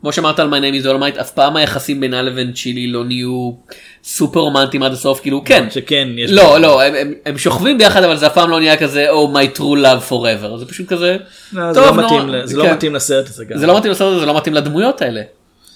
[0.00, 3.52] כמו שאמרת על My name is Dolomite אף פעם היחסים בינה לבין צ'ילי לא נהיו
[4.04, 8.02] סופר רומנטיים עד הסוף כאילו כן שכן יש לא לא הם, הם, הם שוכבים ביחד
[8.02, 11.16] אבל זה אף פעם לא נהיה כזה oh my true love forever זה פשוט כזה
[11.52, 12.72] לא, זה לא מתאים זה לא כן.
[12.72, 13.58] מתאים לסרט הזה גם.
[13.58, 15.22] זה לא מתאים לסרט הזה זה לא מתאים לדמויות האלה.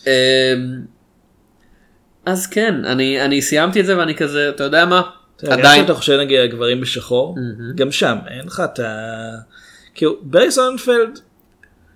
[0.07, 0.11] אמ,
[2.27, 5.03] אז כן אני אני סיימתי את זה ואני כזה אתה יודע מה
[5.43, 7.37] עדיין עדיין אתה חושב נגיד על גברים בשחור
[7.75, 8.85] גם שם אין לך את ה...
[9.95, 11.19] כאילו ברי סונפלד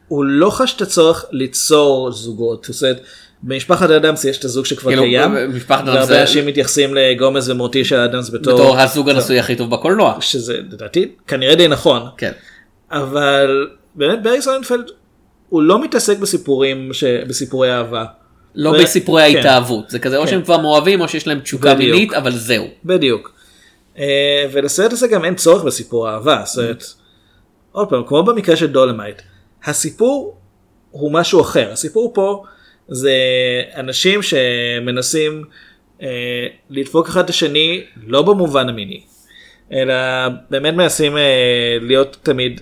[0.09, 2.67] הוא לא חש את הצורך ליצור זוגות.
[2.71, 3.01] זאת אומרת,
[3.43, 5.35] במשפחת אדמס יש את הזוג שכבר כאילו, קיים.
[5.69, 10.17] והרבה זה- אנשים מתייחסים לגומז ומורטישה אדמס בתור בתור הזוג הנשוי הכי טוב בקולנוע.
[10.21, 12.03] שזה לדעתי כנראה די נכון.
[12.17, 12.33] כן.
[12.91, 14.91] אבל באמת ברי סונפלד
[15.49, 17.05] הוא לא מתעסק בסיפורים ש...
[17.05, 18.05] בסיפורי אהבה.
[18.55, 19.37] לא ו- בסיפורי כן.
[19.37, 20.29] ההתאהבות זה כזה או כן.
[20.31, 21.95] שהם כבר מאוהבים או שיש להם תשוקה בדיוק.
[21.95, 22.65] מינית אבל זהו.
[22.85, 23.33] בדיוק.
[23.99, 24.05] אה,
[24.53, 26.43] ולסרט הזה גם אין צורך בסיפור אהבה.
[26.45, 26.85] זאת אומרת,
[27.73, 29.23] עוד פעם, כמו במקרה של דולמייט,
[29.65, 30.37] הסיפור
[30.91, 31.73] הוא משהו אחר.
[31.73, 32.45] הסיפור פה
[32.89, 33.15] זה
[33.77, 35.45] אנשים שמנסים
[36.03, 36.09] אה,
[36.71, 39.01] לדפוק אחד את השני לא במובן המיני,
[39.73, 39.95] אלא
[40.51, 42.61] באמת מנסים אה, להיות תמיד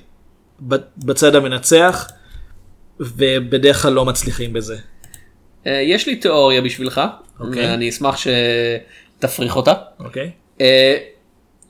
[0.97, 2.11] בצד המנצח,
[3.01, 4.77] ובדרך כלל לא מצליחים בזה.
[5.67, 7.01] אה, יש לי תיאוריה בשבילך
[7.41, 7.71] אוקיי.
[7.71, 9.73] ואני אשמח שתפריך אותה.
[10.01, 10.31] אוקיי?
[10.61, 10.97] אה,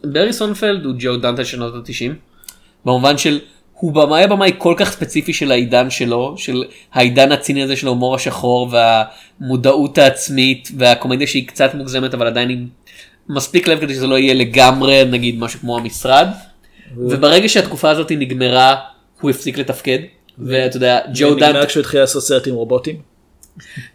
[0.05, 2.13] ברי סונפלד הוא ג'ו דנטה של שנות ה-90
[2.85, 3.41] במובן של
[3.85, 8.15] הוא במאי במאי כל כך ספציפי של העידן שלו של העידן הציני הזה של ההומור
[8.15, 12.67] השחור והמודעות העצמית והקומדיה שהיא קצת מוגזמת אבל עדיין עם
[13.29, 16.29] מספיק לב כדי שזה לא יהיה לגמרי נגיד משהו כמו המשרד.
[16.97, 18.77] וברגע שהתקופה הזאת נגמרה
[19.21, 19.99] הוא הפסיק לתפקד
[20.39, 22.97] ואתה יודע ג'ו נגמר דנטה כשהוא התחיל לעשות סרט עם רובוטים.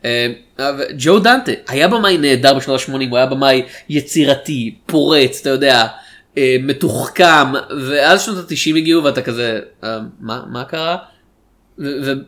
[0.03, 5.87] אבל ג'ו דנטה היה במאי נהדר בשנות ה-80 הוא היה במאי יצירתי פורץ אתה יודע
[6.63, 7.53] מתוחכם
[7.89, 10.97] ואז שנות ה-90 הגיעו ואתה כזה אה, מה מה קרה.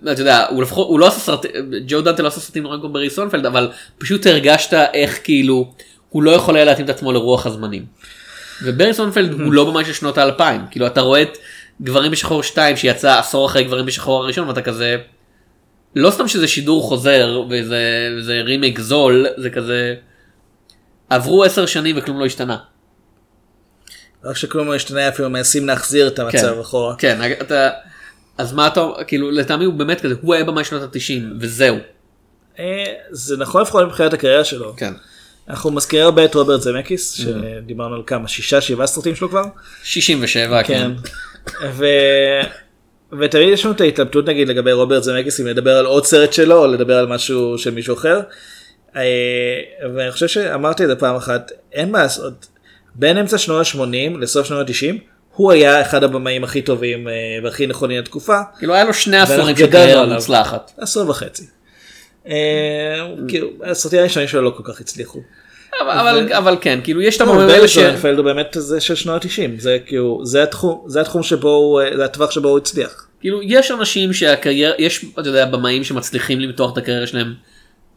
[0.03, 1.45] ואתה יודע הוא לפחות הוא לא עשה סרט
[1.87, 5.73] ג'ו דנטה לא עשה סרטים כמו ברי סונפלד אבל פשוט הרגשת איך כאילו
[6.09, 7.85] הוא לא יכול היה להתאים את עצמו לרוח הזמנים.
[8.63, 11.37] וברי סונפלד הוא לא במאי של שנות האלפיים כאילו אתה רואה את
[11.81, 14.97] גברים בשחור 2 שיצא עשור אחרי גברים בשחור הראשון ואתה כזה.
[15.95, 19.95] לא סתם שזה שידור חוזר וזה, רימייק זול זה כזה
[21.09, 22.57] עברו עשר שנים וכלום לא השתנה.
[24.23, 26.95] רק שכלום לא השתנה אפילו מנסים להחזיר את המצב כן, אחורה.
[26.95, 27.69] כן אתה
[28.37, 31.77] אז מה אתה כאילו לטעמי הוא באמת כזה הוא היה במאי שנות התשעים וזהו.
[32.59, 34.73] אה, זה נכון לפחות מבחינת הקריירה שלו.
[34.77, 34.93] כן.
[35.49, 39.43] אנחנו מזכירים הרבה את רוברט זמקיס שדיברנו על כמה שישה שבעה סרטים שלו כבר.
[39.83, 40.91] 67 כן.
[41.71, 41.85] ו...
[43.19, 46.57] ותמיד יש לנו את ההתלבטות נגיד לגבי רוברט זמקיס אם לדבר על עוד סרט שלו
[46.57, 48.21] או לדבר על משהו של מישהו אחר.
[48.95, 49.01] אה,
[49.95, 52.47] ואני חושב שאמרתי את זה פעם אחת אין מה לעשות
[52.95, 54.95] בין אמצע שנות ה-80 לסוף שנות ה-90
[55.35, 57.13] הוא היה אחד הבמאים הכי טובים אה,
[57.43, 58.37] והכי נכונים לתקופה.
[58.59, 60.05] כאילו היה לו שני עשורים של קריירה.
[60.05, 60.71] מוצלחת.
[60.77, 61.45] עשור וחצי.
[62.27, 62.33] אה,
[63.27, 65.19] כאילו הסרטים הראשונים שלו לא כל כך הצליחו.
[65.81, 67.75] אבל- אבל אבל כן כאילו יש את לא, המורים האלה ש...
[67.77, 69.29] זוננפלד הוא באמת זה של שנות ה-90
[69.61, 73.07] זה כאילו זה התחום זה התחום שבו הוא אה, זה הטווח שבו הוא הצליח.
[73.19, 77.33] כאילו יש אנשים שהקריירה יש אתה יודע במאים שמצליחים למתוח את הקריירה שלהם.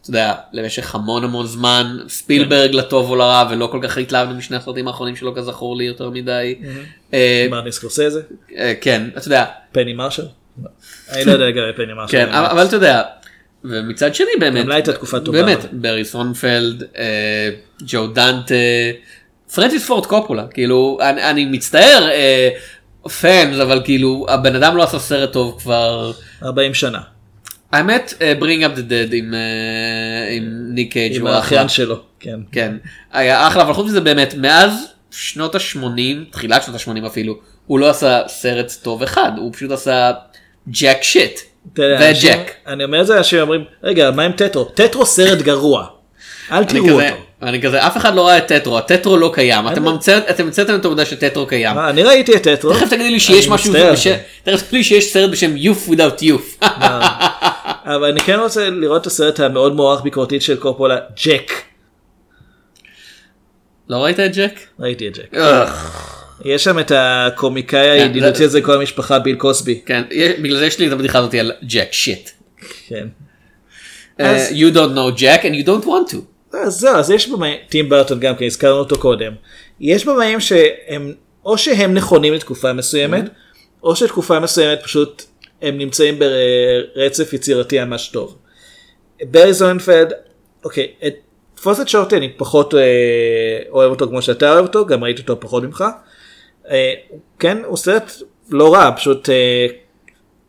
[0.05, 2.77] אתה יודע למשך המון המון זמן ספילברג כן.
[2.77, 6.55] לטוב או לרע ולא כל כך התלהבנו משני הסרטים האחרונים שלו כזכור לי יותר מדי.
[7.15, 8.21] אה, מרטין סקורסזה
[8.57, 10.27] אה, כן אתה יודע פני מרשל.
[11.13, 12.13] אני לא יודע לגבי פני מרשל.
[12.13, 13.03] כן אבל אבל אתה יודע.
[13.65, 15.43] ומצד שני באמת גם לה הייתה תקופה טובה.
[15.43, 17.51] באמת ברי סונפלד אה,
[17.87, 18.55] ג'ו דנטה
[19.55, 22.49] פרנסיס פורד קופולה כאילו אני, אני מצטער אה,
[23.21, 27.14] fans אבל כאילו הבן אדם לא עשה סרט טוב כבר 40 שנה.
[27.75, 29.39] האמת אה, bring out the dead עם אה,
[30.37, 30.45] עם
[30.75, 31.37] ניק קייג' עם הוא אחלה.
[31.39, 31.97] האחיין שלו.
[32.21, 32.37] כן.
[32.53, 32.75] כן
[33.13, 34.73] היה אחלה אבל חוץ מזה באמת מאז
[35.11, 35.81] שנות ה-80
[36.33, 37.35] תחילת שנות ה-80 אפילו
[37.67, 40.13] הוא לא עשה סרט טוב אחד הוא פשוט עשה
[40.69, 41.41] ג'ק שיט.
[41.79, 42.51] וג'ק.
[42.67, 45.87] אני אומר את זה אנשים אומרים רגע מה עם טטרו טטרו סרט גרוע.
[46.53, 47.17] אל תראו אותו.
[47.43, 50.75] אני כזה אף אחד לא ראה את טטרו הטטרו לא קיים אתם המצאת- אתם המצאתם
[50.75, 51.79] את העובדה שטטרו קיים.
[51.79, 52.73] אה, אני ראיתי את טטרו.
[52.73, 53.73] תכף תגידי לי שיש משהו
[54.45, 56.67] תכף תגידי לי שיש סרט בשם youth without youth.
[57.85, 61.53] אבל אני כן רוצה לראות את הסרט המאוד מוערך ביקורתית של קופולה ג'ק.
[63.89, 64.61] לא ראית את ג'ק?
[64.81, 65.39] ראיתי את ג'ק.
[66.45, 69.81] יש שם את הקומיקאי הידידותי זה- הזה כל המשפחה ביל קוסבי.
[69.87, 70.03] כן
[70.43, 72.31] בגלל זה יש לי את הבדיחה הזאת על ג'ק שיט.
[72.89, 73.07] כן.
[74.19, 76.17] אז- you don't know Jack and you don't want to.
[76.57, 79.33] אז זהו אז יש במאים טים ברטון גם כן הזכרנו אותו קודם.
[79.81, 81.13] יש במאים שהם
[81.45, 83.25] או שהם נכונים לתקופה מסוימת
[83.83, 85.23] או שתקופה מסוימת פשוט
[85.65, 88.37] הם נמצאים ברצף יצירתי ממש טוב.
[89.23, 90.13] ברי זונפלד
[90.65, 91.15] אוקיי את
[91.55, 92.81] תפוס את שורטי אני פחות אה,
[93.71, 95.85] אוהב אותו כמו שאתה אוהב אותו גם ראיתי אותו פחות ממך.
[96.71, 96.93] אה,
[97.39, 98.13] כן הוא סרט
[98.51, 99.67] לא רע פשוט אה,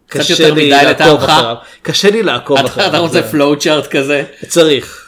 [0.08, 1.24] קשה לי לעקוב?
[1.24, 1.56] אחריו.
[1.82, 2.88] קשה לי לעקוב אחריו.
[2.90, 4.24] אתה רוצה פלואו צ'ארט כזה?
[4.48, 5.02] צריך.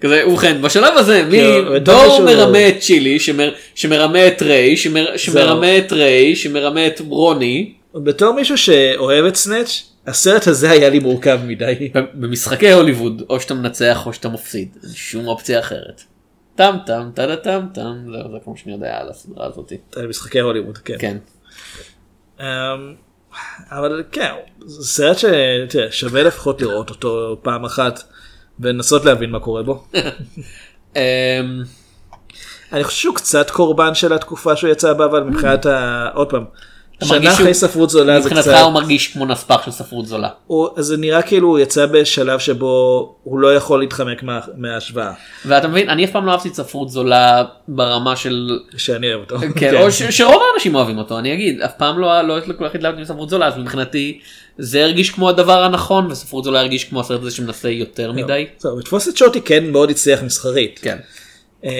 [0.00, 5.16] כזה ובכן בשלב הזה מדור בתור מישהו- מרמה את צ'ילי שמר- שמרמה את ריי שמר-
[5.16, 7.72] שמרמה את ריי שמרמה את רוני.
[7.94, 11.92] בתור מישהו שאוהב את סנאץ' הסרט הזה היה לי מורכב מדי.
[12.14, 16.02] במשחקי הוליווד או שאתה מנצח או שאתה מפסיד אין שום אופציה אחרת.
[16.54, 19.72] טם טם טדה טם טם זהו זה כמו שאני יודע על הסדרה הזאת.
[19.96, 20.96] על משחקי הוליווד כן.
[20.98, 21.16] כן.
[22.40, 22.44] אמ,
[23.70, 24.30] אבל כן
[24.66, 25.16] זה סרט
[25.90, 28.02] ששווה לפחות לראות אותו פעם אחת
[28.60, 29.84] ולנסות להבין מה קורה בו.
[30.96, 31.02] אמ,
[32.72, 36.08] אני חושב שהוא קצת קורבן של התקופה שהוא יצא בה אבל מבחינת ה...
[36.14, 36.44] עוד פעם.
[37.04, 38.62] שנה אחרי ספרות זולה זה מבחינתך קצת.
[38.64, 40.28] הוא מרגיש כמו נספח של ספרות זולה.
[40.46, 42.66] הוא- אז זה נראה כאילו הוא יצא בשלב שבו
[43.22, 45.12] הוא לא יכול להתחמק מה- מההשוואה.
[45.46, 49.36] ואתה מבין אני אף פעם לא אהבתי ספרות זולה ברמה של שאני אוהב אותו.
[49.56, 53.00] כן, או ש- שרוב האנשים אוהבים אותו אני אגיד אף פעם לא לא כך התלהבתי
[53.02, 54.20] מספרות זולה אז מבחינתי
[54.58, 58.46] זה הרגיש כמו הדבר הנכון וספרות זולה הרגיש כמו הסרט הזה שמנסה יותר מדי.
[58.58, 60.80] זהו, לתפוס את שוטי כן מאוד הצליח מסחרית.
[60.82, 60.96] כן.
[61.64, 61.70] אה,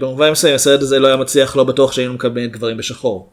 [0.00, 3.28] במובן מסוים הסרט הזה לא היה מצליח לא בטוח שהיינו מקבלים דברים בשחור.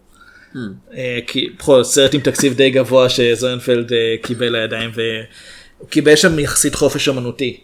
[0.93, 6.15] אה, כי בכל זאת סרט עם תקציב די גבוה שזוינפלד אה, קיבל לידיים והוא קיבל
[6.15, 7.63] שם יחסית חופש אמנותי.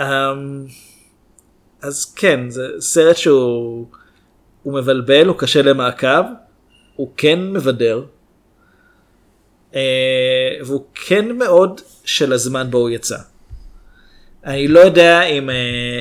[0.00, 0.66] אמ,
[1.82, 3.86] אז כן זה סרט שהוא
[4.62, 6.22] הוא מבלבל הוא קשה למעקב
[6.96, 8.04] הוא כן מבדר.
[9.74, 9.80] אה,
[10.64, 13.18] והוא כן מאוד של הזמן בו הוא יצא.
[14.46, 15.54] אני לא יודע אם, אה,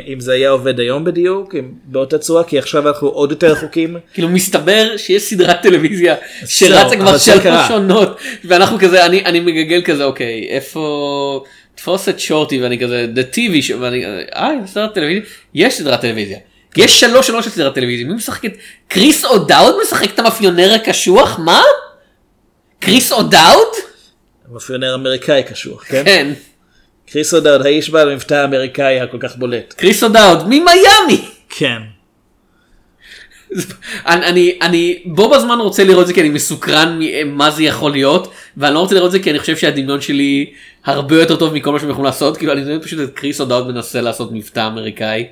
[0.08, 3.98] אם זה היה עובד היום בדיוק, אם באותה צורה, כי עכשיו אנחנו עוד יותר רחוקים.
[4.14, 6.16] כאילו מסתבר שיש סדרת טלוויזיה
[6.46, 7.68] שרצה כבר שלוש קרה.
[7.68, 11.44] עונות ואנחנו כזה אני אני מגגל כזה אוקיי איפה
[11.76, 14.06] תפוס את שורטי ואני כזה the TV show ואני
[14.36, 15.22] אה סדרת טלוויזיה
[15.54, 16.38] יש סדרת טלוויזיה.
[16.78, 18.52] יש שלוש שלוש של סדרת טלוויזיה מי משחק את
[18.88, 21.62] קריס אודאוד משחק את המאפיונר הקשוח מה?
[22.80, 23.68] קריס אודאוד?
[24.52, 26.02] מאפיונר אמריקאי קשוח, כן?
[26.06, 26.34] כן.
[27.12, 29.74] קריס אודאוד, האיש בעל המבטא האמריקאי הכל כך בולט.
[29.74, 31.26] קריס אודאוד ממיאמי.
[31.50, 31.82] כן.
[34.06, 37.92] אני, אני, אני בו בזמן רוצה לראות את זה כי אני מסוקרן ממה זה יכול
[37.92, 40.54] להיות ואני לא רוצה לראות את זה כי אני חושב שהדמיון שלי
[40.86, 43.68] הרבה יותר טוב מכל מה שהם יכולים לעשות כאילו אני מדמיין פשוט את קריס אודאוד
[43.68, 45.26] מנסה לעשות מבטא אמריקאי.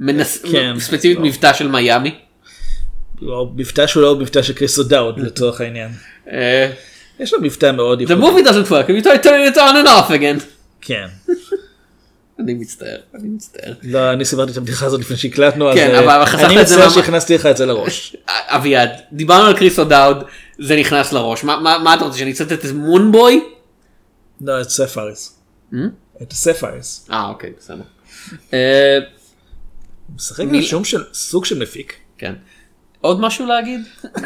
[0.00, 0.44] מנס...
[0.52, 0.74] כן.
[0.78, 2.14] ספציפית מבטא של מיאמי.
[3.22, 5.90] לא, מבטא שהוא לא מבטא של קריס אודרד לצורך העניין.
[6.32, 6.70] אה,
[7.20, 8.26] יש לו מבטא מאוד The ייחודי.
[8.26, 10.53] movie doesn't work you turn it on and off again.
[10.84, 11.06] כן.
[12.40, 13.72] אני מצטער, אני מצטער.
[13.82, 17.46] לא, אני סיפרתי את הבדיחה הזאת לפני שהקלטנו, אז כן, אה, אני מצטער שהכנסתי לך
[17.46, 18.16] את זה לראש.
[18.28, 20.24] אביעד, דיברנו על קריס אודאוד,
[20.58, 23.44] זה נכנס לראש, מה, אתה רוצה שאני אצטט את מונבוי?
[24.40, 25.38] לא, את ספאריס.
[26.22, 27.06] את ספאריס.
[27.10, 27.82] אה אוקיי בסדר.
[28.52, 28.98] אה,
[30.16, 31.94] משחק מי- בשום של סוג של מפיק.
[32.18, 32.34] כן.
[33.00, 33.80] עוד משהו להגיד?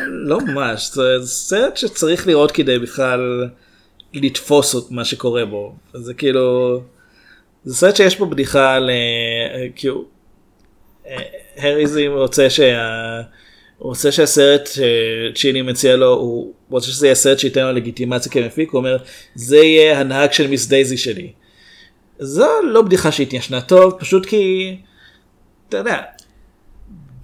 [0.08, 3.48] לא ממש, זה סרט שצריך לראות כדי בכלל
[4.14, 5.74] לתפוס את מה שקורה בו.
[5.94, 6.80] זה כאילו,
[7.64, 10.04] זה סרט שיש בו בדיחה על אה, כאילו,
[11.08, 11.16] אה,
[11.56, 12.80] הריזים רוצה שה...
[13.78, 14.68] הוא רוצה שהסרט
[15.34, 18.96] שצ'יני מציע לו, הוא רוצה שזה יהיה סרט שייתן לו לגיטימציה כמפיק, הוא אומר,
[19.34, 21.32] זה יהיה הנהג של מיס דייזי שלי.
[22.18, 24.76] זו לא בדיחה שהתיישנה טוב, פשוט כי,
[25.68, 25.96] אתה יודע,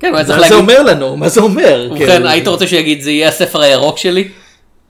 [0.00, 1.16] כן, מה זה להגיד- אומר לנו?
[1.16, 1.88] מה זה אומר?
[1.90, 4.28] ובכן, כאילו, היית רוצה שיגיד זה יהיה הספר הירוק שלי?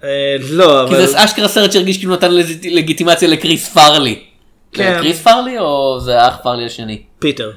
[0.05, 1.07] אה, לא, כי אבל...
[1.07, 2.31] זה אשכרה סרט שהרגיש כאילו נתן
[2.71, 4.19] לגיטימציה לקריס פרלי.
[4.73, 4.97] כן.
[5.01, 7.03] קריס פרלי או זה אח פרלי השני?
[7.19, 7.51] פיטר.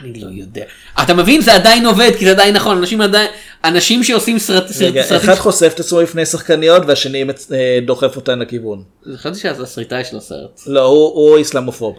[0.00, 0.62] אני לא יודע.
[1.02, 3.28] אתה מבין זה עדיין עובד כי זה עדיין נכון אנשים עדיין
[3.64, 5.30] אנשים שעושים סרט סרט- רגע, סרטים.
[5.30, 8.82] אחד חושף את עצמו לפני שחקניות והשני מצ- אה, דוחף אותן לכיוון.
[9.16, 10.60] חשבתי שזה הסריטאי של הסרט.
[10.66, 11.96] לא, הוא הוא איסלאמופוב.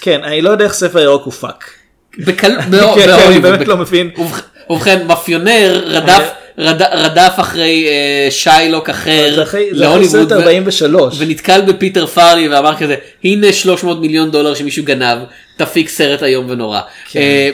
[0.00, 1.70] כן, אני לא יודע איך ספר ירוק הוא פאק.
[2.18, 2.32] בקל...
[2.62, 3.38] כן, באו- כן, אני.
[3.40, 4.10] באמת לא מבין.
[4.16, 6.28] ובכ- ובכן מאפיונר רדף
[6.58, 11.14] רד- רדף אחרי אה, שיילוק אחר להוליווד סרט ו- 43.
[11.18, 12.94] ונתקל בפיטר פארלי ואמר כזה
[13.24, 15.18] הנה 300 מיליון דולר שמישהו גנב
[15.56, 16.80] תפיק סרט איום ונורא.
[17.10, 17.20] כן.
[17.20, 17.50] אה,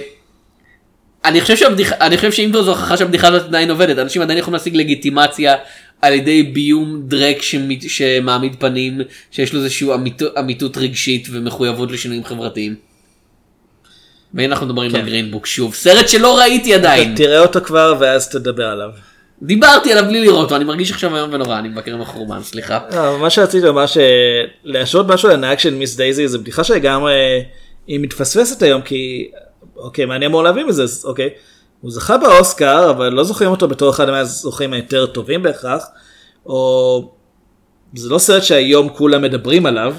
[1.25, 4.55] אני חושב שהבדיחה אני חושב שאם זו הוכחה שהבדיחה הזאת עדיין עובדת אנשים עדיין יכולים
[4.55, 5.55] להשיג לגיטימציה
[6.03, 9.01] על ידי ביום דרק שמית, שמעמיד פנים
[9.31, 9.89] שיש לו איזושהי
[10.39, 12.94] אמיתות רגשית ומחויבות לשינויים חברתיים.
[14.35, 14.97] והנה אנחנו מדברים כן.
[14.97, 18.91] על גרינבוק שוב סרט שלא ראיתי עדיין תראה אותו כבר ואז תדבר עליו.
[19.43, 22.79] דיברתי עליו בלי לראות אותו אני מרגיש עכשיו איום ונורא אני מבקר מחורבן סליחה.
[22.93, 27.45] לא, מה שרציתי לומר שלהשוות משהו לנהג של מיס דייזי זה בדיחה שלגמרי
[27.87, 29.31] היא מתפספסת היום כי
[29.77, 31.31] אוקיי מה אני אמור להבין מזה אז אוקיי.
[31.81, 35.87] הוא זכה באוסקר אבל לא זוכרים אותו בתור אחד מהזוכים היותר טובים בהכרח.
[36.47, 37.13] או
[37.95, 39.95] זה לא סרט שהיום כולם מדברים עליו.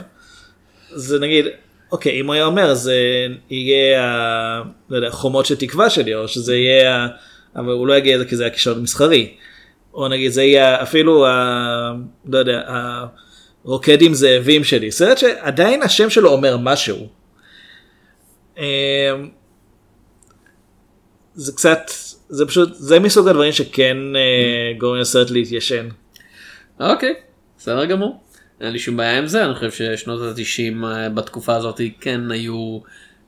[0.91, 1.45] זה נגיד
[1.91, 6.55] אוקיי אם הוא היה אומר זה יהיה לא יודע, חומות של תקווה שלי או שזה
[6.55, 7.07] יהיה
[7.55, 9.33] אבל הוא לא יגיד את זה כי זה היה כישרון מסחרי.
[9.93, 11.93] או נגיד זה יהיה אפילו ה...
[12.25, 12.61] לא יודע,
[13.63, 17.07] הרוקד עם זאבים שלי, סרט שעדיין השם שלו אומר משהו.
[18.57, 18.63] אמ,
[21.33, 21.91] זה קצת,
[22.29, 25.87] זה פשוט, זה מסוג הדברים שכן אה, גורמים לסרט להתיישן.
[26.79, 27.13] אוקיי
[27.57, 28.24] בסדר גמור.
[28.61, 32.79] אין לי שום בעיה עם זה אני חושב ששנות ה-90 בתקופה הזאת כן היו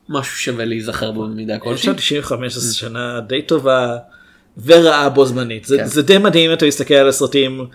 [0.10, 1.74] משהו שווה להיזכר בו במידה כלשהי.
[1.74, 3.98] עכשיו 95 זו שנה די טובה
[4.66, 5.66] ורעה בו זמנית.
[5.66, 5.86] זה, כן.
[5.86, 7.66] זה די מדהים אם אתה מסתכל על הסרטים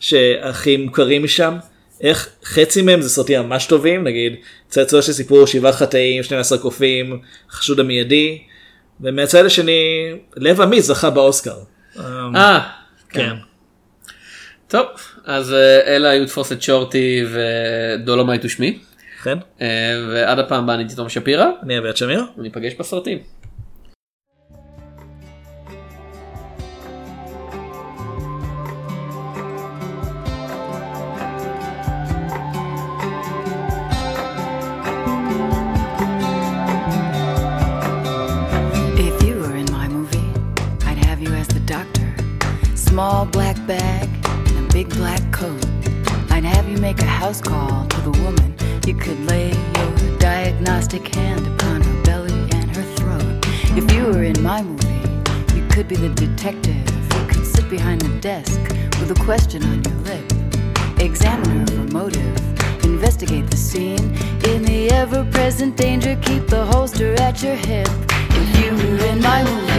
[0.00, 1.56] שהכי מוכרים משם.
[2.00, 4.32] איך חצי מהם זה סרטים ממש טובים נגיד
[4.68, 7.20] צעצוע של סיפור שבעת חטאים 12 קופים
[7.50, 8.42] חשוד המיידי
[9.00, 11.56] ומהצד השני לב אמיץ זכה באוסקר.
[11.98, 12.68] אה,
[13.08, 13.34] כן.
[14.68, 14.86] טוב
[15.24, 18.78] אז אה, אלה היו תפוס את שורטי ודולומייט ושמי.
[19.22, 19.38] כן.
[19.60, 19.66] אה,
[20.08, 21.46] ועד הפעם הבאה אני תום שפירא.
[21.62, 22.24] אני אביעד שמיר.
[22.36, 23.18] ניפגש בסרטים.
[38.96, 39.42] If you
[47.22, 48.52] house call to the woman.
[48.84, 53.38] You could lay your diagnostic hand upon her belly and her throat.
[53.78, 55.06] If you were in my movie,
[55.54, 58.60] you could be the detective who could sit behind the desk
[58.98, 60.26] with a question on your lip.
[60.98, 62.36] Examine her for motive.
[62.82, 64.06] investigate the scene.
[64.50, 67.88] In the ever present danger, keep the holster at your hip.
[68.40, 69.71] If you were in my movie,